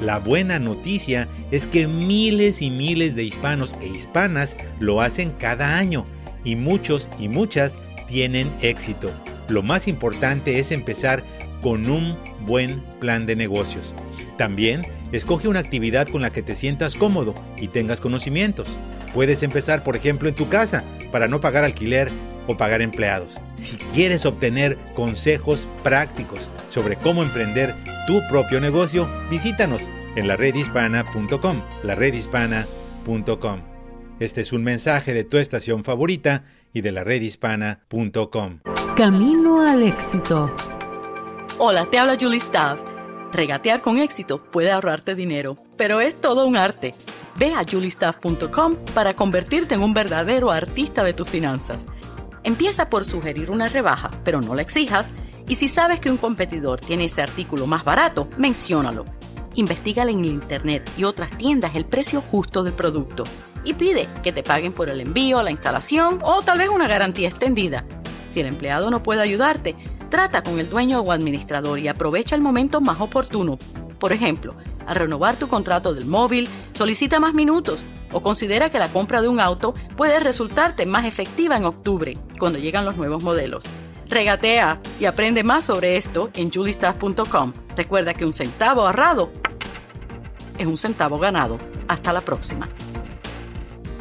La 0.01 0.17
buena 0.17 0.59
noticia 0.59 1.27
es 1.51 1.65
que 1.65 1.87
miles 1.87 2.61
y 2.61 2.69
miles 2.69 3.15
de 3.15 3.23
hispanos 3.23 3.75
e 3.81 3.87
hispanas 3.87 4.55
lo 4.79 5.01
hacen 5.01 5.31
cada 5.31 5.77
año 5.77 6.05
y 6.45 6.55
muchos 6.55 7.09
y 7.19 7.27
muchas 7.27 7.77
tienen 8.07 8.49
éxito. 8.61 9.11
Lo 9.49 9.61
más 9.61 9.87
importante 9.87 10.59
es 10.59 10.71
empezar 10.71 11.23
con 11.61 11.89
un 11.89 12.17
buen 12.45 12.81
plan 12.99 13.25
de 13.25 13.35
negocios. 13.35 13.93
También 14.37 14.83
escoge 15.11 15.49
una 15.49 15.59
actividad 15.59 16.07
con 16.07 16.21
la 16.21 16.29
que 16.29 16.41
te 16.41 16.55
sientas 16.55 16.95
cómodo 16.95 17.35
y 17.57 17.67
tengas 17.67 17.99
conocimientos. 17.99 18.69
Puedes 19.13 19.43
empezar, 19.43 19.83
por 19.83 19.97
ejemplo, 19.97 20.29
en 20.29 20.35
tu 20.35 20.47
casa 20.47 20.83
para 21.11 21.27
no 21.27 21.41
pagar 21.41 21.65
alquiler 21.65 22.09
o 22.49 22.57
pagar 22.57 22.81
empleados. 22.81 23.39
Si 23.57 23.77
quieres 23.77 24.25
obtener 24.25 24.75
consejos 24.95 25.67
prácticos 25.83 26.49
sobre 26.71 26.95
cómo 26.95 27.21
emprender 27.21 27.75
tu 28.07 28.21
propio 28.27 28.59
negocio, 28.59 29.07
visítanos 29.29 29.83
en 30.15 30.27
la 30.27 30.35
redhispana.com, 30.35 31.61
la 31.83 31.93
redhispana.com. 31.93 33.61
Este 34.19 34.41
es 34.41 34.51
un 34.51 34.63
mensaje 34.63 35.13
de 35.13 35.23
tu 35.23 35.37
estación 35.37 35.83
favorita 35.83 36.43
y 36.73 36.81
de 36.81 36.91
la 36.91 37.03
redhispana.com. 37.03 38.59
Camino 38.97 39.61
al 39.61 39.83
éxito. 39.83 40.51
Hola, 41.59 41.85
te 41.85 41.99
habla 41.99 42.17
Julie 42.19 42.39
Staff. 42.39 42.81
Regatear 43.31 43.81
con 43.81 43.99
éxito 43.99 44.43
puede 44.43 44.71
ahorrarte 44.71 45.13
dinero, 45.13 45.55
pero 45.77 46.01
es 46.01 46.19
todo 46.19 46.47
un 46.47 46.57
arte. 46.57 46.95
Ve 47.37 47.53
a 47.53 47.63
juliestaff.com 47.63 48.75
para 48.95 49.13
convertirte 49.13 49.75
en 49.75 49.83
un 49.83 49.93
verdadero 49.93 50.49
artista 50.49 51.03
de 51.03 51.13
tus 51.13 51.29
finanzas. 51.29 51.85
Empieza 52.43 52.89
por 52.89 53.05
sugerir 53.05 53.51
una 53.51 53.67
rebaja, 53.67 54.09
pero 54.23 54.41
no 54.41 54.55
la 54.55 54.61
exijas. 54.61 55.07
Y 55.47 55.55
si 55.55 55.67
sabes 55.67 55.99
que 55.99 56.11
un 56.11 56.17
competidor 56.17 56.79
tiene 56.79 57.05
ese 57.05 57.21
artículo 57.21 57.67
más 57.67 57.83
barato, 57.83 58.29
menciónalo. 58.37 59.05
Investiga 59.55 60.03
en 60.03 60.23
internet 60.23 60.89
y 60.97 61.03
otras 61.03 61.31
tiendas 61.31 61.75
el 61.75 61.85
precio 61.85 62.21
justo 62.21 62.63
del 62.63 62.73
producto 62.73 63.23
y 63.63 63.73
pide 63.73 64.07
que 64.23 64.31
te 64.31 64.43
paguen 64.43 64.71
por 64.71 64.89
el 64.89 65.01
envío, 65.01 65.43
la 65.43 65.51
instalación 65.51 66.19
o 66.23 66.41
tal 66.41 66.59
vez 66.59 66.69
una 66.69 66.87
garantía 66.87 67.27
extendida. 67.27 67.83
Si 68.31 68.39
el 68.39 68.45
empleado 68.45 68.89
no 68.89 69.03
puede 69.03 69.21
ayudarte, 69.21 69.75
Trata 70.09 70.41
con 70.41 70.59
el 70.59 70.69
dueño 70.69 71.01
o 71.01 71.11
administrador 71.11 71.77
y 71.77 71.87
aprovecha 71.87 72.35
el 72.35 72.41
momento 72.41 72.81
más 72.81 72.99
oportuno. 72.99 73.59
Por 73.99 74.11
ejemplo, 74.11 74.55
al 74.89 74.95
renovar 74.95 75.37
tu 75.37 75.47
contrato 75.47 75.93
del 75.93 76.07
móvil, 76.07 76.49
solicita 76.73 77.19
más 77.19 77.35
minutos 77.35 77.83
o 78.11 78.21
considera 78.21 78.71
que 78.71 78.79
la 78.79 78.89
compra 78.89 79.21
de 79.21 79.27
un 79.27 79.39
auto 79.39 79.75
puede 79.95 80.19
resultarte 80.19 80.87
más 80.87 81.05
efectiva 81.05 81.55
en 81.55 81.65
octubre, 81.65 82.17
cuando 82.39 82.57
llegan 82.57 82.85
los 82.85 82.97
nuevos 82.97 83.21
modelos. 83.21 83.63
Regatea 84.07 84.81
y 84.99 85.05
aprende 85.05 85.43
más 85.43 85.65
sobre 85.65 85.95
esto 85.95 86.31
en 86.33 86.51
julistaff.com. 86.51 87.53
Recuerda 87.77 88.15
que 88.15 88.25
un 88.25 88.33
centavo 88.33 88.81
ahorrado 88.81 89.31
es 90.57 90.65
un 90.65 90.77
centavo 90.77 91.19
ganado. 91.19 91.59
Hasta 91.87 92.11
la 92.11 92.21
próxima. 92.21 92.67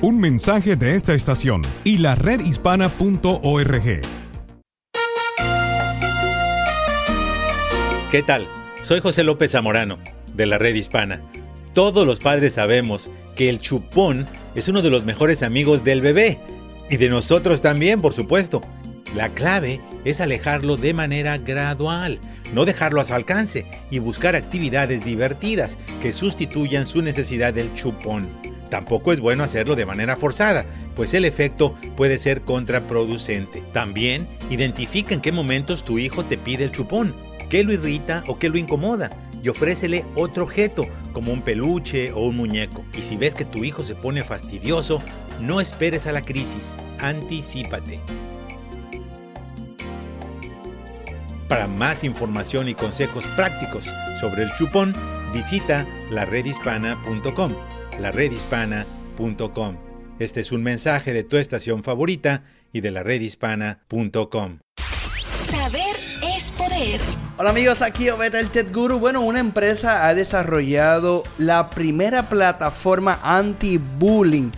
Un 0.01 0.19
mensaje 0.19 0.75
de 0.77 0.95
esta 0.95 1.13
estación 1.13 1.61
y 1.85 1.99
la 1.99 2.15
redhispana.org. 2.15 4.01
¿Qué 8.11 8.23
tal? 8.23 8.49
Soy 8.81 9.01
José 9.01 9.23
López 9.23 9.53
Zamorano, 9.53 9.99
de 10.39 10.47
la 10.47 10.57
Red 10.57 10.77
Hispana. 10.77 11.21
Todos 11.75 12.07
los 12.07 12.21
padres 12.21 12.55
sabemos 12.55 13.11
que 13.37 13.51
el 13.51 13.61
chupón 13.61 14.25
es 14.55 14.69
uno 14.69 14.81
de 14.81 14.89
los 14.89 15.05
mejores 15.05 15.43
amigos 15.43 15.85
del 15.85 16.01
bebé. 16.01 16.39
Y 16.89 16.97
de 16.97 17.11
nosotros 17.11 17.61
también, 17.61 18.01
por 18.01 18.15
supuesto. 18.15 18.63
La 19.15 19.29
clave 19.35 19.81
es 20.05 20.21
alejarlo 20.21 20.77
de 20.77 20.95
manera 20.95 21.39
gradual, 21.39 22.19
no 22.55 22.65
dejarlo 22.65 23.01
a 23.01 23.05
su 23.05 23.15
alcance 23.15 23.67
y 23.91 23.99
buscar 23.99 24.37
actividades 24.37 25.05
divertidas 25.05 25.77
que 26.01 26.13
sustituyan 26.13 26.87
su 26.87 27.03
necesidad 27.03 27.53
del 27.53 27.75
chupón. 27.75 28.27
Tampoco 28.71 29.13
es 29.13 29.21
bueno 29.21 29.45
hacerlo 29.45 29.77
de 29.77 29.87
manera 29.87 30.17
forzada, 30.17 30.67
pues 30.95 31.15
el 31.15 31.25
efecto 31.25 31.75
puede 31.97 32.19
ser 32.19 32.43
contraproducente. 32.43 33.63
También 33.73 34.29
identifica 34.51 35.15
en 35.15 35.23
qué 35.23 35.33
momentos 35.33 35.85
tu 35.85 35.99
hijo 35.99 36.23
te 36.23 36.37
pide 36.37 36.65
el 36.65 36.73
chupón 36.73 37.15
qué 37.49 37.65
lo 37.65 37.73
irrita 37.73 38.25
o 38.27 38.39
qué 38.39 38.49
lo 38.51 38.59
incomoda 38.59 39.11
y 39.43 39.49
ofrécele 39.49 40.05
otro 40.15 40.45
objeto, 40.45 40.87
como 41.13 41.33
un 41.33 41.43
peluche 41.43 42.13
o 42.13 42.21
un 42.21 42.37
muñeco. 42.37 42.85
Y 42.97 43.03
si 43.03 43.17
ves 43.17 43.35
que 43.35 43.45
tu 43.45 43.65
hijo 43.65 43.83
se 43.85 43.95
pone 43.95 44.23
fastidioso, 44.23 44.99
no 45.41 45.61
esperes 45.61 46.07
a 46.07 46.13
la 46.13 46.23
crisis, 46.23 46.75
anticípate. 46.99 48.01
Para 51.49 51.67
más 51.67 52.05
información 52.05 52.69
y 52.69 52.75
consejos 52.75 53.25
prácticos 53.35 53.91
sobre 54.21 54.43
el 54.43 54.55
chupón, 54.55 54.95
visita 55.33 55.87
laredhispana.com, 56.11 57.53
laredhispana.com. 57.99 59.77
Este 60.19 60.41
es 60.41 60.53
un 60.53 60.63
mensaje 60.63 61.13
de 61.13 61.25
tu 61.25 61.37
estación 61.37 61.83
favorita 61.83 62.45
y 62.73 62.81
de 62.81 62.91
laredhispana.com. 62.91 64.59
Saber 64.77 65.97
es 66.23 66.51
poder. 66.51 67.01
Hola 67.41 67.51
amigos, 67.51 67.83
aquí 67.83 68.11
Obeta 68.11 68.41
el 68.41 68.51
Tech 68.51 68.75
Guru. 68.75 68.99
Bueno, 68.99 69.21
una 69.21 69.39
empresa 69.39 70.09
ha 70.09 70.15
desarrollado 70.15 71.23
la 71.39 71.71
primera 71.71 72.29
plataforma 72.29 73.21
anti-bullying 73.23 74.51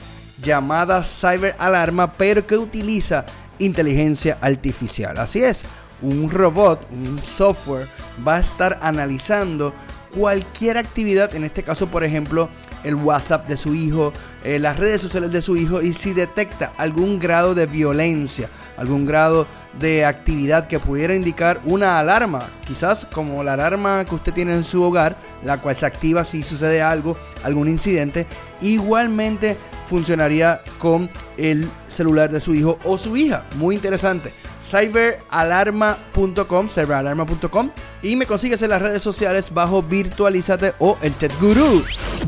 llamada 0.43 1.03
Cyber 1.03 1.55
Alarma, 1.59 2.13
pero 2.13 2.47
que 2.47 2.57
utiliza 2.57 3.27
inteligencia 3.59 4.39
artificial. 4.41 5.19
Así 5.19 5.45
es, 5.45 5.63
un 6.01 6.31
robot, 6.31 6.89
un 6.91 7.21
software, 7.37 7.87
va 8.27 8.37
a 8.37 8.41
estar 8.41 8.79
analizando 8.81 9.75
cualquier 10.17 10.79
actividad, 10.79 11.35
en 11.35 11.45
este 11.45 11.63
caso 11.63 11.87
por 11.87 12.03
ejemplo 12.03 12.49
el 12.83 12.95
WhatsApp 12.95 13.47
de 13.47 13.59
su 13.59 13.75
hijo, 13.75 14.15
eh, 14.43 14.59
las 14.59 14.79
redes 14.79 15.03
sociales 15.03 15.33
de 15.33 15.43
su 15.43 15.55
hijo 15.59 15.83
y 15.83 15.93
si 15.93 16.15
detecta 16.15 16.73
algún 16.79 17.19
grado 17.19 17.55
de 17.55 17.67
violencia, 17.67 18.49
algún 18.81 19.07
grado 19.07 19.47
de 19.79 20.05
actividad 20.05 20.67
que 20.67 20.81
pudiera 20.81 21.15
indicar 21.15 21.61
una 21.65 22.01
alarma, 22.01 22.49
quizás 22.67 23.05
como 23.13 23.45
la 23.45 23.53
alarma 23.53 24.05
que 24.05 24.15
usted 24.17 24.33
tiene 24.33 24.55
en 24.55 24.65
su 24.65 24.83
hogar, 24.83 25.17
la 25.45 25.59
cual 25.59 25.77
se 25.77 25.87
activa 25.87 26.25
si 26.25 26.43
sucede 26.43 26.83
algo, 26.83 27.17
algún 27.45 27.69
incidente, 27.69 28.27
igualmente 28.61 29.57
funcionaría 29.87 30.61
con 30.79 31.09
el 31.37 31.69
celular 31.89 32.31
de 32.31 32.41
su 32.41 32.55
hijo 32.55 32.79
o 32.85 32.99
su 32.99 33.17
hija. 33.17 33.45
Muy 33.57 33.77
interesante 33.77 34.33
cyberalarma.com, 34.71 36.69
cyberalarma.com 36.69 37.71
y 38.03 38.17
me 38.17 38.27
consigues 38.27 38.63
en 38.63 38.71
las 38.71 38.83
redes 38.83 39.03
sociales 39.03 39.53
bajo 39.53 39.83
Virtualizate 39.83 40.75
o 40.79 40.97
el 41.03 41.17
Chat 41.19 41.33
Guru. 41.41 41.85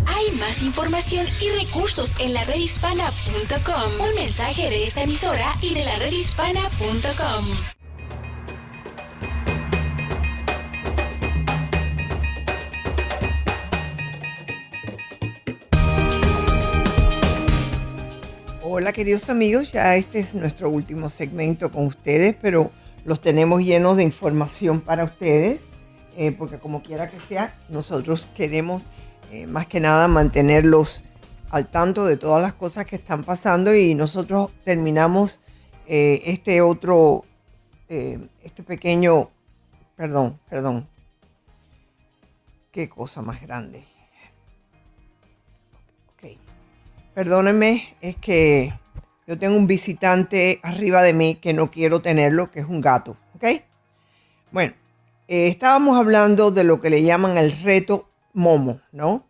Hay 0.07 0.31
más 0.39 0.63
información 0.63 1.27
y 1.41 1.49
recursos 1.65 2.15
en 2.21 2.35
la 2.35 2.45
redhispana.com. 2.45 4.01
Un 4.01 4.15
mensaje 4.15 4.69
de 4.69 4.85
esta 4.85 5.03
emisora 5.03 5.53
y 5.61 5.75
de 5.75 5.85
la 5.85 5.97
redhispana.com. 5.97 7.82
Hola 18.75 18.95
queridos 18.95 19.29
amigos, 19.29 19.71
ya 19.71 19.97
este 19.97 20.21
es 20.21 20.35
nuestro 20.35 20.71
último 20.71 21.11
segmento 21.11 21.71
con 21.71 21.89
ustedes, 21.89 22.35
pero 22.41 22.71
los 23.05 23.21
tenemos 23.21 23.63
llenos 23.63 23.99
de 23.99 24.03
información 24.03 24.81
para 24.81 25.05
ustedes, 25.05 25.61
eh, 26.17 26.33
porque 26.33 26.57
como 26.59 26.83
quiera 26.83 27.11
que 27.11 27.21
sea, 27.21 27.55
nosotros 27.69 28.27
queremos 28.35 28.83
eh, 29.31 29.47
más 29.47 29.67
que 29.67 29.79
nada 29.79 30.09
mantenerlos 30.09 31.03
al 31.51 31.67
tanto 31.67 32.07
de 32.07 32.17
todas 32.17 32.41
las 32.41 32.55
cosas 32.55 32.87
que 32.87 32.97
están 32.97 33.25
pasando 33.25 33.75
y 33.75 33.95
nosotros 33.95 34.51
terminamos 34.65 35.39
eh, 35.87 36.23
este 36.25 36.63
otro, 36.63 37.27
este 37.91 38.63
pequeño, 38.63 39.29
perdón, 39.97 40.41
perdón, 40.49 40.89
qué 42.71 42.89
cosa 42.89 43.21
más 43.21 43.43
grande. 43.43 43.85
Perdónenme, 47.15 47.95
es 48.01 48.17
que 48.17 48.73
yo 49.27 49.39
tengo 49.39 49.57
un 49.57 49.67
visitante 49.67 50.61
arriba 50.63 51.03
de 51.03 51.13
mí 51.13 51.37
que 51.37 51.53
no 51.53 51.71
quiero 51.71 52.01
tenerlo, 52.01 52.51
que 52.51 52.61
es 52.61 52.67
un 52.67 52.81
gato, 52.81 53.17
¿ok? 53.35 53.63
Bueno, 54.51 54.73
eh, 55.29 55.49
estábamos 55.49 55.99
hablando 55.99 56.51
de 56.51 56.65
lo 56.65 56.81
que 56.81 56.91
le 56.91 57.03
llaman 57.03 57.39
el 57.39 57.53
reto 57.63 58.09
Momo, 58.33 58.81
¿no? 58.93 59.27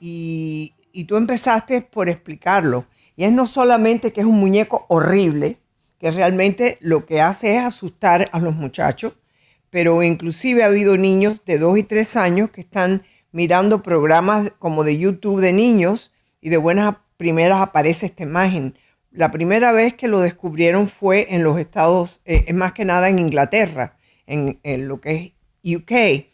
Y, 0.00 0.74
y 0.92 1.04
tú 1.04 1.16
empezaste 1.16 1.82
por 1.82 2.08
explicarlo. 2.08 2.86
Y 3.16 3.24
es 3.24 3.32
no 3.32 3.46
solamente 3.46 4.12
que 4.12 4.20
es 4.20 4.26
un 4.26 4.40
muñeco 4.40 4.86
horrible, 4.88 5.58
que 5.98 6.10
realmente 6.10 6.78
lo 6.80 7.06
que 7.06 7.20
hace 7.20 7.56
es 7.56 7.62
asustar 7.62 8.28
a 8.32 8.38
los 8.38 8.54
muchachos, 8.54 9.14
pero 9.70 10.02
inclusive 10.02 10.62
ha 10.62 10.66
habido 10.66 10.96
niños 10.96 11.42
de 11.44 11.58
2 11.58 11.78
y 11.78 11.82
3 11.82 12.16
años 12.16 12.50
que 12.50 12.62
están 12.62 13.04
mirando 13.32 13.82
programas 13.82 14.52
como 14.58 14.84
de 14.84 14.98
YouTube 14.98 15.40
de 15.40 15.52
niños 15.52 16.12
y 16.40 16.48
de 16.48 16.56
buenas 16.56 16.96
primeras 17.16 17.60
aparece 17.60 18.06
esta 18.06 18.22
imagen. 18.22 18.78
La 19.10 19.32
primera 19.32 19.72
vez 19.72 19.94
que 19.94 20.08
lo 20.08 20.20
descubrieron 20.20 20.88
fue 20.88 21.34
en 21.34 21.42
los 21.42 21.58
Estados, 21.58 22.20
eh, 22.24 22.52
más 22.52 22.72
que 22.72 22.84
nada 22.84 23.08
en 23.08 23.18
Inglaterra, 23.18 23.96
en, 24.26 24.58
lo 24.88 25.00
que 25.00 25.34
es 25.64 25.76
UK. 25.76 26.26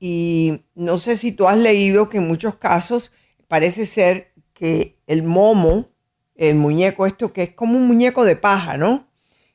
Y 0.00 0.64
no 0.74 0.98
sé 0.98 1.16
si 1.16 1.32
tú 1.32 1.48
has 1.48 1.58
leído 1.58 2.08
que 2.08 2.18
en 2.18 2.28
muchos 2.28 2.56
casos 2.56 3.12
parece 3.46 3.86
ser 3.86 4.32
que 4.54 4.96
el 5.06 5.22
momo, 5.22 5.88
el 6.34 6.56
muñeco 6.56 7.06
esto 7.06 7.32
que 7.32 7.42
es 7.44 7.50
como 7.50 7.76
un 7.76 7.86
muñeco 7.86 8.24
de 8.24 8.36
paja, 8.36 8.76
¿no? 8.76 9.08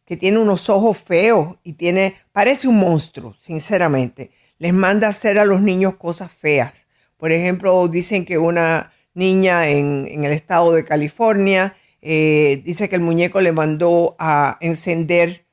que 0.05 0.17
tiene 0.17 0.37
unos 0.37 0.69
ojos 0.69 0.97
feos 0.97 1.55
y 1.63 1.73
tiene, 1.73 2.15
parece 2.31 2.67
un 2.67 2.77
monstruo, 2.77 3.35
sinceramente. 3.39 4.31
Les 4.57 4.73
manda 4.73 5.07
hacer 5.07 5.39
a 5.39 5.45
los 5.45 5.61
niños 5.61 5.95
cosas 5.95 6.31
feas. 6.31 6.87
Por 7.17 7.31
ejemplo, 7.31 7.87
dicen 7.87 8.25
que 8.25 8.37
una 8.37 8.92
niña 9.13 9.69
en, 9.69 10.23
el 10.23 10.31
estado 10.31 10.73
de 10.73 10.85
California 10.85 11.75
eh, 12.01 12.61
dice 12.65 12.89
que 12.89 12.95
el 12.95 13.01
muñeco 13.01 13.41
le 13.41 13.51
mandó 13.51 14.15
a 14.19 14.57
encender 14.59 15.45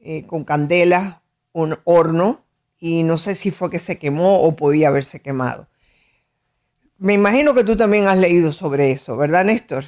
eh, 0.00 0.24
con 0.26 0.44
candela 0.44 1.22
un 1.52 1.76
horno 1.84 2.44
y 2.78 3.02
no 3.02 3.16
sé 3.16 3.34
si 3.34 3.50
fue 3.50 3.70
que 3.70 3.80
se 3.80 3.98
quemó 3.98 4.40
o 4.42 4.54
podía 4.54 4.88
haberse 4.88 5.20
quemado. 5.20 5.68
Me 6.98 7.14
imagino 7.14 7.54
que 7.54 7.64
tú 7.64 7.76
también 7.76 8.06
has 8.06 8.18
leído 8.18 8.52
sobre 8.52 8.92
eso, 8.92 9.16
¿verdad, 9.16 9.44
Néstor? 9.44 9.84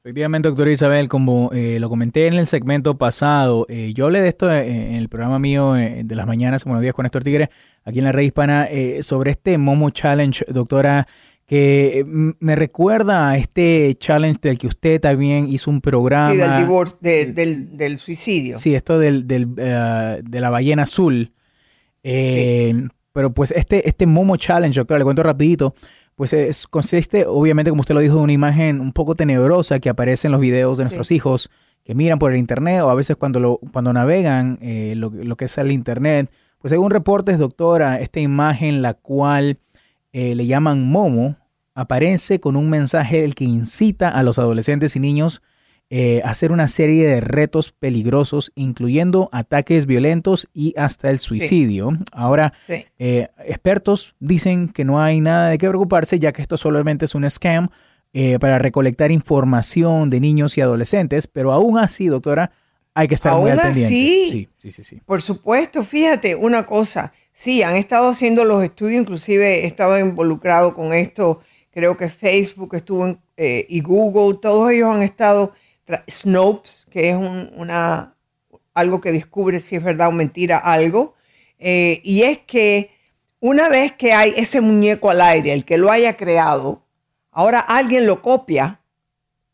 Efectivamente, 0.00 0.48
doctora 0.48 0.70
Isabel, 0.70 1.08
como 1.08 1.50
eh, 1.52 1.78
lo 1.80 1.88
comenté 1.88 2.26
en 2.26 2.34
el 2.34 2.46
segmento 2.46 2.98
pasado, 2.98 3.66
yo 3.68 4.04
hablé 4.04 4.20
de 4.20 4.28
esto 4.28 4.52
en, 4.52 4.94
el 4.94 5.08
programa 5.08 5.38
mío 5.38 5.72
de 5.72 6.14
las 6.14 6.26
mañanas, 6.26 6.64
Buenos 6.64 6.82
días 6.82 6.94
con 6.94 7.04
Néstor 7.04 7.24
Tigre, 7.24 7.48
aquí 7.84 8.00
en 8.00 8.04
la 8.04 8.12
red 8.12 8.24
hispana, 8.24 8.68
sobre 9.00 9.30
este 9.30 9.56
Momo 9.56 9.88
Challenge, 9.90 10.44
doctora, 10.48 11.06
que 11.46 12.04
me 12.06 12.56
recuerda 12.56 13.30
a 13.30 13.36
este 13.36 13.94
challenge 13.98 14.40
del 14.42 14.58
que 14.58 14.66
usted 14.66 15.00
también 15.00 15.48
hizo 15.48 15.70
un 15.70 15.80
programa. 15.80 16.32
Sí, 16.32 16.38
del 16.38 16.56
divorcio, 16.58 16.98
del, 17.02 17.98
suicidio. 17.98 18.58
Sí, 18.58 18.74
esto 18.74 18.98
del, 18.98 19.26
de 19.26 20.40
la 20.40 20.50
ballena 20.50 20.84
azul. 20.84 21.32
Pero 22.02 23.32
pues 23.32 23.52
este, 23.52 23.88
este 23.88 24.06
Momo 24.06 24.36
Challenge, 24.36 24.80
doctora, 24.80 24.98
le 24.98 25.04
cuento 25.04 25.22
rapidito 25.22 25.74
pues 26.14 26.32
es, 26.32 26.66
consiste, 26.66 27.26
obviamente, 27.26 27.70
como 27.70 27.80
usted 27.80 27.94
lo 27.94 28.00
dijo, 28.00 28.16
de 28.16 28.22
una 28.22 28.32
imagen 28.32 28.80
un 28.80 28.92
poco 28.92 29.14
tenebrosa 29.14 29.80
que 29.80 29.88
aparece 29.88 30.28
en 30.28 30.32
los 30.32 30.40
videos 30.40 30.78
de 30.78 30.84
nuestros 30.84 31.10
hijos 31.10 31.50
que 31.82 31.94
miran 31.94 32.18
por 32.18 32.32
el 32.32 32.38
internet 32.38 32.80
o 32.82 32.90
a 32.90 32.94
veces 32.94 33.16
cuando, 33.16 33.40
lo, 33.40 33.58
cuando 33.72 33.92
navegan 33.92 34.58
eh, 34.62 34.94
lo, 34.96 35.10
que 35.36 35.46
es 35.46 35.58
el 35.58 35.72
internet. 35.72 36.30
Pues 36.58 36.70
según 36.70 36.90
reportes, 36.90 37.38
doctora, 37.38 38.00
esta 38.00 38.20
imagen, 38.20 38.80
la 38.80 38.94
cual 38.94 39.58
eh, 40.14 40.34
le 40.34 40.46
llaman 40.46 40.82
Momo, 40.82 41.36
aparece 41.74 42.40
con 42.40 42.56
un 42.56 42.70
mensaje 42.70 43.24
el 43.24 43.34
que 43.34 43.44
incita 43.44 44.08
a 44.08 44.22
los 44.22 44.38
adolescentes 44.38 44.96
y 44.96 45.00
niños 45.00 45.42
eh, 45.90 46.22
hacer 46.24 46.50
una 46.50 46.66
serie 46.66 47.06
de 47.06 47.20
retos 47.20 47.72
peligrosos, 47.72 48.52
incluyendo 48.54 49.28
ataques 49.32 49.84
violentos 49.84 50.48
y 50.54 50.72
hasta 50.78 51.10
el 51.10 51.18
suicidio. 51.18 51.90
Ahora, 52.10 52.54
eh, 52.68 53.28
expertos 53.44 54.14
dicen 54.18 54.70
que 54.70 54.84
no 54.84 55.02
hay 55.02 55.20
nada 55.20 55.50
de 55.50 55.58
qué 55.58 55.68
preocuparse, 55.68 56.18
ya 56.18 56.32
que 56.32 56.40
esto 56.40 56.56
solamente 56.56 57.04
es 57.04 57.14
un 57.14 57.28
scam 57.28 57.68
eh, 58.14 58.38
para 58.38 58.58
recolectar 58.58 59.12
información 59.12 60.08
de 60.08 60.20
niños 60.20 60.56
y 60.56 60.62
adolescentes, 60.62 61.26
pero 61.26 61.52
aún 61.52 61.78
así, 61.78 62.06
doctora, 62.06 62.50
hay 62.94 63.06
que 63.06 63.16
estar 63.16 63.36
muy 63.36 63.50
al 63.50 63.60
pendiente. 63.60 63.88
Sí, 63.88 64.48
sí, 64.58 64.70
sí, 64.70 64.84
sí. 64.84 65.02
Por 65.04 65.20
supuesto, 65.20 65.82
fíjate 65.82 66.34
una 66.34 66.64
cosa. 66.64 67.12
Sí, 67.34 67.62
han 67.62 67.76
estado 67.76 68.08
haciendo 68.08 68.44
los 68.44 68.64
estudios, 68.64 69.02
inclusive 69.02 69.66
estaba 69.66 70.00
involucrado 70.00 70.72
con 70.72 70.94
esto, 70.94 71.42
creo 71.70 71.96
que 71.96 72.08
Facebook 72.08 72.74
estuvo 72.74 73.04
en, 73.04 73.18
y 73.36 73.80
Google, 73.80 74.38
todos 74.40 74.70
ellos 74.70 74.94
han 74.94 75.02
estado 75.02 75.52
Snopes, 76.08 76.86
que 76.90 77.10
es 77.10 77.16
una, 77.16 78.14
algo 78.72 79.00
que 79.00 79.12
descubre 79.12 79.60
si 79.60 79.76
es 79.76 79.82
verdad 79.82 80.08
o 80.08 80.12
mentira 80.12 80.58
algo. 80.58 81.14
Eh, 81.58 82.00
y 82.04 82.22
es 82.22 82.38
que 82.38 82.90
una 83.40 83.68
vez 83.68 83.92
que 83.92 84.12
hay 84.12 84.32
ese 84.36 84.60
muñeco 84.60 85.10
al 85.10 85.20
aire, 85.20 85.52
el 85.52 85.64
que 85.64 85.76
lo 85.76 85.90
haya 85.90 86.16
creado, 86.16 86.84
ahora 87.30 87.60
alguien 87.60 88.06
lo 88.06 88.22
copia 88.22 88.80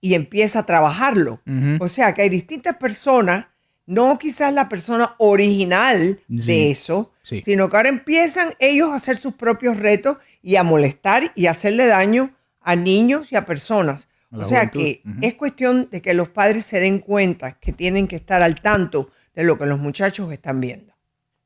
y 0.01 0.15
empieza 0.15 0.61
a 0.61 0.67
trabajarlo. 0.67 1.41
O 1.81 1.89
sea 1.89 2.15
que 2.15 2.23
hay 2.23 2.29
distintas 2.29 2.77
personas, 2.77 3.47
no 3.87 4.19
quizás 4.19 4.53
la 4.53 4.69
persona 4.69 5.15
original 5.19 6.21
de 6.29 6.71
eso, 6.71 7.13
sino 7.23 7.69
que 7.69 7.77
ahora 7.77 7.89
empiezan 7.89 8.55
ellos 8.59 8.91
a 8.91 8.97
hacer 8.97 9.17
sus 9.17 9.35
propios 9.35 9.77
retos 9.77 10.19
y 10.43 10.57
a 10.57 10.63
molestar 10.63 11.33
y 11.35 11.47
a 11.47 11.53
hacerle 11.53 11.87
daño 11.87 12.35
a 12.61 12.77
niños 12.77 13.33
y 13.33 13.37
a 13.37 13.47
personas. 13.47 14.09
O 14.33 14.45
sea 14.45 14.71
que 14.71 15.03
es 15.23 15.35
cuestión 15.35 15.89
de 15.91 16.01
que 16.01 16.15
los 16.15 16.29
padres 16.29 16.65
se 16.65 16.79
den 16.79 17.01
cuenta 17.01 17.59
que 17.59 17.73
tienen 17.73 18.07
que 18.07 18.17
estar 18.17 18.43
al 18.43 18.61
tanto 18.61 19.11
de 19.35 19.43
lo 19.43 19.59
que 19.59 19.67
los 19.67 19.81
muchachos 19.81 20.33
están 20.33 20.61
viendo. 20.61 20.93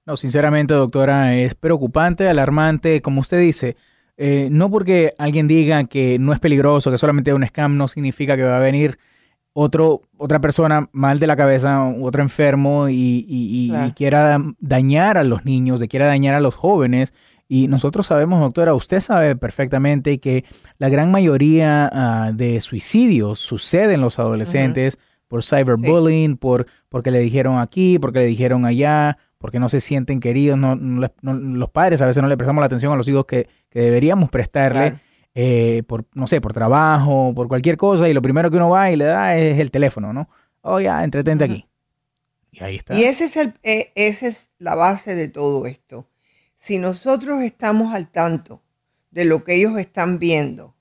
No, 0.07 0.19
sinceramente, 0.19 0.75
doctora, 0.75 1.35
es 1.35 1.55
preocupante, 1.55 2.29
alarmante, 2.29 3.01
como 3.01 3.21
usted 3.23 3.41
dice. 3.41 3.77
Eh, 4.17 4.49
no 4.51 4.71
porque 4.71 5.15
alguien 5.19 5.49
diga 5.49 5.85
que 5.85 6.19
no 6.19 6.35
es 6.35 6.41
peligroso, 6.41 6.91
que 6.91 6.99
solamente 6.99 7.31
es 7.31 7.35
un 7.35 7.47
scam, 7.47 7.77
no 7.77 7.89
significa 7.89 8.37
que 8.37 8.43
va 8.43 8.59
a 8.59 8.61
venir 8.61 8.99
otro, 9.55 10.03
otra 10.19 10.41
persona 10.41 10.91
mal 10.93 11.19
de 11.21 11.27
la 11.27 11.37
cabeza, 11.37 11.83
otro 11.85 12.23
enfermo 12.23 12.89
y, 12.91 13.73
quiera 13.97 14.39
dañar 14.59 15.17
a 15.17 15.25
los 15.25 15.45
niños, 15.47 15.81
de 15.81 15.89
quiera 15.89 16.07
dañar 16.07 16.35
a 16.35 16.41
los 16.41 16.55
jóvenes 16.55 17.15
y 17.49 17.69
nosotros 17.69 18.07
sabemos, 18.07 18.41
doctora, 18.41 18.75
usted 18.75 19.01
sabe 19.01 19.37
perfectamente 19.37 20.19
que 20.19 20.45
la 20.79 20.89
gran 20.89 21.11
mayoría 21.11 21.89
ah, 21.93 22.33
de 22.35 22.61
suicidios 22.61 23.39
suceden 23.39 23.97
en 23.97 24.01
los 24.01 24.19
adolescentes 24.19 24.99
por 25.29 25.43
cyberbullying, 25.43 26.37
por 26.37 26.67
porque 26.89 27.11
le 27.11 27.21
dijeron 27.21 27.59
aquí, 27.59 27.99
porque 27.99 28.21
le 28.21 28.27
dijeron 28.27 28.65
allá, 28.65 29.19
porque 29.39 29.61
no 29.61 29.69
se 29.69 29.81
sienten 29.81 30.21
queridos. 30.21 30.59
No, 30.59 30.75
los 30.75 31.71
padres 31.71 32.01
a 32.01 32.07
veces 32.07 32.23
no 32.23 32.29
le 32.29 32.37
prestamos 32.37 32.63
la 32.63 32.67
atención 32.67 32.93
a 32.93 32.97
los 32.97 33.09
hijos 33.09 33.27
que, 33.27 33.49
deberíamos 33.73 34.31
prestarle. 34.31 34.95
Eh, 35.35 35.83
por, 35.87 36.05
no 36.15 36.27
sé, 36.27 36.41
por 36.41 36.53
trabajo, 36.53 37.33
por 37.35 37.49
cualquier 37.49 37.77
cosa, 37.77 38.09
y 38.09 38.13
lo 38.13 38.23
primero 38.23 38.51
que 38.51 38.57
uno 38.57 38.71
va 38.71 38.91
y 38.91 38.97
le 38.97 39.05
da 39.05 39.37
es 39.37 39.59
el 39.59 39.71
teléfono, 39.71 40.13
¿no? 40.13 40.29
Oh, 40.63 40.81
ya, 40.81 41.03
entretente 41.03 41.45
aquí. 41.45 41.67
Y 42.53 42.63
ahí 42.63 42.77
está. 42.77 42.95
Y 42.95 43.05
ese 43.05 43.25
es 43.25 43.37
el, 43.37 43.55
eh, 43.65 43.91
esa 43.97 44.29
es 44.29 44.51
la 44.59 44.75
base 44.77 45.15
de 45.15 45.29
todo 45.29 45.67
esto 45.67 46.07
si 46.65 46.79
nosotros 46.79 47.43
estamos 47.43 47.95
al 47.95 48.11
tanto 48.11 48.63
de 49.11 49.27
lo 49.27 49.45
que 49.45 49.55
ellos 49.55 49.79
están 49.79 50.19
viendo, 50.19 50.75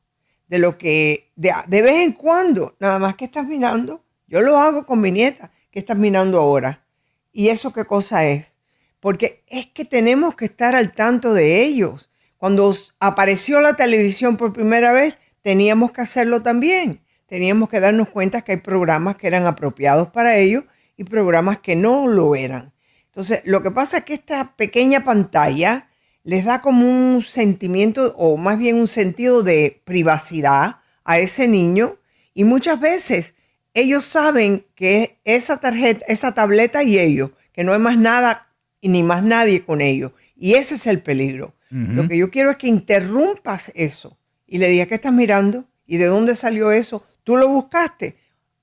de 0.48 0.58
lo 0.58 0.78
que 0.78 1.34
de, 1.36 1.52
vez 1.68 1.96
en 1.96 2.14
cuando, 2.14 2.78
nada 2.80 3.00
más 3.00 3.18
que 3.18 3.26
estás 3.26 3.46
mirando, 3.46 4.02
yo 4.28 4.40
lo 4.40 4.58
hago 4.58 4.86
con 4.86 5.02
mi 5.02 5.12
nieta, 5.12 5.52
que 5.72 5.80
estás 5.80 5.98
mirando 5.98 6.40
ahora. 6.40 6.86
¿Y 7.34 7.50
eso 7.50 7.74
qué 7.74 7.84
cosa 7.84 8.26
es? 8.26 8.56
Porque 9.02 9.44
es 9.48 9.66
que 9.66 9.84
tenemos 9.84 10.38
que 10.38 10.46
estar 10.46 10.74
al 10.74 10.94
tanto 10.94 11.34
de 11.34 11.66
ellos. 11.66 12.10
Cuando 12.44 12.76
apareció 13.00 13.62
la 13.62 13.78
televisión 13.78 14.36
por 14.36 14.52
primera 14.52 14.92
vez, 14.92 15.18
teníamos 15.44 15.94
que 15.94 16.02
hacerlo 16.02 16.42
también. 16.42 17.00
Teníamos 17.26 17.70
que 17.70 17.80
darnos 17.80 18.10
cuenta 18.10 18.42
que 18.42 18.52
hay 18.52 18.58
programas 18.58 19.16
que 19.16 19.28
eran 19.28 19.46
apropiados 19.46 20.10
para 20.10 20.36
ellos 20.36 20.66
y 20.98 21.06
programas 21.06 21.60
que 21.60 21.78
no 21.78 22.06
lo 22.06 22.36
eran. 22.36 22.74
Entonces, 23.06 23.40
lo 23.46 23.64
que 23.64 23.72
pasa 23.72 24.00
es 24.00 24.04
que 24.04 24.16
esta 24.16 24.58
pequeña 24.58 25.06
pantalla 25.06 25.88
les 26.26 26.44
da 26.44 26.60
como 26.60 26.86
un 26.86 27.24
sentimiento 27.24 28.14
o 28.18 28.36
más 28.36 28.60
bien 28.60 28.76
un 28.76 28.88
sentido 28.88 29.42
de 29.42 29.82
privacidad 29.86 30.82
a 31.06 31.20
ese 31.20 31.48
niño 31.48 31.96
y 32.34 32.44
muchas 32.44 32.78
veces 32.78 33.36
ellos 33.74 34.04
saben 34.04 34.66
que 34.76 35.18
esa 35.24 35.62
tarjeta, 35.62 36.06
esa 36.10 36.34
tableta 36.34 36.84
y 36.84 37.00
ellos, 37.00 37.32
que 37.54 37.64
no 37.64 37.72
hay 37.72 37.80
más 37.80 37.98
nada 37.98 38.50
y 38.82 38.90
ni 38.90 39.02
más 39.02 39.24
nadie 39.24 39.64
con 39.64 39.80
ellos. 39.80 40.12
Y 40.36 40.56
ese 40.56 40.76
es 40.76 40.88
el 40.88 41.02
peligro. 41.02 41.54
Lo 41.74 42.08
que 42.08 42.18
yo 42.18 42.30
quiero 42.30 42.52
es 42.52 42.58
que 42.58 42.68
interrumpas 42.68 43.72
eso 43.74 44.18
y 44.46 44.60
le 44.60 44.70
digas, 44.70 44.88
¿qué 44.88 44.96
estás 44.96 45.12
mirando? 45.12 45.66
¿Y 45.88 45.98
de 45.98 46.06
dónde 46.06 46.36
salió 46.36 46.72
eso? 46.72 47.04
¿Tú 47.24 47.36
lo 47.36 47.48
buscaste? 47.50 48.18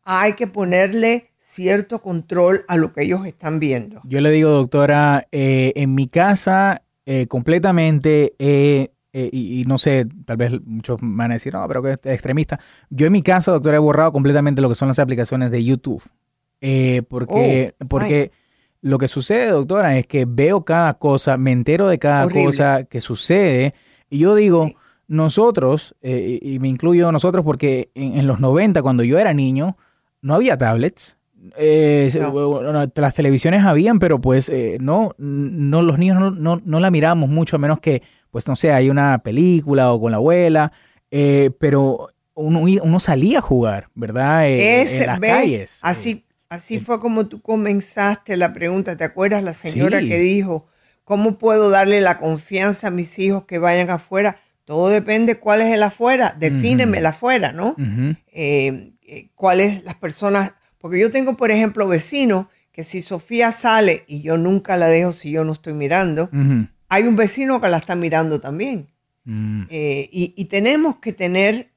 Hay 0.04 0.34
que 0.34 0.46
ponerle 0.46 1.30
cierto 1.40 2.00
control 2.00 2.64
a 2.68 2.76
lo 2.76 2.92
que 2.92 3.02
ellos 3.02 3.26
están 3.26 3.58
viendo. 3.58 4.00
Yo 4.04 4.20
le 4.20 4.30
digo, 4.30 4.50
doctora, 4.50 5.26
eh, 5.32 5.72
en 5.74 5.94
mi 5.94 6.06
casa 6.06 6.82
eh, 7.04 7.26
completamente, 7.26 8.34
eh, 8.38 8.90
y, 9.12 9.60
y, 9.60 9.64
no 9.64 9.76
sé, 9.78 10.06
tal 10.24 10.36
vez 10.36 10.52
muchos 10.64 11.00
van 11.02 11.32
a 11.32 11.34
decir, 11.34 11.52
no, 11.52 11.66
pero 11.66 11.82
que 11.82 11.90
es 11.90 11.98
extremista. 12.04 12.60
Yo 12.90 13.06
en 13.06 13.12
mi 13.12 13.22
casa, 13.22 13.50
doctora, 13.50 13.76
he 13.76 13.80
borrado 13.80 14.12
completamente 14.12 14.62
lo 14.62 14.68
que 14.68 14.76
son 14.76 14.86
las 14.86 15.00
aplicaciones 15.00 15.50
de 15.50 15.64
YouTube. 15.64 16.04
porque 17.08 17.74
Oh, 17.80 17.84
porque 17.88 18.30
lo 18.82 18.98
que 18.98 19.08
sucede, 19.08 19.50
doctora, 19.50 19.98
es 19.98 20.06
que 20.06 20.24
veo 20.26 20.64
cada 20.64 20.94
cosa, 20.94 21.36
me 21.36 21.52
entero 21.52 21.88
de 21.88 21.98
cada 21.98 22.24
Horrible. 22.26 22.44
cosa 22.46 22.84
que 22.84 23.00
sucede, 23.00 23.74
y 24.08 24.18
yo 24.18 24.34
digo, 24.34 24.72
nosotros, 25.06 25.94
eh, 26.02 26.38
y 26.40 26.58
me 26.60 26.68
incluyo 26.68 27.10
nosotros 27.12 27.44
porque 27.44 27.90
en, 27.94 28.16
en 28.18 28.26
los 28.26 28.40
90, 28.40 28.80
cuando 28.82 29.02
yo 29.02 29.18
era 29.18 29.34
niño, 29.34 29.76
no 30.22 30.34
había 30.34 30.56
tablets. 30.56 31.16
Eh, 31.56 32.10
las 32.94 33.14
televisiones 33.14 33.64
habían, 33.64 33.98
pero 33.98 34.20
pues 34.20 34.48
eh, 34.50 34.76
no, 34.80 35.14
no, 35.18 35.82
los 35.82 35.98
niños 35.98 36.18
no, 36.20 36.30
no, 36.30 36.60
no 36.64 36.80
la 36.80 36.90
miramos 36.90 37.28
mucho, 37.30 37.56
a 37.56 37.58
menos 37.58 37.80
que, 37.80 38.02
pues 38.30 38.46
no 38.46 38.56
sé, 38.56 38.72
hay 38.72 38.90
una 38.90 39.18
película 39.22 39.92
o 39.92 40.00
con 40.00 40.10
la 40.10 40.18
abuela, 40.18 40.72
eh, 41.10 41.50
pero 41.58 42.08
uno, 42.34 42.60
uno 42.60 43.00
salía 43.00 43.38
a 43.38 43.42
jugar, 43.42 43.88
¿verdad? 43.94 44.46
Eh, 44.48 44.82
Ese, 44.82 45.00
en 45.00 45.06
las 45.06 45.20
ve, 45.20 45.28
calles. 45.28 45.78
Así, 45.82 46.24
así 46.50 46.80
fue 46.80 47.00
como 47.00 47.26
tú 47.26 47.40
comenzaste 47.40 48.36
la 48.36 48.52
pregunta. 48.52 48.96
¿Te 48.96 49.04
acuerdas 49.04 49.42
la 49.42 49.54
señora 49.54 50.00
Sí. 50.00 50.08
que 50.08 50.18
dijo, 50.18 50.66
¿cómo 51.04 51.38
puedo 51.38 51.70
darle 51.70 52.00
la 52.02 52.18
confianza 52.18 52.88
a 52.88 52.90
mis 52.90 53.18
hijos 53.18 53.44
que 53.44 53.58
vayan 53.58 53.88
afuera? 53.88 54.36
Todo 54.64 54.88
depende 54.88 55.36
cuál 55.36 55.62
es 55.62 55.72
el 55.72 55.82
afuera. 55.82 56.36
Defíneme 56.38 56.98
el 56.98 57.06
afuera, 57.06 57.52
¿no? 57.52 57.74
Eh, 58.32 58.92
eh, 59.02 59.28
cuáles 59.34 59.82
las 59.84 59.94
personas, 59.94 60.52
porque 60.78 60.98
yo 61.00 61.10
tengo, 61.10 61.36
por 61.36 61.50
ejemplo, 61.50 61.88
vecinos 61.88 62.46
que 62.72 62.84
si 62.84 63.02
Sofía 63.02 63.50
sale 63.52 64.04
y 64.06 64.20
yo 64.22 64.36
nunca 64.36 64.76
la 64.76 64.86
dejo 64.88 65.12
si 65.12 65.30
yo 65.30 65.44
no 65.44 65.52
estoy 65.52 65.72
mirando, 65.72 66.30
hay 66.88 67.04
un 67.04 67.16
vecino 67.16 67.60
que 67.60 67.68
la 67.68 67.78
está 67.78 67.94
mirando 67.96 68.40
también. 68.40 68.88
Mm. 69.24 69.62
Eh, 69.70 70.08
y, 70.12 70.34
y 70.36 70.44
tenemos 70.46 70.96
que 70.96 71.12
tener 71.12 71.70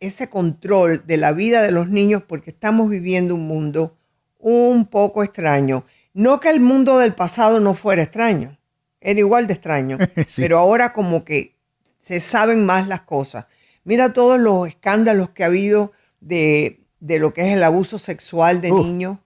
ese 0.00 0.28
control 0.28 1.04
de 1.06 1.16
la 1.16 1.32
vida 1.32 1.62
de 1.62 1.72
los 1.72 1.88
niños 1.88 2.22
porque 2.26 2.50
estamos 2.50 2.90
viviendo 2.90 3.34
un 3.34 3.46
mundo 3.46 3.96
un 4.40 4.86
poco 4.86 5.22
extraño. 5.22 5.84
No 6.12 6.40
que 6.40 6.50
el 6.50 6.60
mundo 6.60 6.98
del 6.98 7.14
pasado 7.14 7.60
no 7.60 7.74
fuera 7.74 8.02
extraño, 8.02 8.58
era 9.00 9.18
igual 9.20 9.46
de 9.46 9.54
extraño, 9.54 9.98
Sí. 10.26 10.42
pero 10.42 10.58
ahora 10.58 10.92
como 10.92 11.24
que 11.24 11.56
se 12.02 12.20
saben 12.20 12.66
más 12.66 12.88
las 12.88 13.02
cosas. 13.02 13.46
Mira 13.84 14.12
todos 14.12 14.38
los 14.40 14.68
escándalos 14.68 15.30
que 15.30 15.44
ha 15.44 15.46
habido 15.46 15.92
de, 16.20 16.80
de 17.00 17.18
lo 17.18 17.32
que 17.32 17.42
es 17.48 17.56
el 17.56 17.62
abuso 17.64 17.98
sexual 17.98 18.60
de 18.60 18.72
Uf. 18.72 18.84
niños. 18.86 19.18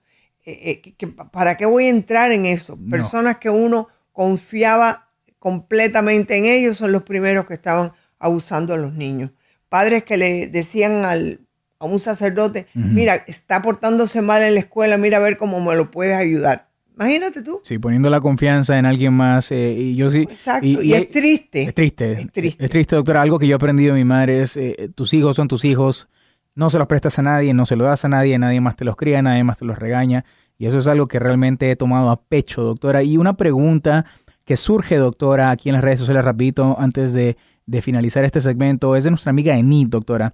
Eh, 0.46 0.80
eh, 0.84 0.92
que- 0.96 1.06
¿Para 1.08 1.56
qué 1.56 1.64
voy 1.66 1.86
a 1.86 1.90
entrar 1.90 2.30
en 2.32 2.44
eso? 2.46 2.76
No. 2.78 2.90
Personas 2.90 3.38
que 3.38 3.48
uno 3.50 3.88
confiaba 4.12 5.08
completamente 5.38 6.36
en 6.36 6.44
ellos 6.46 6.76
son 6.76 6.92
los 6.92 7.04
primeros 7.04 7.46
que 7.46 7.54
estaban 7.54 7.92
abusando 8.18 8.74
a 8.74 8.76
los 8.76 8.92
niños. 8.94 9.30
Padres 9.68 10.04
que 10.04 10.16
le 10.16 10.46
decían 10.48 11.04
al, 11.04 11.40
a 11.87 11.91
un 11.91 11.99
sacerdote, 11.99 12.66
mira, 12.74 13.24
está 13.26 13.62
portándose 13.62 14.22
mal 14.22 14.43
en 14.43 14.55
la 14.55 14.61
escuela, 14.61 14.97
mira 14.97 15.18
a 15.18 15.20
ver 15.20 15.37
cómo 15.37 15.61
me 15.61 15.74
lo 15.74 15.91
puedes 15.91 16.14
ayudar. 16.14 16.68
Imagínate 16.97 17.43
tú. 17.43 17.61
Sí, 17.64 17.78
poniendo 17.78 18.09
la 18.09 18.20
confianza 18.20 18.78
en 18.78 18.87
alguien 18.87 19.12
más. 19.14 19.51
eh, 19.51 19.72
y 19.76 19.97
yo 19.97 20.11
sí. 20.11 20.20
Exacto. 20.30 20.66
Y, 20.66 20.93
es 20.93 21.11
triste. 21.11 21.62
Es 21.62 21.74
triste. 21.74 22.12
Es 22.12 22.32
triste. 22.32 22.64
Es 22.64 22.70
triste, 22.70 22.95
doctora. 22.95 23.20
Algo 23.20 23.39
que 23.39 23.49
yo 23.49 23.55
he 23.55 23.57
aprendido 23.57 23.95
de 23.95 23.99
mi 23.99 24.05
madre 24.05 24.43
es, 24.43 24.57
eh, 24.57 24.91
tus 24.95 25.12
hijos 25.12 25.35
son 25.35 25.49
tus 25.49 25.64
hijos, 25.64 26.09
no 26.55 26.70
se 26.70 26.78
los 26.78 26.87
prestas 26.87 27.18
a 27.18 27.22
nadie, 27.22 27.53
no 27.53 27.66
se 27.66 27.74
los 27.74 27.89
das 27.89 28.05
a 28.05 28.09
nadie, 28.09 28.39
nadie 28.39 28.61
más 28.61 28.76
te 28.76 28.85
los 28.85 28.95
cría, 28.95 29.22
nadie 29.22 29.43
más 29.43 29.59
te 29.59 29.64
los 29.64 29.76
regaña. 29.76 30.24
Y 30.57 30.66
eso 30.66 30.78
es 30.78 30.87
algo 30.87 31.09
que 31.09 31.18
realmente 31.18 31.68
he 31.68 31.74
tomado 31.74 32.11
a 32.11 32.20
pecho, 32.22 32.62
doctora. 32.62 33.03
Y 33.03 33.16
una 33.16 33.37
pregunta 33.37 34.05
que 34.45 34.57
surge, 34.57 34.97
doctora, 34.97 35.51
aquí 35.51 35.70
en 35.70 35.74
las 35.74 35.82
redes 35.82 35.99
sociales, 35.99 36.24
rapidito, 36.24 36.76
antes 36.78 37.12
de, 37.12 37.37
de 37.66 37.82
finalizar 37.82 38.24
este 38.24 38.41
segmento, 38.41 38.95
es 38.95 39.03
de 39.03 39.11
nuestra 39.11 39.30
amiga 39.30 39.57
Enid, 39.57 39.89
doctora. 39.89 40.32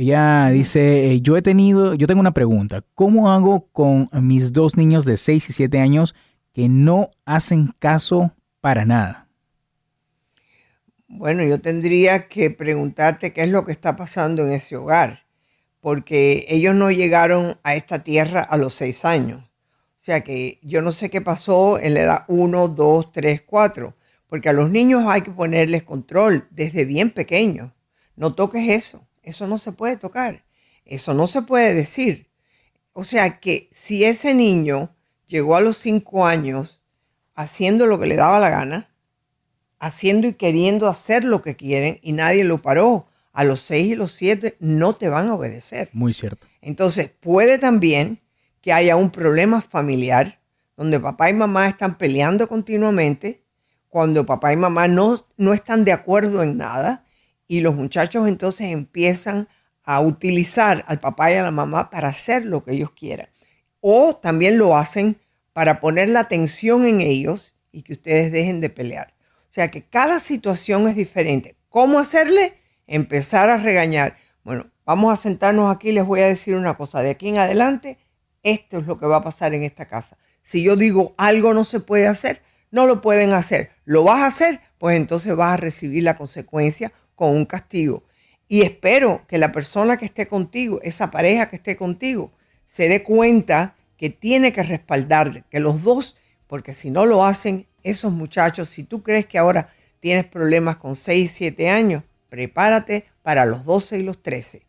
Ella 0.00 0.48
dice, 0.48 1.12
eh, 1.12 1.20
yo 1.20 1.36
he 1.36 1.42
tenido, 1.42 1.92
yo 1.92 2.06
tengo 2.06 2.20
una 2.20 2.32
pregunta. 2.32 2.82
¿Cómo 2.94 3.30
hago 3.30 3.66
con 3.70 4.08
mis 4.14 4.50
dos 4.54 4.74
niños 4.74 5.04
de 5.04 5.18
6 5.18 5.50
y 5.50 5.52
7 5.52 5.78
años 5.78 6.14
que 6.54 6.70
no 6.70 7.10
hacen 7.26 7.74
caso 7.78 8.32
para 8.62 8.86
nada? 8.86 9.28
Bueno, 11.06 11.44
yo 11.44 11.60
tendría 11.60 12.28
que 12.28 12.50
preguntarte 12.50 13.34
qué 13.34 13.42
es 13.42 13.50
lo 13.50 13.66
que 13.66 13.72
está 13.72 13.96
pasando 13.96 14.46
en 14.46 14.52
ese 14.52 14.74
hogar, 14.74 15.24
porque 15.80 16.46
ellos 16.48 16.74
no 16.74 16.90
llegaron 16.90 17.58
a 17.62 17.74
esta 17.74 18.02
tierra 18.02 18.40
a 18.40 18.56
los 18.56 18.72
seis 18.72 19.04
años. 19.04 19.44
O 19.44 19.98
sea 19.98 20.22
que 20.22 20.60
yo 20.62 20.80
no 20.80 20.92
sé 20.92 21.10
qué 21.10 21.20
pasó 21.20 21.78
en 21.78 21.92
la 21.92 22.00
edad 22.00 22.24
1, 22.28 22.68
2, 22.68 23.12
3, 23.12 23.42
4, 23.42 23.94
porque 24.28 24.48
a 24.48 24.54
los 24.54 24.70
niños 24.70 25.04
hay 25.08 25.20
que 25.20 25.30
ponerles 25.30 25.82
control 25.82 26.48
desde 26.50 26.86
bien 26.86 27.10
pequeños. 27.10 27.70
No 28.16 28.34
toques 28.34 28.66
eso, 28.66 29.06
eso 29.22 29.46
no 29.46 29.58
se 29.58 29.72
puede 29.72 29.96
tocar, 29.96 30.44
eso 30.84 31.14
no 31.14 31.26
se 31.26 31.42
puede 31.42 31.74
decir. 31.74 32.28
O 32.92 33.04
sea 33.04 33.38
que 33.40 33.68
si 33.72 34.04
ese 34.04 34.34
niño 34.34 34.94
llegó 35.26 35.56
a 35.56 35.60
los 35.60 35.78
cinco 35.78 36.26
años 36.26 36.84
haciendo 37.34 37.86
lo 37.86 37.98
que 37.98 38.06
le 38.06 38.16
daba 38.16 38.38
la 38.38 38.50
gana, 38.50 38.90
haciendo 39.78 40.26
y 40.26 40.34
queriendo 40.34 40.88
hacer 40.88 41.24
lo 41.24 41.42
que 41.42 41.56
quieren 41.56 41.98
y 42.02 42.12
nadie 42.12 42.44
lo 42.44 42.58
paró, 42.58 43.06
a 43.32 43.44
los 43.44 43.60
seis 43.60 43.92
y 43.92 43.94
los 43.94 44.12
siete 44.12 44.56
no 44.58 44.96
te 44.96 45.08
van 45.08 45.28
a 45.28 45.34
obedecer. 45.34 45.88
Muy 45.92 46.12
cierto. 46.12 46.46
Entonces, 46.60 47.10
puede 47.20 47.58
también 47.58 48.20
que 48.60 48.72
haya 48.72 48.96
un 48.96 49.10
problema 49.10 49.62
familiar 49.62 50.40
donde 50.76 50.98
papá 50.98 51.30
y 51.30 51.34
mamá 51.34 51.68
están 51.68 51.96
peleando 51.98 52.48
continuamente, 52.48 53.42
cuando 53.88 54.24
papá 54.24 54.52
y 54.52 54.56
mamá 54.56 54.88
no, 54.88 55.24
no 55.36 55.52
están 55.52 55.84
de 55.84 55.92
acuerdo 55.92 56.42
en 56.42 56.56
nada 56.56 57.04
y 57.50 57.62
los 57.62 57.74
muchachos 57.74 58.28
entonces 58.28 58.68
empiezan 58.68 59.48
a 59.82 60.00
utilizar 60.00 60.84
al 60.86 61.00
papá 61.00 61.32
y 61.32 61.34
a 61.34 61.42
la 61.42 61.50
mamá 61.50 61.90
para 61.90 62.06
hacer 62.06 62.44
lo 62.46 62.62
que 62.62 62.74
ellos 62.74 62.92
quieran. 62.92 63.28
O 63.80 64.14
también 64.14 64.56
lo 64.56 64.76
hacen 64.76 65.18
para 65.52 65.80
poner 65.80 66.10
la 66.10 66.20
atención 66.20 66.86
en 66.86 67.00
ellos 67.00 67.56
y 67.72 67.82
que 67.82 67.94
ustedes 67.94 68.30
dejen 68.30 68.60
de 68.60 68.70
pelear. 68.70 69.14
O 69.48 69.52
sea 69.52 69.68
que 69.68 69.82
cada 69.82 70.20
situación 70.20 70.86
es 70.86 70.94
diferente. 70.94 71.56
¿Cómo 71.68 71.98
hacerle? 71.98 72.54
Empezar 72.86 73.50
a 73.50 73.56
regañar. 73.56 74.16
Bueno, 74.44 74.70
vamos 74.84 75.12
a 75.12 75.20
sentarnos 75.20 75.74
aquí 75.74 75.88
y 75.88 75.92
les 75.92 76.06
voy 76.06 76.20
a 76.20 76.28
decir 76.28 76.54
una 76.54 76.74
cosa. 76.74 77.02
De 77.02 77.10
aquí 77.10 77.30
en 77.30 77.38
adelante, 77.38 77.98
esto 78.44 78.78
es 78.78 78.86
lo 78.86 78.96
que 78.96 79.06
va 79.06 79.16
a 79.16 79.24
pasar 79.24 79.54
en 79.54 79.64
esta 79.64 79.86
casa. 79.86 80.18
Si 80.42 80.62
yo 80.62 80.76
digo 80.76 81.16
algo 81.18 81.52
no 81.52 81.64
se 81.64 81.80
puede 81.80 82.06
hacer, 82.06 82.42
no 82.70 82.86
lo 82.86 83.00
pueden 83.00 83.32
hacer. 83.32 83.70
¿Lo 83.84 84.04
vas 84.04 84.20
a 84.20 84.26
hacer? 84.26 84.60
Pues 84.78 84.96
entonces 84.96 85.34
vas 85.34 85.54
a 85.54 85.56
recibir 85.56 86.04
la 86.04 86.14
consecuencia 86.14 86.92
con 87.20 87.36
un 87.36 87.44
castigo. 87.44 88.02
Y 88.48 88.62
espero 88.62 89.26
que 89.28 89.36
la 89.36 89.52
persona 89.52 89.98
que 89.98 90.06
esté 90.06 90.26
contigo, 90.26 90.80
esa 90.82 91.10
pareja 91.10 91.50
que 91.50 91.56
esté 91.56 91.76
contigo, 91.76 92.32
se 92.66 92.88
dé 92.88 93.02
cuenta 93.02 93.74
que 93.98 94.08
tiene 94.08 94.54
que 94.54 94.62
respaldarte, 94.62 95.44
que 95.50 95.60
los 95.60 95.82
dos, 95.82 96.16
porque 96.46 96.72
si 96.72 96.90
no 96.90 97.04
lo 97.04 97.22
hacen, 97.22 97.66
esos 97.82 98.10
muchachos, 98.10 98.70
si 98.70 98.84
tú 98.84 99.02
crees 99.02 99.26
que 99.26 99.36
ahora 99.36 99.68
tienes 100.00 100.24
problemas 100.24 100.78
con 100.78 100.96
6, 100.96 101.30
7 101.30 101.68
años, 101.68 102.04
prepárate 102.30 103.04
para 103.22 103.44
los 103.44 103.66
12 103.66 103.98
y 103.98 104.02
los 104.02 104.22
13. 104.22 104.62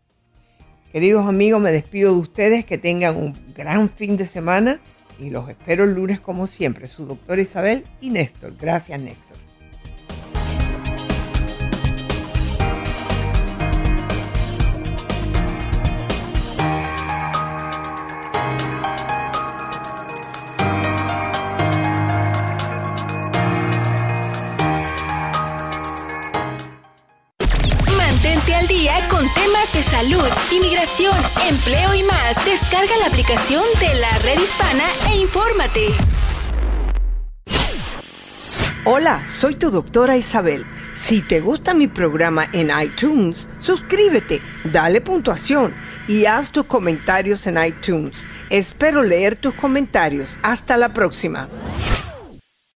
Queridos 0.91 1.25
amigos, 1.25 1.61
me 1.61 1.71
despido 1.71 2.13
de 2.13 2.19
ustedes, 2.19 2.65
que 2.65 2.77
tengan 2.77 3.15
un 3.15 3.33
gran 3.55 3.89
fin 3.89 4.17
de 4.17 4.27
semana 4.27 4.81
y 5.21 5.29
los 5.29 5.49
espero 5.49 5.85
el 5.85 5.93
lunes 5.93 6.19
como 6.19 6.47
siempre. 6.47 6.87
Su 6.87 7.05
doctora 7.05 7.41
Isabel 7.41 7.85
y 8.01 8.09
Néstor. 8.09 8.51
Gracias, 8.59 9.01
Néstor. 9.01 9.40
Empleo 30.99 31.93
y 31.93 32.03
más. 32.03 32.43
Descarga 32.43 32.91
la 32.99 33.05
aplicación 33.05 33.63
de 33.79 33.99
la 34.01 34.17
red 34.19 34.41
hispana 34.41 34.83
e 35.09 35.21
infórmate. 35.21 35.87
Hola, 38.83 39.25
soy 39.29 39.55
tu 39.55 39.71
doctora 39.71 40.17
Isabel. 40.17 40.65
Si 40.95 41.21
te 41.21 41.39
gusta 41.39 41.73
mi 41.73 41.87
programa 41.87 42.47
en 42.51 42.71
iTunes, 42.77 43.47
suscríbete, 43.59 44.41
dale 44.65 44.99
puntuación 44.99 45.73
y 46.09 46.25
haz 46.25 46.51
tus 46.51 46.65
comentarios 46.65 47.47
en 47.47 47.63
iTunes. 47.63 48.27
Espero 48.49 49.01
leer 49.01 49.37
tus 49.37 49.53
comentarios. 49.53 50.37
Hasta 50.41 50.75
la 50.75 50.89
próxima. 50.89 51.47